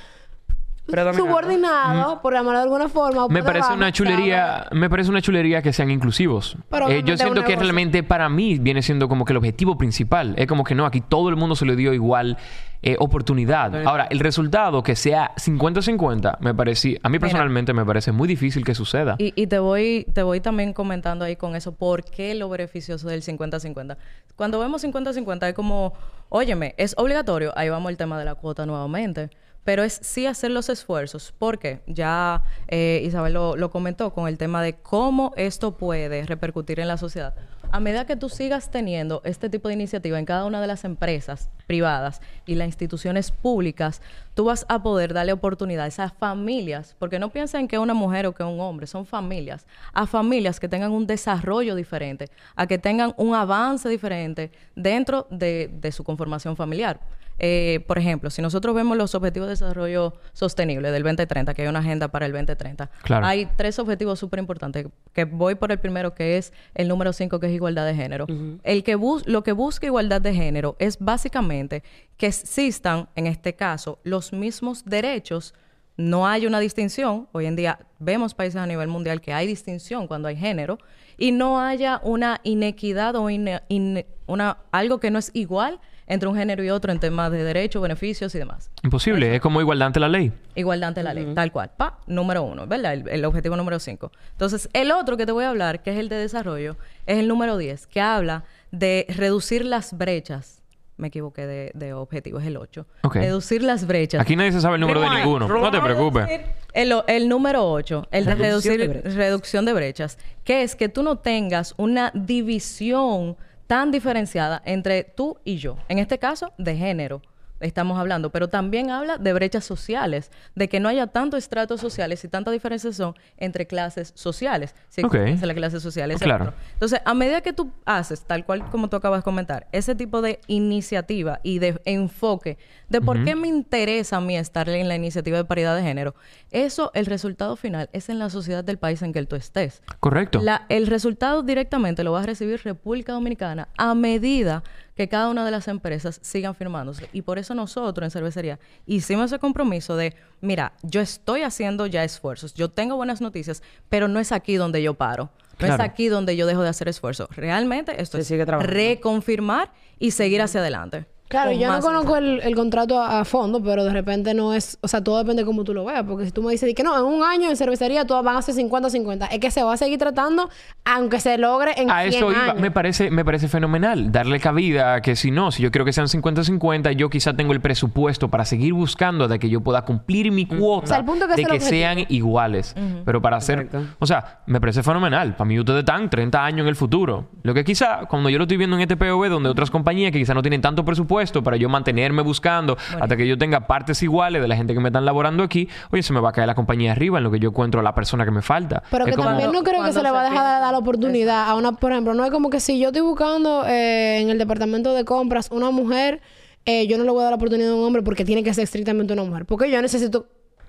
Subordinado, 1.15 2.21
por 2.21 2.33
llamarlo 2.35 2.59
de 2.59 2.65
alguna 2.65 2.89
forma. 2.89 3.25
o 3.25 3.29
Me 3.29 3.43
parece 3.43 3.73
una 3.73 3.93
chulería, 3.93 4.67
me 4.73 4.91
parece 4.91 5.11
una 5.11 5.23
chulería 5.23 5.63
que 5.63 5.73
sean 5.73 5.91
inclusivos. 5.91 6.57
Pero 6.69 6.89
Eh, 6.89 7.03
yo 7.05 7.17
siento 7.17 7.45
que 7.45 7.57
realmente 7.57 8.03
para 8.03 8.29
mí 8.29 8.59
viene 8.59 8.83
siendo 8.83 9.09
como 9.09 9.25
que 9.25 9.33
el 9.33 9.37
objetivo 9.37 9.79
principal. 9.79 10.35
Es 10.37 10.47
como 10.47 10.65
que 10.65 10.75
no, 10.75 10.87
aquí 10.87 11.01
todo 11.01 11.29
el 11.29 11.37
mundo 11.37 11.55
se 11.55 11.65
le 11.65 11.77
dio 11.77 11.93
igual 11.93 12.39
eh, 12.83 12.97
oportunidad. 12.99 13.87
Ahora, 13.87 14.07
el 14.11 14.21
resultado 14.21 14.83
que 14.83 14.97
sea 14.97 15.33
50-50, 15.37 16.39
me 16.41 16.55
parece, 16.55 16.99
a 17.03 17.09
mí 17.09 17.13
Mira. 17.13 17.21
personalmente 17.21 17.73
me 17.75 17.85
parece 17.85 18.11
muy 18.11 18.27
difícil 18.27 18.65
que 18.65 18.75
suceda. 18.75 19.17
Y, 19.19 19.33
y 19.41 19.47
te 19.47 19.59
voy 19.59 20.07
te 20.15 20.23
voy 20.23 20.41
también 20.41 20.73
comentando 20.73 21.25
ahí 21.25 21.37
con 21.37 21.55
eso, 21.57 21.73
¿por 21.73 22.05
qué 22.05 22.35
lo 22.35 22.49
beneficioso 22.49 23.09
del 23.09 23.23
50-50? 23.23 23.97
Cuando 24.35 24.59
vemos 24.59 24.83
50-50 24.83 25.49
es 25.49 25.55
como, 25.55 25.93
óyeme, 26.31 26.75
es 26.79 26.95
obligatorio, 26.97 27.53
ahí 27.55 27.69
vamos 27.69 27.91
el 27.91 27.99
tema 27.99 28.19
de 28.19 28.25
la 28.25 28.35
cuota 28.35 28.65
nuevamente, 28.65 29.29
pero 29.65 29.83
es 29.83 30.01
sí 30.03 30.27
hacer 30.27 30.51
los 30.51 30.69
esfuerzos, 30.69 31.35
porque 31.39 31.81
ya 31.87 32.43
eh, 32.69 33.03
Isabel 33.05 33.35
lo, 33.35 33.71
comentó 33.71 34.13
con 34.13 34.29
el 34.29 34.39
tema 34.39 34.63
de 34.63 34.75
cómo 34.75 35.33
esto 35.37 35.77
puede 35.77 36.25
repercutir 36.25 36.81
en 36.81 36.89
la 36.89 36.97
sociedad. 36.97 37.35
A 37.73 37.79
medida 37.79 38.05
que 38.05 38.17
tú 38.17 38.29
sigas 38.29 38.73
teniendo 38.73 39.23
este 39.25 39.49
tipo 39.49 39.69
de 39.69 39.75
iniciativa 39.75 40.19
en 40.19 40.25
cada 40.25 40.45
una 40.45 40.61
de 40.61 40.67
las 40.67 40.85
empresas 40.85 41.51
privadas 41.69 42.21
y 42.45 42.57
las 42.57 42.67
instituciones 42.67 43.31
públicas, 43.31 44.03
tú 44.35 44.47
vas 44.47 44.67
a 44.69 44.83
poder 44.83 45.15
darle 45.15 45.33
oportunidades 45.33 46.01
a 46.01 46.09
familias, 46.09 46.97
porque 46.99 47.21
no 47.21 47.29
piensen 47.31 47.69
que 47.69 47.79
una 47.79 47.95
mujer 47.95 48.27
o 48.27 48.35
que 48.35 48.43
un 48.43 48.59
hombre, 48.59 48.89
son 48.89 49.07
familias, 49.07 49.67
a 49.93 50.09
familias 50.09 50.59
que 50.59 50.69
tengan 50.69 50.91
un 50.91 51.07
desarrollo 51.07 51.77
diferente, 51.77 52.29
a 52.57 52.67
que 52.67 52.79
tengan 52.79 53.15
un 53.17 53.37
avance 53.37 53.89
diferente 53.89 54.51
dentro 54.75 55.29
de, 55.31 55.71
de 55.73 55.93
su 55.93 56.03
conformación 56.03 56.57
familiar. 56.57 56.99
Eh, 57.43 57.83
por 57.87 57.99
ejemplo, 57.99 58.29
si 58.29 58.43
nosotros 58.43 58.75
vemos 58.75 58.99
los 58.99 59.15
objetivos 59.15 59.49
de 59.49 59.53
desarrollo 59.55 60.13
sostenible 60.35 60.91
del 60.91 61.03
2030, 61.03 61.55
que 61.55 61.63
hay 61.63 61.69
una 61.69 61.79
agenda 61.79 62.09
para 62.09 62.27
el 62.27 62.33
2030, 62.33 62.91
Claro. 63.03 63.25
hay 63.25 63.47
tres 63.57 63.79
objetivos 63.79 64.19
súper 64.19 64.41
importantes. 64.41 64.87
Que 65.15 65.25
voy 65.25 65.55
por 65.55 65.73
el 65.73 65.79
primero, 65.79 66.15
que 66.15 66.37
es 66.37 66.53
el 66.75 66.87
número 66.87 67.15
5, 67.15 67.41
que 67.41 67.47
es 67.47 67.53
igualdad 67.55 67.87
de 67.87 67.95
género. 67.95 68.27
el 68.63 68.85
que 68.85 68.95
bus 68.95 69.27
lo 69.27 69.43
que 69.43 69.53
busca 69.53 69.87
igualdad 69.87 70.21
de 70.21 70.35
género 70.35 70.77
es 70.79 70.99
básicamente 70.99 71.83
que 72.19 72.27
existan, 72.27 73.09
en 73.17 73.27
este 73.27 73.55
caso, 73.55 73.99
los 74.05 74.33
mismos 74.35 74.85
derechos. 74.85 75.55
No 75.97 76.27
hay 76.27 76.47
una 76.47 76.61
distinción. 76.61 77.27
Hoy 77.33 77.47
en 77.47 77.57
día 77.57 77.79
vemos 77.99 78.35
países 78.35 78.57
a 78.61 78.67
nivel 78.67 78.89
mundial 78.89 79.21
que 79.23 79.33
hay 79.33 79.47
distinción 79.47 80.07
cuando 80.07 80.29
hay 80.29 80.37
género 80.37 80.79
y 81.19 81.33
no 81.33 81.61
haya 81.61 82.01
una 82.05 82.41
inequidad 82.43 83.17
o 83.17 83.29
ine- 83.31 83.63
ine- 83.69 84.07
una, 84.27 84.59
algo 84.73 84.99
que 85.01 85.11
no 85.11 85.19
es 85.19 85.31
igual 85.35 85.79
entre 86.11 86.29
un 86.29 86.35
género 86.35 86.63
y 86.65 86.71
otro 86.71 86.91
en 86.91 86.99
temas 86.99 87.31
de 87.31 87.45
derechos, 87.45 87.81
beneficios 87.81 88.35
y 88.35 88.39
demás. 88.39 88.69
Imposible, 88.83 89.37
es 89.37 89.41
como 89.41 89.61
igualdad 89.61 89.87
ante 89.87 90.01
la 90.01 90.09
ley. 90.09 90.33
Igualdad 90.57 90.89
ante 90.89 91.03
la 91.05 91.15
ley, 91.15 91.33
tal 91.35 91.53
cual. 91.53 91.71
Pa, 91.77 91.99
número 92.09 92.43
uno, 92.43 92.67
¿verdad? 92.67 92.95
El, 92.95 93.09
el 93.09 93.25
objetivo 93.25 93.55
número 93.57 93.79
cinco. 93.79 94.11
Entonces, 94.33 94.69
el 94.73 94.91
otro 94.91 95.17
que 95.17 95.25
te 95.25 95.31
voy 95.31 95.45
a 95.45 95.51
hablar, 95.51 95.83
que 95.83 95.93
es 95.93 95.99
el 95.99 96.09
de 96.09 96.17
desarrollo, 96.17 96.77
es 97.07 97.19
el 97.19 97.29
número 97.29 97.57
10, 97.57 97.87
que 97.87 98.01
habla 98.01 98.43
de 98.73 99.07
reducir 99.09 99.65
las 99.65 99.97
brechas. 99.97 100.57
Me 100.97 101.09
equivoqué 101.09 101.47
de, 101.47 101.71
de 101.75 101.95
objetivo, 101.95 102.41
es 102.41 102.47
el 102.47 102.57
8. 102.59 102.87
Ok. 103.05 103.15
Reducir 103.15 103.63
las 103.63 103.87
brechas. 103.87 104.21
Aquí 104.21 104.35
nadie 104.37 104.53
se 104.53 104.61
sabe 104.61 104.75
el 104.75 104.81
número 104.83 105.01
de 105.01 105.09
ninguno. 105.11 105.47
No 105.49 105.71
te 105.71 105.81
preocupes. 105.81 106.27
El, 106.75 106.93
el 107.07 107.29
número 107.29 107.71
8, 107.71 108.09
el 108.11 108.25
de 108.27 108.35
Reducción 108.35 108.77
reducir 108.77 108.81
de 108.81 108.89
brechas. 108.89 109.15
reducción 109.15 109.65
de 109.65 109.73
brechas, 109.73 110.19
que 110.45 110.63
es 110.63 110.75
que 110.75 110.89
tú 110.89 111.03
no 111.03 111.17
tengas 111.19 111.73
una 111.79 112.11
división 112.15 113.37
tan 113.71 113.93
diferenciada 113.93 114.61
entre 114.65 115.05
tú 115.05 115.39
y 115.45 115.59
yo. 115.59 115.77
En 115.89 116.01
este 116.01 116.19
caso, 116.19 116.53
de 116.59 116.75
género 116.75 117.23
estamos 117.61 117.99
hablando, 117.99 118.31
pero 118.31 118.49
también 118.49 118.91
habla 118.91 119.19
de 119.19 119.33
brechas 119.33 119.65
sociales, 119.65 120.31
de 120.55 120.69
que 120.69 120.81
no 120.81 120.89
haya 120.89 121.07
tantos 121.07 121.39
estratos 121.39 121.81
sociales 121.81 122.25
y 122.25 122.29
tanta 122.29 122.51
diferenciación 122.51 123.15
entre 123.37 123.67
clases 123.67 124.13
sociales. 124.17 124.75
Si 124.89 125.03
las 125.03 125.55
clases 125.55 125.83
sociales. 125.83 126.17
Oh, 126.21 126.25
claro. 126.25 126.53
Entonces, 126.73 127.01
a 127.05 127.15
medida 127.15 127.41
que 127.41 127.53
tú 127.53 127.71
haces, 127.85 128.23
tal 128.23 128.45
cual 128.45 128.69
como 128.71 128.89
tú 128.89 128.97
acabas 128.97 129.21
de 129.21 129.25
comentar, 129.25 129.67
ese 129.73 129.95
tipo 129.95 130.23
de 130.23 130.41
iniciativa 130.47 131.41
y 131.43 131.59
de 131.59 131.81
enfoque 131.85 132.59
de 132.89 133.01
por 133.01 133.23
qué 133.25 133.35
me 133.37 133.49
interesa 133.49 134.17
a 134.17 134.21
mí 134.21 134.37
estar 134.37 134.69
en 134.69 134.89
la 134.89 134.97
iniciativa 134.97 135.37
de 135.37 135.45
paridad 135.45 135.77
de 135.77 135.83
género, 135.83 136.15
eso, 136.51 136.91
el 136.95 137.07
resultado 137.07 137.57
final 137.57 137.89
es 137.93 138.09
en 138.09 138.19
la 138.19 138.31
sociedad 138.31 138.65
del 138.65 138.79
país 138.79 139.03
en 139.03 139.13
que 139.13 139.25
tú 139.27 139.37
estés. 139.37 139.83
Correcto. 140.01 140.41
La- 140.43 140.67
el 140.69 140.87
resultado 140.87 141.43
directamente 141.43 142.03
lo 142.05 142.13
va 142.13 142.23
a 142.23 142.27
recibir 142.27 142.61
República 142.65 143.13
Dominicana 143.13 143.69
a 143.77 143.95
medida 143.95 144.63
que 144.97 145.09
cada 145.09 145.29
una 145.31 145.45
de 145.45 145.51
las 145.51 145.67
empresas 145.69 146.19
sigan 146.23 146.55
firmándose. 146.55 147.09
Y 147.13 147.23
por 147.23 147.39
eso 147.39 147.50
nosotros 147.55 148.05
en 148.05 148.11
cervecería 148.11 148.59
hicimos 148.87 149.27
ese 149.27 149.39
compromiso 149.39 149.97
de, 149.97 150.15
mira, 150.41 150.73
yo 150.83 151.01
estoy 151.01 151.43
haciendo 151.43 151.87
ya 151.87 152.05
esfuerzos, 152.05 152.55
yo 152.55 152.69
tengo 152.71 152.97
buenas 152.97 153.21
noticias, 153.21 153.63
pero 153.89 154.09
no 154.09 154.21
es 154.21 154.33
aquí 154.33 154.57
donde 154.57 154.83
yo 154.83 154.95
paro. 154.95 155.31
No 155.53 155.67
Claro. 155.67 155.75
es 155.75 155.81
aquí 155.91 156.09
donde 156.09 156.37
yo 156.37 156.47
dejo 156.47 156.63
de 156.63 156.71
hacer 156.71 156.89
esfuerzo. 156.89 157.29
Realmente 157.33 158.01
esto 158.01 158.17
Se 158.23 158.23
es 158.41 158.47
reconfirmar 158.67 159.71
y 159.99 160.13
seguir 160.13 160.41
hacia 160.41 160.61
adelante. 160.61 161.05
Claro, 161.31 161.53
yo 161.53 161.71
no 161.73 161.81
conozco 161.81 162.17
el, 162.17 162.41
el 162.41 162.57
contrato 162.57 163.01
a, 163.01 163.21
a 163.21 163.25
fondo, 163.25 163.63
pero 163.63 163.85
de 163.85 163.93
repente 163.93 164.35
no 164.35 164.53
es... 164.53 164.79
O 164.81 164.89
sea, 164.89 165.05
todo 165.05 165.19
depende 165.19 165.43
de 165.43 165.47
cómo 165.47 165.63
tú 165.63 165.73
lo 165.73 165.85
veas. 165.85 166.03
Porque 166.03 166.25
si 166.25 166.33
tú 166.33 166.43
me 166.43 166.51
dices 166.51 166.75
que 166.75 166.83
no, 166.83 166.99
en 166.99 167.05
un 167.05 167.23
año 167.23 167.49
en 167.49 167.57
cervecería 167.57 168.05
todas 168.05 168.25
van 168.25 168.37
a 168.37 168.43
ser 168.43 168.57
50-50. 168.57 169.29
Es 169.31 169.39
que 169.39 169.53
se 169.53 169.63
va 169.63 169.75
a 169.75 169.77
seguir 169.77 169.97
tratando 169.97 170.51
aunque 170.85 171.21
se 171.21 171.39
logre 171.39 171.75
en 171.77 171.89
A 171.89 172.03
100 172.03 172.15
eso 172.15 172.33
iba. 172.33 172.43
años. 172.47 172.61
Me 172.61 172.73
parece, 172.73 173.13
me 173.13 173.25
parece 173.25 173.47
fenomenal. 173.47 174.11
Darle 174.11 174.41
cabida 174.41 174.95
a 174.95 175.03
que 175.03 175.15
si 175.15 175.31
no, 175.31 175.53
si 175.53 175.63
yo 175.63 175.71
quiero 175.71 175.85
que 175.85 175.93
sean 175.93 176.09
50-50, 176.09 176.97
yo 176.97 177.09
quizá 177.11 177.33
tengo 177.35 177.53
el 177.53 177.61
presupuesto 177.61 178.29
para 178.29 178.45
seguir 178.45 178.73
buscando 178.73 179.29
de 179.29 179.39
que 179.39 179.49
yo 179.49 179.61
pueda 179.61 179.83
cumplir 179.83 180.33
mi 180.33 180.47
cuota 180.47 180.85
O 180.85 180.89
sea, 180.89 180.97
el 180.97 181.05
punto 181.05 181.29
que 181.29 181.37
de 181.37 181.45
que 181.45 181.61
sean 181.61 181.99
iguales. 182.09 182.75
Pero 183.05 183.23
para 183.23 183.37
hacer... 183.37 183.69
Correcto. 183.69 183.95
O 184.01 184.07
sea, 184.07 184.41
me 184.47 184.61
parece 184.61 184.83
fenomenal. 184.83 185.37
Para 185.37 185.47
mí 185.47 185.61
ustedes 185.61 185.79
están 185.81 186.11
30 186.11 186.45
años 186.45 186.61
en 186.63 186.69
el 186.69 186.77
futuro. 186.77 187.29
Lo 187.45 187.55
que 187.55 187.63
quizá, 187.63 188.07
cuando 188.07 188.31
yo 188.31 188.39
lo 188.39 188.45
estoy 188.45 188.57
viendo 188.57 188.75
en 188.75 188.83
este 188.83 188.97
POV, 188.97 189.29
donde 189.29 189.49
otras 189.49 189.71
compañías 189.71 190.11
que 190.11 190.19
quizá 190.19 190.35
no 190.35 190.43
tienen 190.43 190.61
tanto 190.61 190.85
presupuesto, 190.85 191.20
puesto 191.21 191.43
para 191.43 191.59
yo 191.59 191.69
mantenerme 191.69 192.23
buscando 192.23 192.79
hasta 192.99 193.15
que 193.15 193.27
yo 193.29 193.37
tenga 193.37 193.61
partes 193.67 194.03
iguales 194.03 194.41
de 194.41 194.49
la 194.49 194.57
gente 194.57 194.73
que 194.73 194.81
me 194.81 194.89
están 194.89 195.05
laborando 195.05 195.43
aquí, 195.43 195.69
oye, 195.93 196.03
se 196.03 196.15
me 196.15 196.21
va 196.21 196.31
a 196.31 196.33
caer 196.33 196.47
la 196.47 196.55
compañía 196.55 196.93
arriba 196.93 197.19
en 197.19 197.25
lo 197.25 197.31
que 197.31 197.39
yo 197.39 197.51
encuentro 197.51 197.79
a 197.79 197.83
la 197.83 197.95
persona 197.95 198.25
que 198.25 198.31
me 198.31 198.41
falta. 198.41 198.83
Pero 198.91 199.05
Es 199.05 199.11
que 199.11 199.17
como- 199.17 199.29
también 199.29 199.53
no 199.53 199.63
creo 199.63 199.85
que 199.85 199.93
se 199.93 200.03
le 200.03 200.11
va 200.11 200.23
a 200.23 200.25
dejar 200.31 200.39
de 200.57 200.61
dar 200.63 200.73
la 200.73 200.79
oportunidad 200.79 201.47
a 201.51 201.55
una, 201.57 201.73
por 201.73 201.93
ejemplo, 201.93 202.15
no 202.15 202.25
es 202.25 202.31
como 202.31 202.49
que 202.49 202.59
si 202.59 202.79
yo 202.81 202.87
estoy 202.89 203.03
buscando 203.03 203.67
eh, 203.67 204.21
en 204.23 204.31
el 204.31 204.39
departamento 204.39 204.95
de 204.95 205.05
compras 205.05 205.51
una 205.53 205.71
mujer, 205.71 206.23
eh, 206.65 206.87
yo 206.87 206.97
no 206.97 207.05
le 207.05 207.11
voy 207.11 207.21
a 207.21 207.25
dar 207.25 207.33
la 207.33 207.37
oportunidad 207.37 207.71
a 207.73 207.75
un 207.75 207.85
hombre 207.85 208.01
porque 208.03 208.25
tiene 208.25 208.43
que 208.43 208.55
ser 208.55 208.65
estrictamente 208.65 209.13
una 209.13 209.25
mujer. 209.25 209.45
Porque 209.45 209.71
yo 209.71 209.83
necesito 209.83 210.27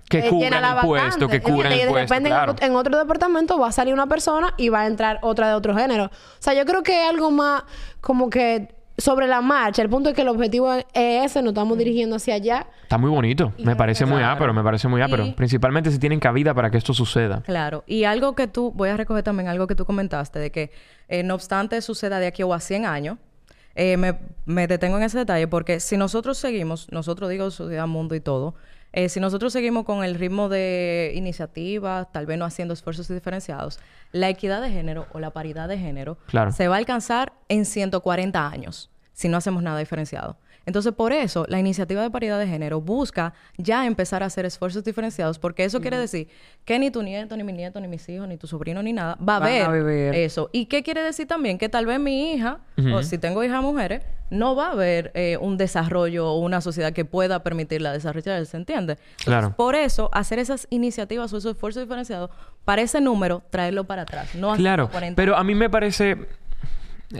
Que 0.09 0.19
eh, 0.19 0.29
cubran 0.29 0.65
el 0.65 0.81
puesto, 0.85 1.27
que 1.29 1.41
cubran 1.41 1.71
el 1.71 1.79
Y 1.79 1.81
de 1.83 1.89
puesto, 1.89 2.13
en 2.13 2.23
claro. 2.25 2.55
en 2.59 2.75
otro 2.75 2.97
departamento 2.97 3.57
va 3.57 3.67
a 3.69 3.71
salir 3.71 3.93
una 3.93 4.07
persona 4.07 4.53
y 4.57 4.67
va 4.67 4.81
a 4.81 4.87
entrar 4.87 5.19
otra 5.21 5.47
de 5.47 5.53
otro 5.53 5.73
género. 5.77 6.05
O 6.07 6.09
sea, 6.39 6.53
yo 6.53 6.65
creo 6.65 6.83
que 6.83 7.03
es 7.03 7.09
algo 7.09 7.31
más 7.31 7.63
como 8.01 8.29
que 8.29 8.67
sobre 9.01 9.27
la 9.27 9.41
marcha. 9.41 9.81
El 9.81 9.89
punto 9.89 10.09
es 10.09 10.15
que 10.15 10.21
el 10.21 10.27
objetivo 10.29 10.71
es 10.73 10.85
ese, 10.93 11.41
nos 11.41 11.51
estamos 11.51 11.77
dirigiendo 11.77 12.15
hacia 12.15 12.35
allá. 12.35 12.67
Está 12.83 12.97
muy 12.97 13.09
bonito. 13.09 13.53
Me 13.57 13.75
parece 13.75 14.05
muy 14.05 14.19
Claro. 14.19 14.33
ápero, 14.35 14.53
me 14.53 14.63
parece 14.63 14.87
muy 14.87 15.01
ápero. 15.01 15.25
Y- 15.25 15.31
Principalmente 15.33 15.91
si 15.91 15.99
tienen 15.99 16.19
cabida 16.19 16.53
para 16.53 16.69
que 16.71 16.77
esto 16.77 16.93
suceda. 16.93 17.41
Claro, 17.41 17.83
y 17.87 18.03
algo 18.05 18.35
que 18.35 18.47
tú, 18.47 18.71
voy 18.73 18.89
a 18.89 18.97
recoger 18.97 19.23
también 19.23 19.49
algo 19.49 19.67
que 19.67 19.75
tú 19.75 19.85
comentaste, 19.85 20.39
de 20.39 20.51
que 20.51 20.71
eh, 21.09 21.23
no 21.23 21.35
obstante 21.35 21.81
suceda 21.81 22.19
de 22.19 22.27
aquí 22.27 22.43
o 22.43 22.53
a 22.53 22.59
100 22.59 22.85
años, 22.85 23.17
eh, 23.75 23.95
me, 23.97 24.17
me 24.45 24.67
detengo 24.67 24.97
en 24.97 25.03
ese 25.03 25.17
detalle 25.17 25.47
porque 25.47 25.79
si 25.79 25.95
nosotros 25.97 26.37
seguimos, 26.37 26.87
nosotros 26.91 27.29
digo 27.29 27.49
Sociedad 27.51 27.87
Mundo 27.87 28.15
y 28.15 28.19
todo, 28.21 28.53
eh, 28.93 29.07
si 29.07 29.21
nosotros 29.21 29.53
seguimos 29.53 29.85
con 29.85 30.03
el 30.03 30.15
ritmo 30.15 30.49
de 30.49 31.13
iniciativa, 31.15 32.09
tal 32.11 32.25
vez 32.25 32.37
no 32.37 32.43
haciendo 32.43 32.73
esfuerzos 32.73 33.07
diferenciados, 33.07 33.79
la 34.11 34.27
equidad 34.27 34.61
de 34.61 34.69
género 34.69 35.07
o 35.13 35.19
la 35.21 35.29
paridad 35.31 35.69
de 35.69 35.77
género 35.77 36.17
Claro. 36.27 36.51
se 36.51 36.67
va 36.67 36.75
a 36.75 36.77
alcanzar 36.79 37.31
en 37.47 37.63
140 37.65 38.45
años 38.45 38.89
si 39.13 39.29
no 39.29 39.37
hacemos 39.37 39.63
nada 39.63 39.79
diferenciado. 39.79 40.37
Entonces, 40.63 40.93
por 40.93 41.11
eso, 41.11 41.45
la 41.49 41.59
iniciativa 41.59 42.03
de 42.03 42.11
paridad 42.11 42.37
de 42.37 42.45
género 42.45 42.81
busca 42.81 43.33
ya 43.57 43.87
empezar 43.87 44.21
a 44.21 44.27
hacer 44.27 44.45
esfuerzos 44.45 44.83
diferenciados, 44.83 45.39
porque 45.39 45.63
eso 45.63 45.81
quiere 45.81 45.97
decir 45.97 46.27
que 46.65 46.77
ni 46.77 46.91
tu 46.91 47.01
nieto, 47.01 47.35
ni 47.35 47.43
mi 47.43 47.51
nieto, 47.51 47.79
ni 47.81 47.87
mis 47.87 48.07
hijos, 48.09 48.27
ni 48.27 48.37
tu 48.37 48.45
sobrino, 48.45 48.83
ni 48.83 48.93
nada, 48.93 49.17
va 49.27 49.37
a 49.37 49.39
Van 49.39 49.49
a 49.49 49.69
ver 49.69 49.83
vivir. 49.83 50.13
eso. 50.13 50.51
¿Y 50.51 50.67
qué 50.67 50.83
quiere 50.83 51.01
decir 51.01 51.27
también? 51.27 51.57
Que 51.57 51.67
tal 51.67 51.87
vez 51.87 51.99
mi 51.99 52.33
hija, 52.33 52.59
o 52.93 53.01
si 53.01 53.17
tengo 53.17 53.43
hijas 53.43 53.63
mujeres, 53.63 54.03
no 54.29 54.55
va 54.55 54.67
a 54.67 54.71
haber 54.73 55.11
eh, 55.15 55.35
un 55.41 55.57
desarrollo 55.57 56.27
o 56.29 56.39
una 56.39 56.61
sociedad 56.61 56.93
que 56.93 57.05
pueda 57.05 57.41
permitirla 57.41 57.91
desarrollar, 57.91 58.45
¿se 58.45 58.55
entiende? 58.55 58.93
Entonces, 58.93 59.25
Claro. 59.25 59.55
Por 59.57 59.73
eso, 59.73 60.09
hacer 60.13 60.37
esas 60.37 60.67
iniciativas 60.69 61.33
o 61.33 61.37
esos 61.37 61.53
esfuerzos 61.55 61.81
diferenciados, 61.81 62.29
para 62.65 62.83
ese 62.83 63.01
número, 63.01 63.41
traerlo 63.49 63.85
para 63.85 64.03
atrás. 64.03 64.35
No 64.35 64.53
Claro, 64.55 64.83
140. 64.85 65.15
pero 65.15 65.35
a 65.35 65.43
mí 65.43 65.55
me 65.55 65.71
parece... 65.71 66.27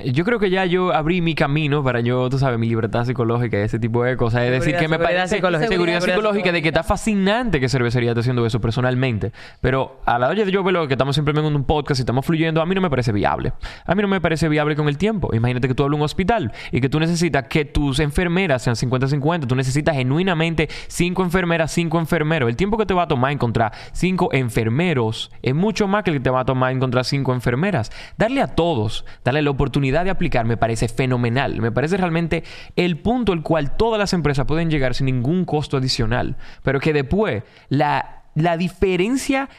Yo 0.05 0.23
creo 0.23 0.39
que 0.39 0.49
ya 0.49 0.65
yo 0.65 0.93
abrí 0.93 1.21
mi 1.21 1.35
camino 1.35 1.83
para 1.83 1.99
yo, 1.99 2.29
tú 2.29 2.39
sabes, 2.39 2.57
mi 2.57 2.69
libertad 2.69 3.05
psicológica 3.05 3.59
y 3.59 3.63
ese 3.63 3.77
tipo 3.77 4.03
de 4.03 4.15
cosas. 4.15 4.43
Es 4.43 4.51
decir, 4.51 4.75
que 4.77 4.87
me 4.87 4.97
parece 4.97 5.35
psicológica. 5.35 5.69
seguridad 5.69 5.99
Seguridad 5.99 6.15
psicológica 6.15 6.51
de 6.51 6.61
que 6.61 6.69
está 6.69 6.83
fascinante 6.83 7.59
que 7.59 7.67
cervecería 7.67 8.11
esté 8.11 8.21
haciendo 8.21 8.45
eso 8.45 8.61
personalmente. 8.61 9.33
Pero 9.59 9.99
a 10.05 10.17
la 10.17 10.29
hora 10.29 10.45
de 10.45 10.51
yo 10.51 10.63
verlo 10.63 10.87
que 10.87 10.93
estamos 10.93 11.15
simplemente 11.15 11.49
en 11.49 11.55
un 11.55 11.65
podcast 11.65 11.99
y 11.99 12.03
estamos 12.03 12.25
fluyendo, 12.25 12.61
a 12.61 12.65
mí 12.65 12.73
no 12.73 12.81
me 12.81 12.89
parece 12.89 13.11
viable. 13.11 13.53
A 13.85 13.93
mí 13.95 14.01
no 14.01 14.07
me 14.07 14.21
parece 14.21 14.47
viable 14.47 14.75
con 14.75 14.87
el 14.87 14.97
tiempo. 14.97 15.33
Imagínate 15.33 15.67
que 15.67 15.75
tú 15.75 15.83
hablas 15.83 15.97
un 15.97 16.05
hospital 16.05 16.53
y 16.71 16.79
que 16.79 16.87
tú 16.87 16.99
necesitas 16.99 17.47
que 17.47 17.65
tus 17.65 17.99
enfermeras 17.99 18.61
sean 18.61 18.75
50-50. 18.75 19.47
Tú 19.47 19.55
necesitas 19.55 19.95
genuinamente 19.95 20.69
cinco 20.87 21.23
enfermeras, 21.23 21.71
cinco 21.71 21.99
enfermeros. 21.99 22.49
El 22.49 22.55
tiempo 22.55 22.77
que 22.77 22.85
te 22.85 22.93
va 22.93 23.03
a 23.03 23.07
tomar 23.07 23.31
encontrar 23.31 23.73
cinco 23.91 24.29
enfermeros 24.31 25.31
es 25.41 25.53
mucho 25.53 25.87
más 25.87 26.03
que 26.03 26.11
el 26.11 26.17
que 26.17 26.23
te 26.23 26.29
va 26.29 26.41
a 26.41 26.45
tomar 26.45 26.71
encontrar 26.71 27.03
cinco 27.03 27.33
enfermeras. 27.33 27.91
Darle 28.17 28.41
a 28.41 28.47
todos, 28.47 29.05
darle 29.23 29.41
la 29.41 29.49
oportunidad 29.49 29.80
de 29.81 30.09
aplicar 30.09 30.45
me 30.45 30.57
parece 30.57 30.87
fenomenal. 30.87 31.61
Me 31.61 31.71
parece 31.71 31.97
realmente 31.97 32.43
el 32.75 32.97
punto 32.97 33.31
al 33.31 33.41
cual 33.41 33.75
todas 33.75 33.99
las 33.99 34.13
empresas 34.13 34.45
pueden 34.45 34.69
llegar 34.69 34.93
sin 34.93 35.07
ningún 35.07 35.45
costo 35.45 35.77
adicional. 35.77 36.37
Pero 36.63 36.79
que 36.79 36.93
después 36.93 37.43
la, 37.69 38.23
la 38.35 38.57
diferencia 38.57 39.49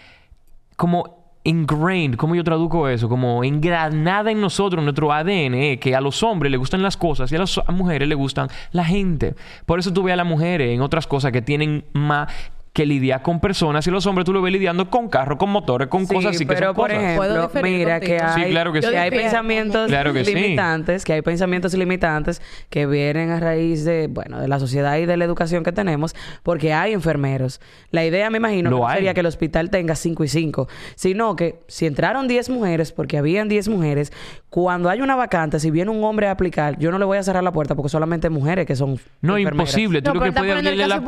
como 0.76 1.22
ingrained, 1.44 2.16
¿cómo 2.16 2.34
yo 2.34 2.44
traduzco 2.44 2.88
eso? 2.88 3.08
Como 3.08 3.42
engranada 3.42 4.30
en 4.30 4.40
nosotros, 4.40 4.78
en 4.78 4.84
nuestro 4.84 5.12
ADN, 5.12 5.78
que 5.78 5.94
a 5.96 6.00
los 6.00 6.22
hombres 6.22 6.52
les 6.52 6.58
gustan 6.58 6.82
las 6.82 6.96
cosas 6.96 7.30
y 7.32 7.36
a 7.36 7.40
las 7.40 7.60
mujeres 7.68 8.08
les 8.08 8.16
gustan 8.16 8.48
la 8.70 8.84
gente. 8.84 9.34
Por 9.66 9.78
eso 9.78 9.92
tú 9.92 10.04
ves 10.04 10.12
a 10.14 10.16
las 10.16 10.26
mujeres 10.26 10.70
en 10.70 10.80
otras 10.82 11.06
cosas 11.06 11.32
que 11.32 11.42
tienen 11.42 11.84
más 11.92 12.32
que 12.72 12.86
lidiar 12.86 13.20
con 13.20 13.38
personas 13.38 13.86
y 13.86 13.90
los 13.90 14.06
hombres 14.06 14.24
tú 14.24 14.32
lo 14.32 14.40
ves 14.40 14.50
lidiando 14.50 14.88
con 14.88 15.08
carros, 15.10 15.36
con 15.38 15.50
motores, 15.50 15.88
con 15.88 16.06
Sí, 16.06 16.14
cosas 16.14 16.34
así 16.36 16.46
que 16.46 16.56
son 16.56 16.74
por 16.74 16.88
cosas. 16.90 17.02
Ejemplo, 17.02 17.50
mira 17.62 18.00
que 18.00 18.18
hay, 18.18 18.44
Sí, 18.44 18.50
claro 18.50 18.72
que 18.72 18.80
sí. 18.80 18.94
hay 18.94 19.10
pensamientos 19.10 19.88
Claro 19.88 20.14
que 20.14 20.24
sí. 20.24 20.34
limitantes, 20.34 21.04
que 21.04 21.12
hay 21.12 21.20
pensamientos 21.20 21.74
limitantes 21.74 22.40
que 22.70 22.86
vienen 22.86 23.30
a 23.30 23.40
raíz 23.40 23.84
de, 23.84 24.06
bueno, 24.06 24.40
de 24.40 24.48
la 24.48 24.58
sociedad 24.58 24.96
y 24.96 25.04
de 25.04 25.16
la 25.18 25.24
educación 25.26 25.64
que 25.64 25.72
tenemos, 25.72 26.14
porque 26.42 26.72
hay 26.72 26.94
enfermeros. 26.94 27.60
La 27.90 28.06
idea, 28.06 28.30
me 28.30 28.38
imagino, 28.38 28.70
Lo 28.70 28.76
que 28.76 28.80
no 28.82 28.88
hay. 28.88 28.94
sería 28.96 29.12
que 29.12 29.20
el 29.20 29.26
hospital 29.26 29.68
tenga 29.68 29.94
5 29.94 30.24
y 30.24 30.28
5, 30.28 30.66
sino 30.94 31.36
que 31.36 31.60
si 31.68 31.84
entraron 31.84 32.26
10 32.26 32.48
mujeres, 32.48 32.90
porque 32.92 33.18
habían 33.18 33.48
10 33.48 33.68
mujeres, 33.68 34.12
cuando 34.48 34.88
hay 34.88 35.02
una 35.02 35.14
vacante, 35.14 35.60
si 35.60 35.70
viene 35.70 35.90
un 35.90 36.02
hombre 36.04 36.26
a 36.26 36.30
aplicar, 36.30 36.78
yo 36.78 36.90
no 36.90 36.98
le 36.98 37.04
voy 37.04 37.18
a 37.18 37.22
cerrar 37.22 37.42
la 37.44 37.52
puerta 37.52 37.74
porque 37.74 37.90
solamente 37.90 38.30
mujeres 38.30 38.64
que 38.66 38.76
son 38.76 38.98
No, 39.20 39.36
enfermeras. 39.36 39.68
imposible. 39.70 40.00
Tú 40.00 40.08
No, 40.08 40.14
lo 40.14 40.20
que 40.22 40.32
puedes 40.32 40.52
abrirle 40.54 40.86
la... 40.86 41.00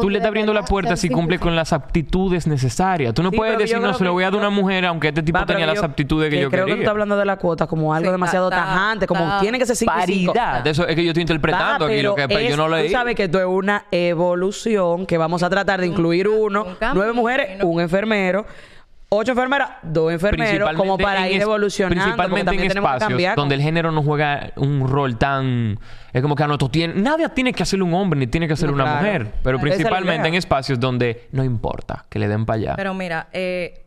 Tú 0.00 0.10
le 0.10 0.18
estás 0.18 0.28
abriendo 0.28 0.52
la 0.52 0.64
puerta 0.64 0.96
si 1.08 1.14
cumple 1.14 1.38
con 1.38 1.54
las 1.56 1.72
aptitudes 1.72 2.46
necesarias. 2.46 3.14
Tú 3.14 3.22
no 3.22 3.30
Sí, 3.30 3.36
puedes 3.36 3.58
decir, 3.58 3.76
no, 3.76 3.82
creo 3.82 3.94
se 3.94 4.04
lo 4.04 4.12
voy 4.12 4.24
a 4.24 4.26
dar 4.26 4.34
a 4.34 4.38
una 4.38 4.50
mujer 4.50 4.84
aunque 4.86 5.08
este 5.08 5.22
tipo 5.22 5.38
Va, 5.38 5.46
que 5.46 5.66
las 5.66 5.82
aptitudes 5.82 6.30
que, 6.30 6.40
yo 6.40 6.50
creo 6.50 6.64
que 6.66 6.72
tú 6.72 6.76
quería. 6.76 6.82
estás 6.82 6.90
hablando 6.92 7.16
de 7.16 7.24
la 7.24 7.36
cuota 7.36 7.66
como 7.66 7.94
algo 7.94 8.08
Sí, 8.08 8.12
demasiado 8.12 8.50
tajante, 8.50 9.06
como 9.06 9.40
tiene 9.40 9.58
que 9.58 9.66
ser 9.66 9.76
5 9.76 9.92
y 9.92 10.12
5. 10.12 10.32
Paridad. 10.32 10.66
Eso 10.66 10.86
es 10.86 10.94
que 10.94 11.04
yo 11.04 11.10
estoy 11.10 11.22
interpretando 11.22 11.86
Va, 11.86 11.90
aquí 11.92 12.02
lo 12.02 12.14
que 12.14 12.28
pero 12.28 12.40
yo 12.40 12.56
no 12.56 12.68
leí. 12.68 12.86
Tú 12.86 12.92
sabes 12.92 13.14
que 13.14 13.24
esto 13.24 13.38
es 13.38 13.46
una 13.46 13.86
evolución 13.90 15.06
que 15.06 15.18
vamos 15.18 15.42
a 15.42 15.50
tratar 15.50 15.80
de 15.80 15.86
incluir 15.86 16.28
uno, 16.28 16.64
un 16.64 16.74
cambio, 16.76 16.94
nueve 16.94 17.12
mujeres, 17.12 17.58
¿no? 17.58 17.66
un 17.66 17.80
enfermero, 17.80 18.46
ocho 19.16 19.32
enfermeras, 19.32 19.70
dos 19.82 20.12
enfermeros, 20.12 20.72
como 20.74 20.98
para 20.98 21.28
ir 21.28 21.42
evolucionando. 21.42 22.02
Principalmente 22.02 22.54
en 22.54 22.70
espacios 22.70 23.08
cambiar. 23.08 23.36
donde 23.36 23.54
el 23.54 23.60
género 23.62 23.90
no 23.92 24.02
juega 24.02 24.52
un 24.56 24.88
rol 24.88 25.16
tan... 25.18 25.78
Es 26.12 26.22
como 26.22 26.36
que 26.36 26.42
a 26.44 26.46
nosotros 26.46 26.70
tiene... 26.70 26.94
Nadie 26.94 27.28
tiene 27.30 27.52
que 27.52 27.62
hacerlo 27.62 27.86
un 27.86 27.94
hombre 27.94 28.18
ni 28.18 28.26
tiene 28.26 28.46
que 28.46 28.52
hacerlo 28.52 28.76
No, 28.76 28.84
una 28.84 28.92
claro. 28.98 29.06
mujer. 29.06 29.34
Pero 29.42 29.58
principalmente 29.58 30.28
en 30.28 30.34
espacios 30.34 30.78
donde 30.78 31.28
no 31.32 31.42
importa 31.44 32.04
que 32.08 32.18
le 32.18 32.28
den 32.28 32.46
para 32.46 32.56
allá. 32.58 32.74
Pero 32.76 32.94
mira, 32.94 33.28
eh, 33.32 33.83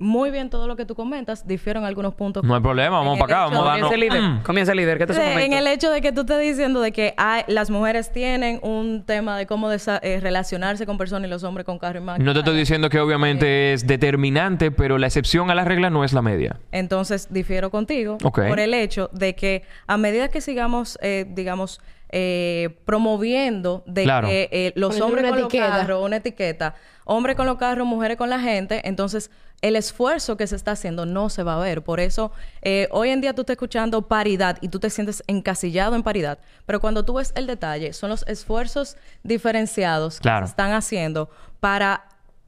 muy 0.00 0.30
bien 0.30 0.50
todo 0.50 0.66
lo 0.66 0.74
que 0.76 0.84
tú 0.86 0.94
comentas, 0.96 1.46
difiero 1.46 1.78
en 1.78 1.84
algunos 1.86 2.14
puntos. 2.14 2.42
no 2.42 2.54
hay 2.54 2.60
problema. 2.60 2.98
Vamos 2.98 3.18
para 3.18 3.32
acá. 3.44 3.44
hecho 3.46 3.54
Vamos 3.54 3.66
a 3.68 3.70
darnos... 3.70 3.88
Comienza 3.90 3.94
el 3.94 4.00
líder, 4.00 4.22
Mm. 4.22 4.42
comienza 4.42 4.72
el 4.72 4.78
líder, 4.78 4.98
su 5.14 5.20
Eh, 5.20 5.24
momento. 5.28 5.46
en 5.46 5.52
el 5.52 5.66
hecho 5.66 5.90
de 5.90 6.00
que 6.00 6.10
tú 6.10 6.22
estés 6.22 6.40
diciendo 6.40 6.80
de 6.80 6.90
que 6.92 7.14
hay- 7.16 7.42
las 7.46 7.70
mujeres 7.70 8.10
tienen 8.10 8.58
un 8.62 9.04
tema 9.04 9.36
de 9.38 9.46
cómo 9.46 9.70
desa- 9.70 10.00
eh, 10.02 10.18
relacionarse 10.20 10.86
con 10.86 10.98
personas 10.98 11.28
y 11.28 11.30
los 11.30 11.44
hombres 11.44 11.64
con 11.66 11.78
carro 11.78 11.98
y 12.00 12.02
máquina. 12.02 12.24
No 12.24 12.32
te 12.32 12.38
estoy 12.40 12.56
diciendo 12.56 12.88
que 12.88 12.98
obviamente 12.98 13.74
es 13.74 13.86
determinante, 13.86 14.70
pero 14.70 14.96
la 14.98 15.06
excepción 15.06 15.50
a 15.50 15.54
la 15.54 15.64
regla 15.64 15.90
no 15.90 16.02
es 16.02 16.12
la 16.12 16.22
media. 16.22 16.56
Entonces, 16.72 17.28
difiero 17.30 17.70
contigo 17.70 18.16
por 18.18 18.58
el 18.58 18.72
hecho 18.74 19.10
de 19.12 19.34
que 19.34 19.62
a 19.86 19.96
medida 19.98 20.28
que 20.28 20.40
sigamos, 20.40 20.98
eh, 21.02 21.26
digamos, 21.28 21.80
eh, 22.12 22.70
promoviendo 22.86 23.82
de 23.86 24.02
Claro. 24.02 24.28
que 24.28 24.48
eh, 24.50 24.72
los 24.76 24.88
Poniendo 24.98 25.06
hombres 25.06 25.30
con 25.30 25.38
etiqueta. 25.40 25.68
los 25.68 25.76
carros, 25.78 26.04
una 26.04 26.16
etiqueta, 26.16 26.74
hombres 27.04 27.36
con 27.36 27.46
los 27.46 27.56
carros, 27.56 27.86
mujeres 27.86 28.16
con 28.16 28.30
la 28.30 28.40
gente, 28.40 28.80
entonces 28.88 29.30
el 29.62 29.76
esfuerzo 29.76 30.36
que 30.36 30.46
se 30.46 30.56
está 30.56 30.72
haciendo 30.72 31.04
no 31.06 31.28
se 31.28 31.42
va 31.42 31.56
a 31.56 31.58
ver. 31.58 31.82
Por 31.82 32.00
eso, 32.00 32.32
eh, 32.62 32.88
hoy 32.92 33.10
en 33.10 33.20
día 33.20 33.34
tú 33.34 33.42
estás 33.42 33.54
escuchando 33.54 34.02
paridad 34.08 34.56
y 34.60 34.68
tú 34.68 34.78
te 34.80 34.88
sientes 34.90 35.22
encasillado 35.26 35.94
en 35.94 36.02
paridad, 36.02 36.38
pero 36.66 36.80
cuando 36.80 37.04
tú 37.04 37.14
ves 37.14 37.32
el 37.34 37.46
detalle, 37.46 37.92
son 37.92 38.08
los 38.10 38.24
esfuerzos 38.26 38.96
diferenciados 39.22 40.16
que 40.16 40.22
Claro. 40.22 40.46
se 40.46 40.50
están 40.50 40.72
haciendo 40.72 41.28
para 41.60 42.04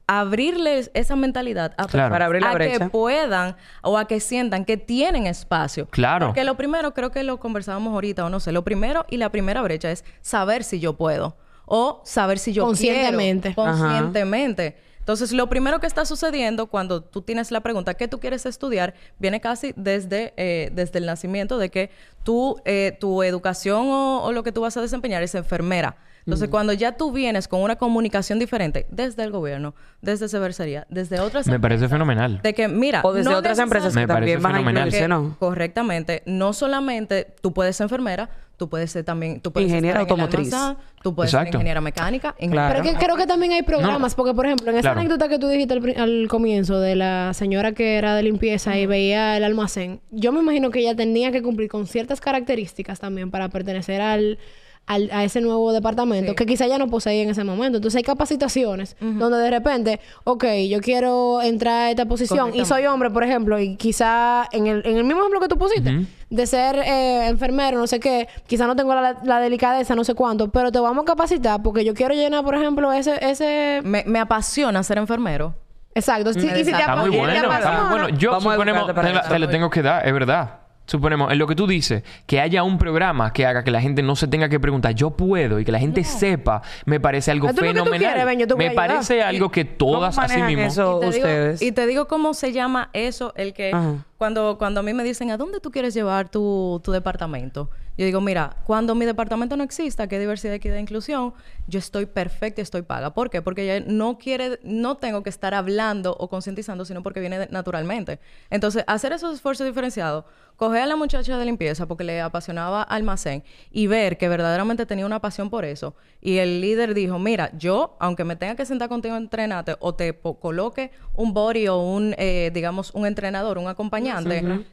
abrirles 0.07 0.91
esa 0.93 1.15
mentalidad 1.15 1.73
a 1.77 1.85
Claro. 1.87 2.11
Para 2.11 2.25
abrir 2.25 2.41
la 2.41 2.51
a 2.51 2.53
brecha. 2.53 2.79
que 2.79 2.89
puedan 2.89 3.55
o 3.81 3.97
a 3.97 4.05
que 4.05 4.19
sientan 4.19 4.65
que 4.65 4.75
tienen 4.77 5.27
espacio. 5.27 5.87
Claro. 5.87 6.27
Porque 6.27 6.43
lo 6.43 6.55
primero, 6.55 6.93
creo 6.93 7.09
que 7.11 7.23
lo 7.23 7.39
conversábamos 7.39 7.93
ahorita 7.93 8.25
o 8.25 8.29
no 8.29 8.39
sé, 8.39 8.51
lo 8.51 8.63
primero 8.63 9.05
y 9.09 9.17
la 9.17 9.29
primera 9.29 9.61
brecha 9.61 9.91
es 9.91 10.03
saber 10.21 10.63
si 10.63 10.79
yo 10.79 10.93
puedo 10.93 11.37
o 11.65 12.01
saber 12.03 12.37
si 12.37 12.51
yo 12.53 12.65
Conscientemente. 12.65 13.53
quiero. 13.53 13.69
Ajá. 13.69 13.79
Conscientemente. 13.87 14.77
Entonces, 15.03 15.33
lo 15.33 15.49
primero 15.49 15.81
que 15.81 15.87
está 15.87 16.05
sucediendo 16.05 16.67
cuando 16.67 17.01
tú 17.01 17.21
tienes 17.21 17.51
la 17.51 17.59
pregunta 17.59 17.93
¿qué 17.95 18.07
tú 18.07 18.21
quieres 18.21 18.45
estudiar? 18.45 18.93
viene 19.19 19.41
casi 19.41 19.73
desde, 19.75 20.33
eh, 20.37 20.71
desde 20.73 20.99
el 20.99 21.05
nacimiento 21.05 21.57
de 21.57 21.69
que 21.69 21.89
tú, 22.23 22.61
eh, 22.63 22.97
tu 23.01 23.21
educación 23.21 23.87
o, 23.87 24.23
o 24.23 24.31
lo 24.31 24.43
que 24.43 24.53
tú 24.53 24.61
vas 24.61 24.77
a 24.77 24.81
desempeñar 24.81 25.21
es 25.21 25.35
enfermera. 25.35 25.97
Entonces, 26.25 26.47
cuando 26.49 26.71
ya 26.71 26.93
tú 26.93 27.11
vienes 27.11 27.47
con 27.49 27.61
una 27.61 27.75
comunicación 27.75 28.39
diferente 28.39 28.85
desde 28.89 29.23
el 29.23 29.31
gobierno, 29.31 29.75
desde 30.01 30.29
cervecería, 30.29 30.87
desde 30.89 31.19
otras 31.19 31.47
Me 31.47 31.59
parece 31.59 31.89
fenomenal. 31.89 32.41
de 32.41 32.53
que, 32.53 32.69
mira, 32.69 33.01
o 33.03 33.11
desde 33.11 33.29
no 33.29 33.37
otras 33.37 33.59
empresas 33.59 33.93
Me 33.93 34.01
que 34.01 34.07
también 34.07 34.41
van 34.41 34.55
a. 34.77 35.35
Correctamente. 35.37 36.23
No 36.25 36.53
solamente 36.53 37.35
tú 37.41 37.53
puedes 37.53 37.75
ser 37.75 37.85
enfermera, 37.85 38.29
tú 38.57 38.69
puedes 38.69 38.91
ser 38.91 39.03
también... 39.03 39.41
Tú 39.41 39.51
puedes 39.51 39.67
Ingeniera 39.69 40.01
estar 40.01 40.13
en 40.17 40.19
el 40.19 40.25
automotriz. 40.25 40.55
tú 41.01 41.13
puedes 41.15 41.31
Exacto. 41.33 41.47
ser 41.51 41.55
ingeniera 41.55 41.81
mecánica. 41.81 42.35
ingeniera- 42.39 42.67
Claro. 42.69 42.83
Pero 42.83 42.97
que 42.99 43.05
creo 43.05 43.15
que 43.17 43.27
también 43.27 43.51
hay 43.53 43.63
programas, 43.63 44.15
porque 44.15 44.33
por 44.33 44.45
ejemplo, 44.45 44.69
en 44.71 44.77
esa 44.77 44.81
Claro. 44.89 44.99
anécdota 45.01 45.27
que 45.27 45.39
tú 45.39 45.47
dijiste 45.49 45.73
al 45.99 46.27
comienzo 46.29 46.79
de 46.79 46.95
la 46.95 47.31
señora 47.33 47.73
que 47.73 47.95
era 47.97 48.15
de 48.15 48.23
limpieza 48.23 48.77
y 48.77 48.85
veía 48.85 49.35
el 49.37 49.43
almacén, 49.43 49.99
yo 50.11 50.31
me 50.31 50.39
imagino 50.39 50.69
que 50.71 50.79
ella 50.79 50.95
tenía 50.95 51.31
que 51.31 51.41
cumplir 51.41 51.67
con 51.69 51.87
ciertas 51.87 52.21
características 52.21 52.99
también 52.99 53.31
para 53.31 53.49
pertenecer 53.49 54.01
al, 54.01 54.37
al- 54.85 55.09
a 55.11 55.23
ese 55.23 55.39
nuevo 55.41 55.71
departamento 55.71 56.35
que 56.35 56.45
quizá 56.45 56.67
ya 56.67 56.77
no 56.77 56.87
poseía 56.87 57.23
en 57.23 57.29
ese 57.29 57.43
momento. 57.43 57.77
Entonces 57.77 57.97
hay 57.97 58.03
capacitaciones 58.03 58.95
donde 58.99 59.37
de 59.37 59.49
repente, 59.49 59.99
ok, 60.25 60.45
yo 60.69 60.79
quiero 60.81 61.41
entrar 61.41 61.73
a 61.83 61.89
esta 61.91 62.05
posición 62.05 62.51
y 62.53 62.65
soy 62.65 62.85
hombre, 62.85 63.09
por 63.09 63.23
ejemplo, 63.23 63.59
y 63.59 63.75
quizá 63.77 64.47
en 64.51 64.67
el, 64.67 64.85
en 64.85 64.97
el 64.97 65.03
mismo 65.03 65.21
ejemplo 65.21 65.39
que 65.39 65.47
tú 65.47 65.57
pusiste, 65.57 66.05
de 66.29 66.47
ser 66.47 66.75
eh, 66.77 67.27
enfermero, 67.27 67.77
no 67.77 67.87
sé 67.87 67.99
qué, 67.99 68.27
quizá 68.47 68.65
no 68.67 68.75
tengo 68.75 68.93
la, 68.95 69.17
la 69.23 69.39
delicadeza, 69.39 69.95
no 69.95 70.03
sé 70.03 70.15
cuánto, 70.15 70.49
pero 70.49 70.71
te 70.71 70.79
vamos 70.79 71.03
a 71.03 71.05
capacitar 71.05 71.61
porque 71.61 71.85
yo 71.85 71.93
quiero 71.93 72.13
llenar, 72.13 72.43
por 72.43 72.55
ejemplo, 72.55 72.91
ese... 72.91 73.17
ese... 73.21 73.81
Me, 73.83 74.03
me 74.05 74.19
apasiona 74.19 74.81
ser 74.83 74.97
enfermero. 74.97 75.53
Exacto. 75.95 76.33
Sí, 76.33 76.39
y 76.39 76.41
si 76.41 76.71
te 76.71 76.71
Está 76.71 76.95
muy 76.95 77.09
bueno, 77.11 77.33
está 77.33 77.47
muy 77.47 77.55
apasiona, 77.55 77.89
bueno. 77.89 78.09
Yo 78.09 78.31
Vamos 78.31 78.53
suponemos, 78.53 79.29
te, 79.29 79.39
lo 79.39 79.47
tengo 79.47 79.69
que 79.69 79.81
dar, 79.83 80.07
es 80.07 80.11
verdad. 80.13 80.62
Suponemos, 80.85 81.31
en 81.31 81.39
lo 81.39 81.47
que 81.47 81.55
tú 81.55 81.65
dices, 81.65 82.03
que 82.25 82.41
haya 82.41 82.61
un 82.63 82.77
programa 82.77 83.31
que 83.31 83.45
haga 83.45 83.63
que 83.63 83.71
la 83.71 83.79
gente 83.79 84.01
no 84.03 84.17
se 84.17 84.27
tenga 84.27 84.49
que 84.49 84.59
preguntar, 84.59 84.93
yo 84.93 85.11
puedo, 85.11 85.59
y 85.59 85.65
que 85.65 85.71
la 85.71 85.79
gente 85.79 86.03
sepa, 86.03 86.61
me 86.85 86.99
parece 86.99 87.31
algo 87.31 87.47
Ah, 87.47 87.53
tú 87.53 87.61
lo 87.61 87.67
que 87.67 87.67
tú 87.69 87.73
fenomenal. 87.85 87.99
quieres, 88.11 88.25
ven, 88.25 88.39
yo 88.39 88.47
te 88.47 88.53
voy 88.53 88.65
me 88.65 88.69
ayudar. 88.71 88.87
parece 88.89 89.23
algo 89.23 89.49
que 89.49 89.63
todas 89.63 90.15
¿Cómo 90.15 90.25
así 90.27 90.41
mismo. 90.43 90.63
eso 90.65 90.97
Y 90.97 90.99
te 90.99 91.05
digo- 91.15 91.25
ustedes? 91.27 91.61
y 91.61 91.71
te 91.71 91.87
digo 91.87 92.07
cómo 92.09 92.33
se 92.33 92.51
llama 92.51 92.89
eso, 92.91 93.33
el 93.37 93.53
que 93.53 93.71
Ajá. 93.73 93.93
Cuando, 94.23 94.57
cuando 94.57 94.79
a 94.79 94.83
mí 94.83 94.93
me 94.93 95.03
dicen, 95.03 95.31
¿a 95.31 95.37
dónde 95.37 95.59
tú 95.59 95.69
quieres 95.69 95.93
llevar 95.93 96.29
tu, 96.29 96.79
tu 96.81 96.93
departamento? 96.93 97.69
Yo 97.97 98.05
digo, 98.05 98.21
mira, 98.21 98.55
cuando 98.65 98.95
mi 98.95 99.05
departamento 99.05 99.57
no 99.57 99.63
exista, 99.63 100.07
que 100.07 100.17
diversidad, 100.17 100.55
equidad 100.55 100.77
e 100.77 100.79
inclusión, 100.79 101.33
yo 101.67 101.77
estoy 101.77 102.05
perfecta 102.05 102.61
y 102.61 102.63
estoy 102.63 102.81
paga. 102.81 103.13
¿Por 103.13 103.29
qué? 103.29 103.41
Porque 103.41 103.65
ya 103.65 103.81
no 103.81 104.17
quiere, 104.17 104.59
no 104.63 104.95
tengo 104.95 105.21
que 105.23 105.29
estar 105.29 105.53
hablando 105.53 106.15
o 106.17 106.29
concientizando, 106.29 106.85
sino 106.85 107.03
porque 107.03 107.19
viene 107.19 107.47
naturalmente. 107.51 108.19
Entonces, 108.49 108.83
hacer 108.87 109.11
esos 109.11 109.35
esfuerzos 109.35 109.67
diferenciados, 109.67 110.25
coger 110.55 110.81
a 110.83 110.85
la 110.87 110.95
muchacha 110.95 111.37
de 111.37 111.45
limpieza 111.45 111.87
porque 111.87 112.03
le 112.03 112.21
apasionaba 112.21 112.81
almacén 112.81 113.43
y 113.71 113.87
ver 113.87 114.17
que 114.17 114.27
verdaderamente 114.27 114.85
tenía 114.85 115.05
una 115.05 115.19
pasión 115.19 115.49
por 115.49 115.65
eso. 115.65 115.95
Y 116.21 116.37
el 116.37 116.61
líder 116.61 116.93
dijo, 116.93 117.19
mira, 117.19 117.51
yo, 117.57 117.95
aunque 117.99 118.23
me 118.23 118.35
tenga 118.35 118.55
que 118.55 118.65
sentar 118.65 118.89
contigo 118.89 119.13
a 119.15 119.17
entrenarte 119.17 119.75
o 119.79 119.93
te 119.93 120.17
coloque 120.17 120.91
un 121.13 121.33
body 121.33 121.67
o 121.67 121.77
un, 121.77 122.15
eh, 122.17 122.49
digamos, 122.53 122.91
un 122.95 123.05
entrenador, 123.05 123.57
un 123.57 123.67
acompañante, 123.67 124.12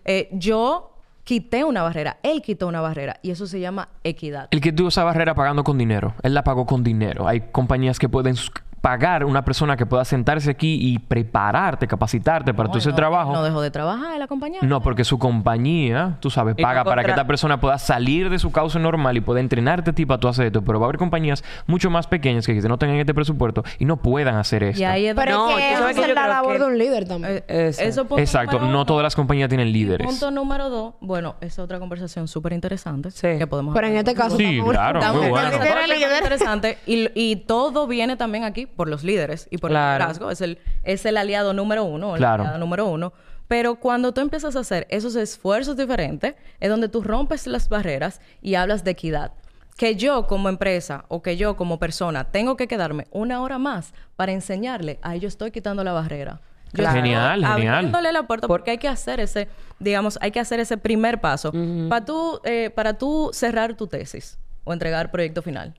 eh, 0.05 0.29
yo 0.33 0.91
quité 1.25 1.65
una 1.65 1.83
barrera, 1.83 2.19
él 2.23 2.43
quitó 2.43 2.67
una 2.67 2.81
barrera 2.81 3.19
y 3.23 3.31
eso 3.31 3.47
se 3.47 3.61
llama 3.61 3.89
equidad. 4.05 4.49
El 4.51 4.61
que 4.61 4.73
tuvo 4.73 4.89
esa 4.89 5.05
barrera 5.05 5.35
pagando 5.35 5.63
con 5.65 5.79
dinero, 5.79 6.15
él 6.23 6.35
la 6.35 6.43
pagó 6.43 6.67
con 6.67 6.83
dinero. 6.83 7.29
Hay 7.29 7.41
compañías 7.53 7.99
que 7.99 8.09
pueden 8.09 8.35
pagar 8.81 9.25
una 9.25 9.45
persona 9.45 9.77
que 9.77 9.85
pueda 9.85 10.05
sentarse 10.07 10.51
aquí 10.51 10.79
y 10.81 10.99
prepararte, 10.99 11.87
capacitarte 11.87 12.55
para 12.55 12.69
todo 12.71 12.79
ese 12.79 12.89
No, 12.91 12.95
trabajo. 12.95 13.33
No 13.33 13.43
dejó 13.43 13.61
de 13.61 13.71
trabajar 13.71 14.15
el 14.17 14.23
acompañante. 14.23 14.67
No, 14.67 14.81
porque 14.81 15.05
su 15.05 15.19
compañía, 15.19 16.17
tú 16.21 16.31
sabes, 16.31 16.55
paga 16.57 16.83
no 16.85 16.89
para 16.89 17.05
que 17.05 17.11
esta 17.11 17.27
persona 17.27 17.61
pueda 17.61 17.79
salir 17.79 18.31
de 18.31 18.39
su 18.39 18.51
causa 18.53 18.79
normal 18.79 19.17
y 19.17 19.21
pueda 19.21 19.41
entrenarte 19.41 19.91
a 19.91 19.93
ti 19.93 20.07
para 20.07 20.19
tú 20.19 20.29
hacer 20.29 20.47
esto. 20.47 20.63
Pero 20.63 20.81
va 20.81 20.87
a 20.87 20.89
haber 20.89 20.99
compañías 20.99 21.45
mucho 21.67 21.91
más 21.91 22.07
pequeñas 22.07 22.47
que 22.47 22.55
quizás 22.55 22.69
no 22.71 22.79
tengan 22.79 22.97
este 22.97 23.13
presupuesto 23.13 23.63
y 23.79 23.85
no 23.85 23.99
puedan 23.99 24.37
hacer 24.37 24.63
esto. 24.63 24.81
Y 24.81 24.85
ahí 24.85 25.07
es 25.07 25.15
Pero 25.15 25.33
No, 25.33 25.51
es 25.59 25.95
que 25.97 26.03
es 26.09 26.15
la 26.15 26.27
labor 26.29 26.53
que- 26.55 26.59
de 26.61 26.65
un 26.65 26.79
líder 26.79 27.07
también. 27.07 27.45
Eh, 27.49 27.67
Exacto. 27.69 27.89
Eso 28.17 28.19
Exacto, 28.19 28.59
no 28.61 28.69
uno. 28.69 28.87
todas 28.87 29.03
las 29.03 29.15
compañías 29.17 29.49
tienen 29.49 29.73
líderes. 29.73 30.07
punto 30.07 30.31
número 30.31 30.71
dos, 30.71 30.95
bueno, 31.01 31.37
es 31.43 31.59
otra 31.59 31.79
conversación 31.79 32.29
súper 32.29 32.53
interesante 32.55 33.11
Sí. 33.11 33.37
que 33.39 33.47
podemos 33.47 33.75
Pero 33.75 33.87
en 33.89 33.97
este 33.97 34.15
caso... 34.15 34.37
Sí, 34.37 34.45
estamos- 34.59 34.73
claro, 34.73 34.99
Estamos 35.01 35.19
muy 35.19 35.27
en 35.27 35.31
bueno. 35.33 35.51
interesante 36.19 36.79
y, 36.87 37.09
y 37.15 37.37
todo 37.37 37.87
viene 37.87 38.17
también 38.17 38.45
aquí 38.45 38.67
por 38.71 38.89
los 38.89 39.05
líderes 39.05 39.47
y 39.51 39.59
por 39.59 39.71
Claro. 39.71 39.93
el 40.05 40.09
liderazgo. 40.09 40.31
Es 40.31 40.41
el, 40.41 40.59
es 40.83 41.05
el 41.07 41.17
aliado 41.17 41.53
número 41.53 41.85
uno, 41.85 42.15
el 42.15 42.19
Claro. 42.19 42.43
aliado 42.45 42.59
número 42.59 42.87
uno. 42.87 43.13
Pero 43.49 43.77
cuando 43.77 44.13
tú 44.13 44.21
empiezas 44.21 44.55
a 44.57 44.61
hacer 44.61 44.87
esos 44.91 45.17
esfuerzos 45.17 45.77
diferentes, 45.77 46.35
es 46.61 46.71
donde 46.71 46.89
tú 46.89 47.03
rompes 47.03 47.47
las 47.47 47.69
barreras 47.69 48.21
y 48.41 48.55
hablas 48.55 48.85
de 48.85 48.93
equidad. 48.93 49.33
Que 49.77 49.97
yo 49.97 50.27
como 50.27 50.49
empresa 50.49 51.05
o 51.09 51.23
que 51.23 51.37
yo 51.37 51.57
como 51.57 51.79
persona 51.79 52.25
tengo 52.31 52.57
que 52.57 52.69
quedarme 52.69 53.07
una 53.11 53.43
hora 53.43 53.59
más 53.59 53.93
para 54.15 54.31
enseñarle, 54.33 54.99
ahí 55.03 55.21
yo 55.21 55.27
estoy 55.29 55.51
quitando 55.51 55.83
la 55.83 55.93
barrera. 55.93 56.41
Yo 56.73 56.85
Claro. 56.85 56.95
genial. 57.03 57.43
abriéndole 57.43 58.13
la 58.13 58.25
puerta 58.29 58.47
porque 58.47 58.71
hay 58.73 58.79
que 58.79 58.87
hacer 58.87 59.19
ese, 59.19 59.49
digamos, 59.81 60.17
hay 60.23 60.31
que 60.31 60.39
hacer 60.39 60.61
ese 60.61 60.77
primer 60.77 61.21
paso 61.21 61.51
para 61.89 62.05
tú, 62.05 62.41
eh, 62.45 62.71
para 62.71 62.95
tú 62.99 63.31
cerrar 63.33 63.75
tu 63.75 63.89
tesis 63.89 64.39
o 64.63 64.73
entregar 64.73 65.11
proyecto 65.11 65.43
final. 65.43 65.75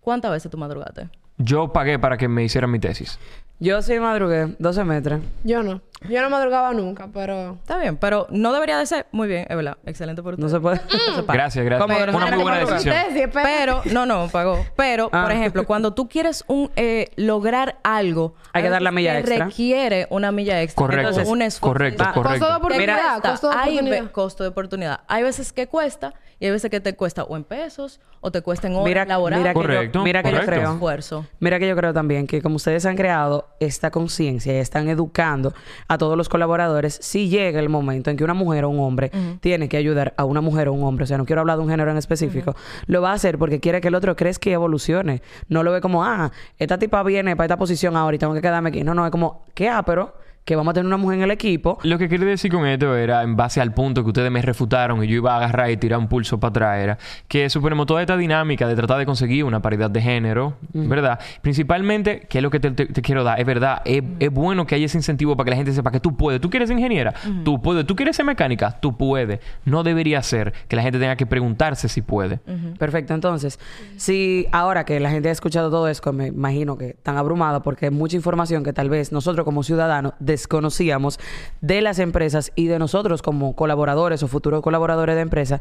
¿Cuántas 0.00 0.30
veces 0.30 0.50
tú 0.50 0.56
madrugaste? 0.56 1.10
Yo 1.44 1.72
pagué 1.72 1.98
para 1.98 2.16
que 2.16 2.28
me 2.28 2.44
hicieran 2.44 2.70
mi 2.70 2.78
tesis. 2.78 3.18
Yo 3.58 3.82
sí 3.82 3.98
madrugué 3.98 4.54
12 4.58 4.84
metros. 4.84 5.20
Yo 5.44 5.62
no. 5.62 5.80
Yo 6.08 6.22
no 6.22 6.30
madrugaba 6.30 6.72
nunca, 6.72 7.08
pero... 7.12 7.52
Está 7.62 7.78
bien, 7.78 7.96
pero 7.96 8.26
no 8.30 8.52
debería 8.52 8.78
de 8.78 8.86
ser. 8.86 9.06
Muy 9.12 9.28
bien, 9.28 9.46
es 9.48 9.56
verdad. 9.56 9.76
Excelente 9.86 10.22
por 10.22 10.38
No 10.38 10.48
se 10.48 10.60
puede. 10.60 10.80
Gracias, 11.26 11.64
gracias. 11.64 11.80
¿Cómo 11.86 11.98
que 11.98 12.06
no 12.12 12.16
Una 12.16 12.26
se 12.28 12.34
muy 12.34 12.42
buena 12.42 12.58
decisión. 12.58 12.94
Ustedes 12.96 13.12
sí, 13.14 13.20
espera. 13.20 13.44
Pero, 13.58 13.82
no, 13.92 14.06
no, 14.06 14.28
pagó. 14.28 14.64
Pero, 14.76 15.08
Ah. 15.12 15.22
por 15.24 15.32
ejemplo, 15.32 15.66
cuando 15.66 15.94
tú 15.94 16.08
quieres 16.08 16.44
un, 16.48 16.70
eh, 16.76 17.08
lograr 17.16 17.78
algo... 17.82 18.34
Hay 18.52 18.62
que 18.62 18.68
dar 18.70 18.82
la 18.82 18.90
milla 18.90 19.18
extra. 19.18 19.46
requiere 19.46 20.06
una 20.10 20.32
milla 20.32 20.60
extra. 20.62 20.82
Correcto, 20.84 21.08
Entonces, 21.08 21.28
un 21.32 21.42
esfuerzo. 21.42 21.72
correcto, 21.72 22.04
correcto. 22.14 22.22
Costo 22.40 22.46
de 22.48 22.56
oportunidad. 22.56 23.20
Costo 23.22 23.48
de 23.48 23.54
Hay 23.56 23.60
oportunidad. 23.78 24.02
ve- 24.04 24.10
costo 24.12 24.42
de 24.44 24.48
oportunidad. 24.50 25.00
Hay 25.08 25.22
veces 25.22 25.52
que 25.52 25.66
cuesta 25.68 26.14
y 26.38 26.46
hay 26.46 26.50
veces 26.50 26.70
que 26.70 26.80
te 26.80 26.94
cuesta 26.94 27.22
o 27.24 27.36
en 27.36 27.44
pesos 27.44 28.00
o 28.20 28.30
te 28.30 28.42
cuesta 28.42 28.66
en 28.66 28.74
horas 28.74 28.84
Mira, 28.86 29.04
laborales. 29.04 29.40
mira 29.42 29.50
que 29.52 29.54
Correcto, 29.54 29.98
yo, 30.00 30.04
mira 30.04 30.22
que 30.22 30.32
yo 30.32 30.40
creo. 30.44 30.72
esfuerzo. 30.74 31.26
Mira 31.40 31.58
que 31.58 31.68
yo 31.68 31.76
creo 31.76 31.92
también 31.92 32.26
que 32.26 32.40
como 32.42 32.56
ustedes 32.56 32.84
han 32.86 32.96
creado 32.96 33.48
esta 33.60 33.90
conciencia 33.90 34.52
y 34.52 34.56
están 34.56 34.88
educando 34.88 35.54
a 35.92 35.98
todos 35.98 36.16
los 36.16 36.28
colaboradores, 36.30 36.98
si 37.02 37.28
llega 37.28 37.60
el 37.60 37.68
momento 37.68 38.10
en 38.10 38.16
que 38.16 38.24
una 38.24 38.32
mujer 38.32 38.64
o 38.64 38.70
un 38.70 38.80
hombre 38.80 39.10
tiene 39.40 39.68
que 39.68 39.76
ayudar 39.76 40.14
a 40.16 40.24
una 40.24 40.40
mujer 40.40 40.68
o 40.68 40.72
un 40.72 40.82
hombre, 40.84 41.04
o 41.04 41.06
sea, 41.06 41.18
no 41.18 41.26
quiero 41.26 41.40
hablar 41.40 41.58
de 41.58 41.64
un 41.64 41.68
género 41.68 41.90
en 41.90 41.98
específico, 41.98 42.56
lo 42.86 43.02
va 43.02 43.10
a 43.10 43.14
hacer 43.14 43.36
porque 43.36 43.60
quiere 43.60 43.82
que 43.82 43.88
el 43.88 43.94
otro 43.94 44.16
crezca 44.16 44.48
y 44.48 44.54
evolucione. 44.54 45.20
No 45.48 45.62
lo 45.62 45.70
ve 45.70 45.82
como, 45.82 46.02
ah, 46.02 46.32
esta 46.58 46.78
tipa 46.78 47.02
viene 47.02 47.36
para 47.36 47.46
esta 47.46 47.58
posición 47.58 47.94
ahora 47.96 48.16
y 48.16 48.18
tengo 48.18 48.32
que 48.32 48.40
quedarme 48.40 48.70
aquí. 48.70 48.82
No, 48.82 48.94
no, 48.94 49.04
es 49.04 49.10
como, 49.10 49.44
¿qué? 49.54 49.68
Ah, 49.68 49.82
pero 49.84 50.14
que 50.44 50.56
vamos 50.56 50.72
a 50.72 50.74
tener 50.74 50.86
una 50.86 50.96
mujer 50.96 51.18
en 51.18 51.24
el 51.24 51.30
equipo. 51.30 51.78
Lo 51.84 51.98
que 51.98 52.08
quería 52.08 52.26
decir 52.26 52.50
con 52.50 52.66
esto 52.66 52.96
era, 52.96 53.22
en 53.22 53.36
base 53.36 53.60
al 53.60 53.72
punto 53.72 54.02
que 54.02 54.08
ustedes 54.08 54.30
me 54.30 54.42
refutaron 54.42 55.02
y 55.04 55.06
yo 55.06 55.16
iba 55.16 55.34
a 55.34 55.36
agarrar 55.36 55.70
y 55.70 55.76
tirar 55.76 55.98
un 56.00 56.08
pulso 56.08 56.40
para 56.40 56.50
atrás, 56.50 56.78
era 56.82 56.98
que 57.28 57.48
suponemos 57.48 57.86
toda 57.86 58.00
esta 58.00 58.16
dinámica 58.16 58.66
de 58.66 58.74
tratar 58.74 58.98
de 58.98 59.06
conseguir 59.06 59.44
una 59.44 59.62
paridad 59.62 59.88
de 59.90 60.02
género, 60.02 60.54
¿verdad? 60.72 61.20
Principalmente, 61.42 62.20
que 62.28 62.38
es 62.38 62.42
lo 62.42 62.50
que 62.50 62.58
te, 62.60 62.70
te- 62.72 62.86
te 62.86 63.02
quiero 63.02 63.22
dar, 63.24 63.38
es 63.38 63.46
verdad, 63.46 63.82
es, 63.84 64.02
es 64.18 64.30
bueno 64.32 64.66
que 64.66 64.74
haya 64.74 64.86
ese 64.86 64.96
incentivo 64.98 65.36
para 65.36 65.44
que 65.44 65.50
la 65.50 65.56
gente 65.56 65.72
sepa 65.72 65.90
que 65.90 66.00
tú 66.00 66.16
puedes. 66.16 66.40
¿Tú 66.40 66.50
quieres 66.50 66.68
ser 66.68 66.76
ingeniera? 66.78 67.12
Tú 67.44 67.60
puedes. 67.60 67.86
¿Tú 67.86 67.94
quieres 67.94 68.16
ser 68.16 68.24
mecánica? 68.24 68.80
Tú 68.80 68.96
puedes. 68.96 69.38
No 69.64 69.82
debería 69.82 70.22
ser 70.22 70.52
que 70.66 70.76
la 70.76 70.82
gente 70.82 70.98
tenga 70.98 71.14
que 71.16 71.26
preguntarse 71.26 71.88
si 71.88 72.02
puede. 72.02 72.40
Perfecto. 72.78 73.14
Entonces, 73.14 73.60
si 73.96 74.46
ahora 74.50 74.84
que 74.84 74.98
la 74.98 75.10
gente 75.10 75.28
ha 75.28 75.32
escuchado 75.32 75.70
todo 75.70 75.88
esto, 75.88 76.12
me 76.12 76.28
imagino 76.28 76.76
que 76.78 76.88
están 76.90 77.16
abrumada 77.16 77.62
porque 77.62 77.86
es 77.86 77.92
mucha 77.92 78.16
información 78.16 78.64
que 78.64 78.72
tal 78.72 78.88
vez 78.90 79.12
nosotros 79.12 79.44
como 79.44 79.62
ciudadanos 79.62 80.14
desconocíamos 80.32 81.18
de 81.60 81.80
las 81.80 81.98
empresas 81.98 82.52
y 82.54 82.66
de 82.66 82.78
nosotros 82.78 83.22
como 83.22 83.54
colaboradores 83.54 84.22
o 84.22 84.28
futuros 84.28 84.62
colaboradores 84.62 85.14
de 85.14 85.22
empresas, 85.22 85.60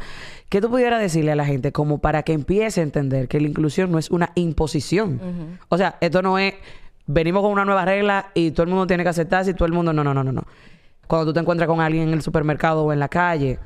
¿qué 0.50 0.62
tú 0.62 0.70
pudieras 0.70 1.00
decirle 1.00 1.32
a 1.32 1.36
la 1.36 1.46
gente 1.46 1.72
como 1.72 2.00
para 2.00 2.24
que 2.24 2.34
empiece 2.34 2.82
a 2.82 2.84
entender 2.84 3.28
que 3.28 3.40
la 3.40 3.48
inclusión 3.48 3.92
no 3.92 4.00
es 4.00 4.10
una 4.10 4.32
imposición? 4.36 5.60
O 5.70 5.78
sea, 5.78 5.98
esto 6.02 6.22
no 6.22 6.40
es 6.40 6.56
venimos 7.06 7.42
con 7.42 7.52
una 7.52 7.66
nueva 7.66 7.86
regla 7.86 8.32
y 8.34 8.52
todo 8.52 8.64
el 8.64 8.70
mundo 8.70 8.88
tiene 8.88 9.04
que 9.04 9.10
aceptar 9.10 9.44
si 9.46 9.54
todo 9.54 9.66
el 9.66 9.74
mundo 9.74 9.94
no, 9.94 10.04
no, 10.04 10.14
no, 10.14 10.24
no, 10.24 10.32
no. 10.32 10.44
Cuando 11.08 11.26
tú 11.26 11.34
te 11.34 11.40
encuentras 11.42 11.68
con 11.68 11.82
alguien 11.82 12.08
en 12.08 12.14
el 12.14 12.22
supermercado 12.22 12.84
o 12.84 12.94
en 12.94 13.00
la 13.00 13.10
calle, 13.10 13.60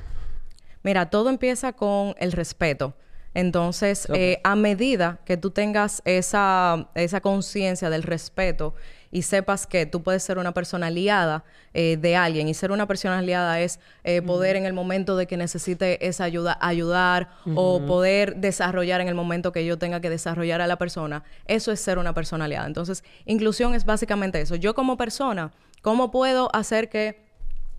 Mira, 0.86 1.10
todo 1.10 1.32
empieza 1.32 1.74
con 1.74 2.14
el 2.20 2.32
respeto. 2.32 2.94
Entonces, 3.34 4.08
eh, 4.14 4.40
a 4.44 4.56
medida 4.56 5.18
que 5.26 5.36
tú 5.36 5.50
tengas 5.50 6.04
esa, 6.06 6.90
esa 6.94 7.22
conciencia 7.22 7.90
del 7.90 8.04
respeto 8.04 8.76
y 9.16 9.22
sepas 9.22 9.66
que 9.66 9.86
tú 9.86 10.04
puedes 10.04 10.24
ser 10.24 10.38
una 10.38 10.52
persona 10.54 10.88
aliada 10.88 11.44
eh, 11.74 11.98
de 12.00 12.16
alguien 12.16 12.48
y 12.50 12.54
ser 12.54 12.72
una 12.72 12.86
persona 12.86 13.20
aliada 13.20 13.62
es 13.62 13.80
eh, 14.04 14.22
poder 14.22 14.56
en 14.58 14.66
el 14.66 14.74
momento 14.74 15.16
de 15.16 15.26
que 15.26 15.38
necesite 15.38 16.06
esa 16.06 16.26
ayuda 16.26 16.58
ayudar 16.60 17.30
o 17.56 17.80
poder 17.86 18.36
desarrollar 18.36 19.00
en 19.02 19.08
el 19.08 19.16
momento 19.16 19.52
que 19.52 19.66
yo 19.66 19.78
tenga 19.78 20.02
que 20.02 20.10
desarrollar 20.10 20.60
a 20.62 20.68
la 20.68 20.76
persona, 20.78 21.24
eso 21.46 21.72
es 21.72 21.80
ser 21.80 21.98
una 21.98 22.14
persona 22.14 22.46
aliada. 22.46 22.68
Entonces, 22.68 23.04
inclusión 23.26 23.74
es 23.74 23.86
básicamente 23.86 24.42
eso. 24.42 24.56
Yo 24.56 24.74
como 24.76 24.98
persona, 24.98 25.52
¿cómo 25.82 26.12
puedo 26.12 26.50
hacer 26.54 26.90
que 26.90 27.24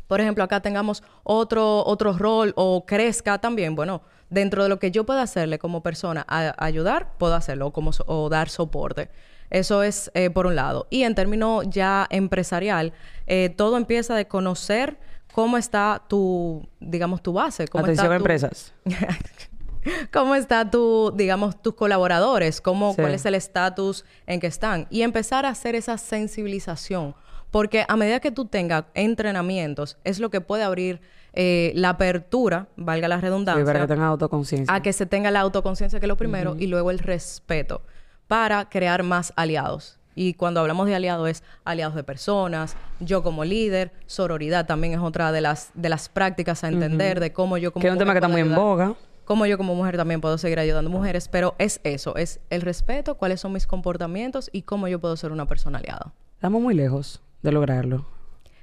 por 0.09 0.21
ejemplo, 0.21 0.45
acá 0.45 0.61
tengamos 0.61 1.03
otro, 1.25 1.85
otro 1.85 2.13
rol 2.17 2.53
o 2.57 2.87
crezca 2.87 3.39
también, 3.39 3.75
bueno, 3.75 4.03
dentro 4.31 4.63
de 4.63 4.69
lo 4.69 4.79
que 4.79 4.93
yo 4.93 5.05
pueda 5.05 5.23
hacerle 5.23 5.59
como 5.59 5.83
persona 5.83 6.25
a, 6.29 6.55
a 6.57 6.65
ayudar, 6.65 7.19
puedo 7.19 7.35
hacerlo 7.35 7.67
o, 7.67 7.73
como, 7.73 7.93
so- 7.93 8.05
o 8.07 8.29
dar 8.29 8.49
soporte. 8.49 9.11
Eso 9.51 9.83
es 9.83 10.11
eh, 10.15 10.31
por 10.31 10.47
un 10.47 10.57
lado. 10.57 10.87
Y 10.91 11.03
en 11.05 11.15
términos 11.15 11.65
ya 11.69 12.07
empresarial, 12.11 12.93
eh, 13.27 13.49
todo 13.57 13.77
empieza 13.77 14.15
de 14.15 14.27
conocer 14.27 14.99
cómo 15.33 15.57
está 15.59 16.03
tu, 16.09 16.67
digamos, 16.81 17.23
tu 17.23 17.33
base. 17.33 17.69
Cómo 17.69 17.85
atención 17.85 18.07
está 18.07 18.15
a 18.15 18.19
tu- 18.19 18.23
empresas. 18.23 18.75
cómo 20.13 20.35
está 20.35 20.69
tu, 20.71 21.13
digamos, 21.15 21.61
tus 21.63 21.75
colaboradores, 21.75 22.61
cómo, 22.61 22.91
Sí. 22.95 23.03
cuál 23.03 23.15
es 23.15 23.25
el 23.27 23.35
estatus 23.35 24.05
en 24.27 24.41
que 24.41 24.47
están 24.49 24.87
y 24.91 25.03
empezar 25.03 25.47
a 25.47 25.51
hacer 25.51 25.75
esa 25.75 25.99
sensibilización. 25.99 27.15
Porque 27.51 27.85
a 27.89 27.97
medida 27.97 28.19
que 28.21 28.33
tú 28.33 28.47
tengas 28.47 28.85
entrenamientos, 28.95 29.99
es 30.05 30.19
lo 30.19 30.31
que 30.31 30.41
puede 30.41 30.65
abrir 30.65 31.01
eh, 31.39 31.73
la 31.75 31.91
apertura, 31.91 32.67
valga 32.77 33.09
la 33.09 33.17
Sí, 33.17 33.23
redundancia, 33.23 33.65
para 33.65 33.81
que 33.83 33.87
tenga 33.87 34.07
autoconciencia. 34.09 34.75
a 34.75 34.83
que 34.83 34.93
se 34.93 35.07
tenga 35.07 35.31
la 35.31 35.41
autoconciencia, 35.41 36.01
que 36.01 36.07
es 36.07 36.09
lo 36.09 36.17
primero, 36.17 36.57
y 36.59 36.67
luego 36.67 36.91
el 36.91 36.99
respeto 36.99 37.83
para 38.29 38.69
crear 38.69 39.03
más 39.03 39.33
aliados. 39.37 39.99
Y 40.15 40.33
cuando 40.35 40.61
hablamos 40.61 40.87
de 40.87 40.95
aliados 40.95 41.29
es 41.29 41.43
aliados 41.65 41.95
de 41.95 42.03
personas, 42.03 42.75
yo 43.01 43.23
como 43.23 43.45
líder, 43.45 43.93
sororidad 44.07 44.65
también 44.67 44.95
es 44.95 45.01
otra 45.01 45.31
de 45.31 45.43
las, 45.43 45.71
de 45.75 45.91
las 45.91 46.09
prácticas 46.09 46.65
a 46.65 46.69
entender 46.69 47.21
de 47.21 47.33
cómo 47.35 47.59
yo 47.59 47.73
como 47.73 47.83
Que 47.83 47.89
es 47.89 47.93
un 47.93 47.99
tema 47.99 48.13
mujer 48.13 48.23
que 48.23 48.27
está 48.27 48.29
puedo 48.29 48.33
muy 48.33 48.41
en 48.41 48.59
ayudar. 48.59 48.89
boga. 48.89 48.95
Cómo 49.27 49.45
yo 49.45 49.59
como 49.59 49.75
mujer 49.75 49.97
también 49.97 50.21
puedo 50.21 50.39
seguir 50.39 50.59
ayudando 50.59 50.89
mujeres, 50.89 51.29
pero 51.29 51.55
es 51.59 51.81
eso, 51.85 52.17
es 52.17 52.41
el 52.49 52.63
respeto, 52.63 53.17
cuáles 53.17 53.41
son 53.41 53.53
mis 53.53 53.67
comportamientos 53.67 54.49
y 54.53 54.63
cómo 54.63 54.87
yo 54.89 55.01
puedo 55.01 55.17
ser 55.17 55.33
una 55.33 55.47
persona 55.47 55.79
aliada. 55.79 56.13
Estamos 56.35 56.63
muy 56.63 56.75
lejos 56.75 57.21
de 57.43 57.53
lograrlo. 57.53 58.07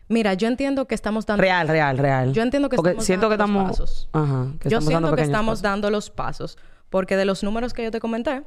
Mira, 0.07 0.33
yo 0.35 0.47
entiendo 0.47 0.85
que 0.85 0.95
estamos 0.95 1.25
dando... 1.25 1.41
Real, 1.41 1.67
real, 1.67 1.97
real. 1.97 2.33
Yo 2.33 2.41
entiendo 2.41 2.69
que 2.69 2.77
Porque 2.77 2.91
estamos 2.91 3.05
siento 3.05 3.29
que 3.29 3.37
dando 3.37 3.59
los 3.59 3.69
pasos. 3.71 4.09
Ajá. 4.13 4.47
Que 4.59 4.69
yo 4.69 4.77
estamos 4.79 4.85
siento 4.85 5.01
dando 5.07 5.15
que 5.15 5.21
estamos 5.21 5.51
pasos. 5.51 5.61
dando 5.61 5.89
los 5.89 6.09
pasos, 6.09 6.57
porque 6.89 7.15
de 7.17 7.25
los 7.25 7.43
números 7.43 7.73
que 7.73 7.83
yo 7.83 7.91
te 7.91 7.99
comenté, 7.99 8.43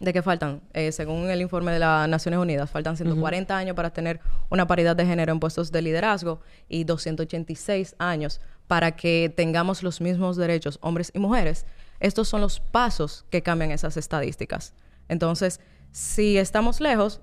de 0.00 0.12
que 0.12 0.22
faltan, 0.22 0.60
eh, 0.72 0.92
según 0.92 1.28
el 1.30 1.40
informe 1.40 1.72
de 1.72 1.80
las 1.80 2.08
Naciones 2.08 2.38
Unidas, 2.38 2.70
faltan 2.70 2.96
140 2.96 3.56
años 3.56 3.74
para 3.74 3.90
tener 3.90 4.20
una 4.48 4.66
paridad 4.66 4.94
de 4.94 5.04
género 5.04 5.32
en 5.32 5.40
puestos 5.40 5.72
de 5.72 5.82
liderazgo 5.82 6.40
y 6.68 6.84
286 6.84 7.96
años 7.98 8.40
para 8.66 8.94
que 8.94 9.32
tengamos 9.34 9.82
los 9.82 10.00
mismos 10.00 10.36
derechos 10.36 10.78
hombres 10.82 11.10
y 11.14 11.18
mujeres. 11.18 11.66
Estos 12.00 12.28
son 12.28 12.40
los 12.40 12.60
pasos 12.60 13.24
que 13.30 13.42
cambian 13.42 13.72
esas 13.72 13.96
estadísticas. 13.96 14.74
Entonces, 15.08 15.60
si 15.90 16.38
estamos 16.38 16.80
lejos, 16.80 17.20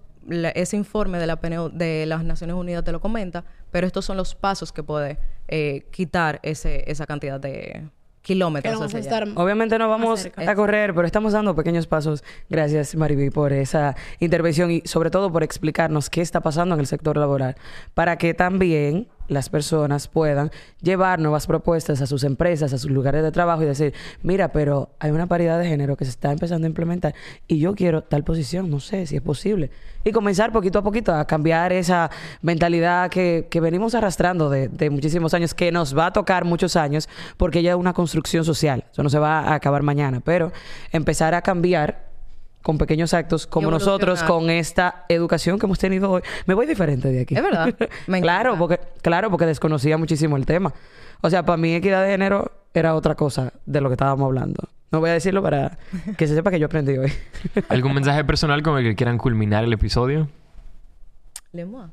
ese 0.56 0.76
informe 0.76 1.20
de, 1.20 1.28
la 1.28 1.40
PNU 1.40 1.70
de 1.70 2.06
las 2.08 2.24
Naciones 2.24 2.56
Unidas 2.56 2.84
te 2.84 2.92
lo 2.92 3.00
comenta, 3.00 3.46
pero 3.72 3.86
estos 3.86 4.06
son 4.06 4.18
los 4.18 4.36
pasos 4.36 4.72
que 4.72 4.84
puede 4.84 5.20
eh, 5.48 5.88
quitar 5.92 6.40
ese, 6.44 6.84
esa 6.90 7.06
cantidad 7.06 7.40
de 7.40 7.90
kilómetros. 8.26 8.82
Hacia 8.82 9.00
estar 9.00 9.28
Obviamente 9.36 9.78
no 9.78 9.88
vamos 9.88 10.28
a 10.36 10.56
correr, 10.56 10.94
pero 10.96 11.06
estamos 11.06 11.34
dando 11.34 11.56
pequeños 11.56 11.86
pasos. 11.86 12.24
Gracias, 12.50 12.96
Mariby, 12.96 13.30
por 13.30 13.54
esa 13.54 13.96
intervención 14.20 14.72
y 14.72 14.82
sobre 14.84 15.12
todo 15.12 15.32
por 15.32 15.44
explicarnos 15.44 16.10
qué 16.10 16.22
está 16.22 16.42
pasando 16.42 16.74
en 16.74 16.82
el 16.82 16.88
sector 16.88 17.18
laboral 17.18 17.56
para 17.94 18.18
que 18.18 18.34
también 18.34 19.08
las 19.28 19.50
personas 19.50 20.08
puedan 20.08 20.52
llevar 20.82 21.20
nuevas 21.20 21.48
propuestas 21.48 22.02
a 22.02 22.08
sus 22.08 22.24
empresas, 22.24 22.74
a 22.74 22.78
sus 22.78 22.92
lugares 22.92 23.24
de 23.24 23.32
trabajo 23.32 23.64
y 23.64 23.66
decir, 23.66 23.94
mira, 24.24 24.52
pero 24.52 24.90
hay 25.00 25.12
una 25.12 25.28
paridad 25.28 25.60
de 25.60 25.68
género 25.68 25.96
que 25.96 26.06
se 26.06 26.12
está 26.12 26.32
empezando 26.32 26.66
a 26.66 26.70
implementar 26.70 27.16
y 27.48 27.60
yo 27.60 27.76
quiero 27.76 28.04
tal 28.04 28.24
posición, 28.24 28.70
no 28.70 28.80
sé 28.80 29.08
si 29.08 29.16
es 29.16 29.22
posible. 29.22 29.72
Y 30.04 30.12
comenzar 30.12 30.52
poquito 30.52 30.80
a 30.80 30.84
poquito 30.84 31.14
a 31.14 31.26
cambiar 31.26 31.74
esa 31.74 32.12
mentalidad 32.42 33.10
que, 33.10 33.48
que 33.50 33.60
venimos 33.60 33.96
arrastrando 33.96 34.50
de, 34.50 34.68
de 34.68 34.90
muchísimos 34.90 35.34
años, 35.34 35.54
que 35.54 35.72
nos 35.72 35.98
va 35.98 36.08
a 36.08 36.14
tocar 36.14 36.46
muchos 36.46 36.76
años 36.76 37.10
porque 37.38 37.64
ya 37.64 37.72
es 37.72 37.78
una 37.78 37.94
construcción 37.94 38.46
social. 38.46 38.86
Eso 38.92 39.02
no 39.02 39.10
se 39.10 39.20
va 39.20 39.40
a 39.40 39.56
acabar 39.56 39.82
mañana, 39.82 40.22
pero 40.24 40.52
empezar 40.92 41.34
a 41.34 41.42
cambiar 41.42 42.05
con 42.66 42.80
pequeños 42.80 43.14
actos 43.14 43.46
como 43.46 43.70
nosotros 43.70 44.24
con 44.24 44.50
esta 44.50 45.06
educación 45.08 45.60
que 45.60 45.68
hemos 45.68 45.78
tenido 45.78 46.10
hoy. 46.10 46.24
Me 46.48 46.56
voy 46.56 46.66
diferente 46.66 47.10
de 47.12 47.22
aquí. 47.22 47.36
Es 47.36 47.44
verdad. 47.44 47.72
Me 48.08 48.22
claro, 48.22 48.58
porque 48.58 48.80
claro, 49.04 49.30
porque 49.30 49.46
desconocía 49.46 50.00
muchísimo 50.00 50.36
el 50.36 50.48
tema. 50.48 50.74
O 51.22 51.30
sea, 51.30 51.46
para 51.46 51.58
mí 51.58 51.76
equidad 51.76 52.02
de 52.02 52.10
género 52.10 52.52
era 52.74 52.96
otra 52.96 53.14
cosa 53.14 53.54
de 53.68 53.82
lo 53.82 53.90
que 53.90 53.94
estábamos 53.94 54.26
hablando. 54.26 54.68
No 54.90 55.00
voy 55.00 55.12
a 55.12 55.14
decirlo 55.14 55.44
para 55.44 55.78
que 56.18 56.26
se 56.26 56.34
sepa 56.34 56.50
que 56.50 56.60
yo 56.60 56.66
aprendí 56.66 56.98
hoy. 56.98 57.14
¿Algún 57.70 57.94
mensaje 57.94 58.24
personal 58.26 58.64
con 58.64 58.80
el 58.80 58.84
que 58.84 58.96
quieran 58.96 59.20
culminar 59.20 59.64
el 59.64 59.72
episodio? 59.72 60.28
Le 61.52 61.66
moi. 61.66 61.92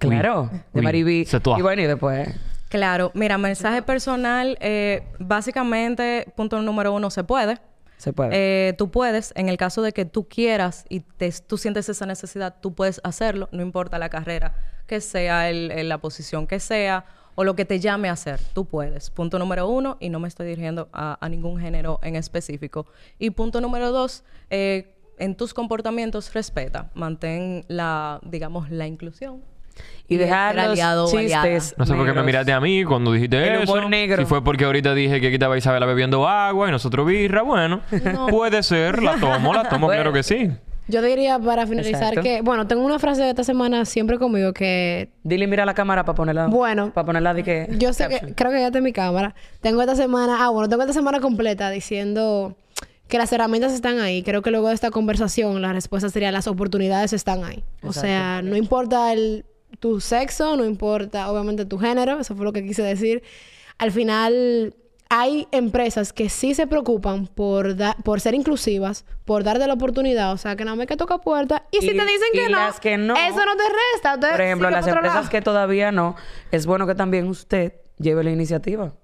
claro, 0.00 0.50
de 0.50 0.60
Oui. 0.72 0.82
Mariby. 0.82 1.28
Y 1.56 1.62
bueno, 1.62 1.82
y 1.82 1.86
después 1.86 2.34
Claro, 2.68 3.12
mira, 3.14 3.38
mensaje 3.38 3.80
personal, 3.82 4.58
eh, 4.60 5.04
básicamente, 5.20 6.26
punto 6.34 6.60
número 6.60 6.92
uno, 6.92 7.10
se 7.10 7.22
puede. 7.22 7.60
Se 7.96 8.12
puede. 8.12 8.30
Eh, 8.32 8.72
tú 8.74 8.90
puedes, 8.90 9.32
en 9.36 9.48
el 9.48 9.56
caso 9.56 9.82
de 9.82 9.92
que 9.92 10.04
tú 10.04 10.28
quieras 10.28 10.84
y 10.88 11.00
te- 11.00 11.32
tú 11.46 11.56
sientes 11.58 11.88
esa 11.88 12.06
necesidad, 12.06 12.56
tú 12.60 12.74
puedes 12.74 13.00
hacerlo, 13.04 13.48
no 13.52 13.62
importa 13.62 13.98
la 13.98 14.08
carrera 14.08 14.54
que 14.86 15.00
sea, 15.00 15.48
el- 15.50 15.88
la 15.88 15.98
posición 15.98 16.46
que 16.46 16.60
sea 16.60 17.06
o 17.36 17.42
lo 17.44 17.56
que 17.56 17.64
te 17.64 17.80
llame 17.80 18.08
a 18.08 18.12
hacer, 18.12 18.38
tú 18.52 18.64
puedes. 18.66 19.10
Punto 19.10 19.38
número 19.38 19.66
uno, 19.68 19.96
y 20.00 20.08
no 20.08 20.20
me 20.20 20.28
estoy 20.28 20.46
dirigiendo 20.46 20.88
a, 20.92 21.18
a 21.20 21.28
ningún 21.28 21.58
género 21.60 21.98
en 22.02 22.14
específico. 22.16 22.86
Y 23.18 23.30
punto 23.30 23.60
número 23.60 23.90
dos, 23.90 24.22
eh, 24.50 24.94
en 25.18 25.36
tus 25.36 25.54
comportamientos 25.54 26.32
respeta, 26.34 26.90
mantén 26.94 27.64
la, 27.68 28.20
digamos, 28.24 28.70
la 28.70 28.86
inclusión. 28.86 29.42
Y 30.08 30.16
dejar 30.16 30.54
los 30.54 30.64
aliado 30.66 31.10
chistes. 31.10 31.74
No 31.78 31.86
sé 31.86 31.94
por 31.94 32.06
qué 32.06 32.12
me 32.12 32.22
miraste 32.22 32.52
a 32.52 32.60
mí 32.60 32.84
cuando 32.84 33.12
dijiste 33.12 33.36
El 33.54 33.62
eso. 33.62 33.88
negro. 33.88 34.18
Si 34.22 34.26
fue 34.26 34.44
porque 34.44 34.64
ahorita 34.64 34.94
dije 34.94 35.20
que 35.20 35.28
aquí 35.28 35.34
estaba 35.34 35.56
Isabela 35.56 35.86
bebiendo 35.86 36.28
agua 36.28 36.68
y 36.68 36.70
nosotros 36.70 37.06
birra, 37.06 37.42
bueno, 37.42 37.80
puede 38.28 38.62
ser, 38.62 39.02
la 39.02 39.16
tomo, 39.18 39.54
la 39.54 39.68
tomo, 39.68 39.86
Bueno. 39.86 40.02
claro 40.02 40.12
que 40.12 40.22
sí. 40.22 40.50
Yo 40.86 41.00
diría 41.00 41.38
para 41.38 41.66
finalizar 41.66 42.12
Exacto. 42.12 42.20
que, 42.20 42.42
bueno, 42.42 42.66
tengo 42.66 42.84
una 42.84 42.98
frase 42.98 43.22
de 43.22 43.30
esta 43.30 43.42
semana 43.42 43.86
siempre 43.86 44.18
conmigo 44.18 44.52
que 44.52 45.08
Dile 45.22 45.46
mira 45.46 45.64
la 45.64 45.72
cámara 45.72 46.04
para 46.04 46.14
ponerla. 46.14 46.46
Bueno. 46.48 46.92
Para 46.92 47.06
ponerla 47.06 47.32
de 47.32 47.42
que. 47.42 47.68
yo 47.78 47.94
sé 47.94 48.06
que, 48.08 48.34
creo 48.34 48.50
que 48.52 48.60
ya 48.60 48.66
está 48.66 48.78
en 48.78 48.84
mi 48.84 48.92
cámara. 48.92 49.34
Tengo 49.62 49.80
esta 49.80 49.96
semana, 49.96 50.36
ah, 50.44 50.50
bueno, 50.50 50.68
tengo 50.68 50.82
esta 50.82 50.92
semana 50.92 51.20
completa 51.20 51.70
diciendo 51.70 52.54
que 53.08 53.16
las 53.16 53.32
herramientas 53.32 53.72
están 53.72 53.98
ahí. 53.98 54.22
Creo 54.22 54.42
que 54.42 54.50
luego 54.50 54.68
de 54.68 54.74
esta 54.74 54.90
conversación 54.90 55.62
la 55.62 55.72
respuesta 55.72 56.10
sería 56.10 56.30
las 56.30 56.46
oportunidades 56.48 57.14
están 57.14 57.44
ahí. 57.44 57.64
O 57.82 57.86
Exacto. 57.86 58.00
sea, 58.02 58.42
no 58.42 58.54
importa 58.54 59.10
el, 59.14 59.46
tu 59.84 60.00
sexo, 60.00 60.56
no 60.56 60.64
importa 60.64 61.30
obviamente 61.30 61.66
tu 61.66 61.78
género, 61.78 62.18
eso 62.18 62.34
fue 62.34 62.46
lo 62.46 62.54
que 62.54 62.64
quise 62.64 62.82
decir. 62.82 63.22
Al 63.76 63.92
final 63.92 64.74
hay 65.10 65.46
empresas 65.52 66.14
que 66.14 66.30
sí 66.30 66.54
se 66.54 66.66
preocupan 66.66 67.26
por, 67.26 67.76
da- 67.76 67.94
por 68.02 68.18
ser 68.22 68.34
inclusivas, 68.34 69.04
por 69.26 69.44
darte 69.44 69.66
la 69.66 69.74
oportunidad, 69.74 70.32
o 70.32 70.38
sea, 70.38 70.56
que 70.56 70.64
nada 70.64 70.74
más 70.74 70.86
que 70.86 70.96
toca 70.96 71.18
puerta. 71.18 71.64
Y, 71.70 71.80
si 71.82 71.88
te 71.88 71.92
dicen 71.92 72.28
que 72.32 72.48
no, 72.48 72.56
las 72.60 72.80
que 72.80 72.96
no, 72.96 73.14
eso 73.14 73.44
no 73.44 73.56
te 73.56 73.64
resta. 73.92 74.14
Entonces, 74.14 74.30
Por 74.38 74.40
ejemplo, 74.40 74.70
las 74.70 74.86
empresas 74.86 75.14
lado. 75.16 75.28
que 75.28 75.42
todavía 75.42 75.92
no, 75.92 76.16
es 76.50 76.64
bueno 76.64 76.86
que 76.86 76.94
también 76.94 77.28
usted 77.28 77.74
lleve 77.98 78.24
la 78.24 78.30
iniciativa. 78.30 78.94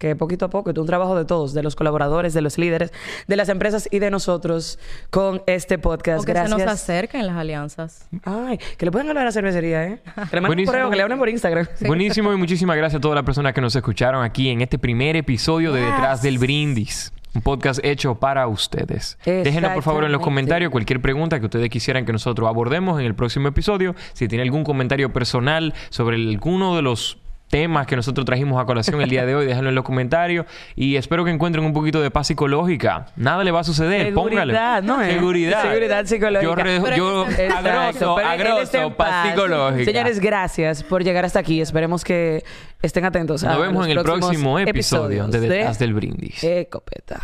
Que 0.00 0.16
poquito 0.16 0.46
a 0.46 0.48
poco, 0.48 0.70
es 0.70 0.78
un 0.78 0.86
trabajo 0.86 1.14
de 1.14 1.26
todos, 1.26 1.52
de 1.52 1.62
los 1.62 1.76
colaboradores, 1.76 2.32
de 2.32 2.40
los 2.40 2.56
líderes, 2.56 2.90
de 3.28 3.36
las 3.36 3.50
empresas 3.50 3.86
y 3.90 3.98
de 3.98 4.10
nosotros 4.10 4.78
con 5.10 5.42
este 5.46 5.76
podcast. 5.76 6.22
O 6.22 6.24
que 6.24 6.32
Gracias. 6.32 6.58
se 6.58 6.64
nos 6.64 6.72
acerquen 6.72 7.26
las 7.26 7.36
alianzas. 7.36 8.08
Ay, 8.24 8.58
que 8.78 8.86
le 8.86 8.92
pueden 8.92 9.10
hablar 9.10 9.24
a 9.24 9.26
la 9.26 9.32
cervecería, 9.32 9.84
¿eh? 9.84 10.00
Que 10.30 10.36
le 10.36 10.40
manden 10.40 10.60
un 10.60 10.64
correo, 10.64 10.88
que 10.88 10.96
le 10.96 11.02
hablen 11.02 11.18
por 11.18 11.28
Instagram. 11.28 11.68
Buenísimo 11.86 12.32
y 12.32 12.38
muchísimas 12.38 12.78
gracias 12.78 12.98
a 12.98 13.00
todas 13.02 13.14
las 13.14 13.24
personas 13.24 13.52
que 13.52 13.60
nos 13.60 13.76
escucharon 13.76 14.24
aquí 14.24 14.48
en 14.48 14.62
este 14.62 14.78
primer 14.78 15.16
episodio 15.16 15.70
de 15.70 15.82
Detrás 15.82 16.22
del 16.22 16.38
Brindis. 16.38 17.12
Un 17.34 17.42
podcast 17.42 17.84
hecho 17.84 18.14
para 18.14 18.48
ustedes. 18.48 19.18
Déjenos 19.24 19.72
por 19.72 19.82
favor 19.82 20.04
en 20.04 20.12
los 20.12 20.22
comentarios 20.22 20.72
cualquier 20.72 21.00
pregunta 21.02 21.38
que 21.38 21.44
ustedes 21.44 21.68
quisieran 21.68 22.06
que 22.06 22.12
nosotros 22.12 22.48
abordemos 22.48 22.98
en 22.98 23.04
el 23.04 23.14
próximo 23.14 23.48
episodio. 23.48 23.94
Si 24.14 24.28
tiene 24.28 24.42
algún 24.42 24.64
comentario 24.64 25.12
personal 25.12 25.74
sobre 25.90 26.16
alguno 26.16 26.74
de 26.74 26.82
los 26.82 27.19
temas 27.50 27.86
que 27.86 27.96
nosotros 27.96 28.24
trajimos 28.24 28.60
a 28.62 28.64
colación 28.64 29.02
el 29.02 29.10
día 29.10 29.26
de 29.26 29.34
hoy, 29.34 29.44
déjenlo 29.44 29.68
en 29.68 29.74
los 29.74 29.84
comentarios. 29.84 30.46
Y 30.76 30.96
espero 30.96 31.24
que 31.24 31.30
encuentren 31.30 31.64
un 31.64 31.72
poquito 31.72 32.00
de 32.00 32.10
paz 32.10 32.28
psicológica. 32.28 33.06
Nada 33.16 33.44
le 33.44 33.50
va 33.50 33.60
a 33.60 33.64
suceder. 33.64 34.14
Póngale. 34.14 34.54
Seguridad, 34.54 34.82
¿no? 34.82 35.02
eh? 35.02 35.12
Seguridad. 35.12 35.62
Seguridad 35.62 36.06
psicológica. 36.06 36.96
Yo, 36.96 36.96
yo 36.96 37.26
agroso, 37.56 38.18
agroso, 38.18 38.96
paz 38.96 39.28
psicológica. 39.28 39.84
Señores, 39.84 40.20
gracias 40.20 40.82
por 40.82 41.04
llegar 41.04 41.24
hasta 41.24 41.40
aquí. 41.40 41.60
Esperemos 41.60 42.04
que 42.04 42.44
estén 42.80 43.04
atentos. 43.04 43.44
a 43.44 43.48
Nos 43.50 43.60
vemos 43.60 43.86
los 43.86 43.86
en 43.86 43.98
el 43.98 44.04
próximo 44.04 44.58
episodio 44.58 45.26
de 45.26 45.40
Detrás 45.40 45.78
del 45.78 45.92
Brindis. 45.92 46.42
Ecopeta. 46.42 47.20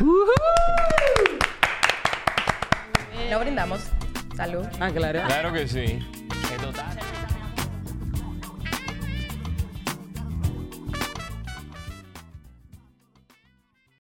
No 3.31 3.41
brindamos. 3.41 3.81
Salud. 4.37 4.65
Ah, 4.81 4.91
claro. 4.95 5.21
Claro 5.27 5.53
que 5.53 5.67
sí. 5.67 5.99
Es 6.53 6.63
total. 6.63 7.16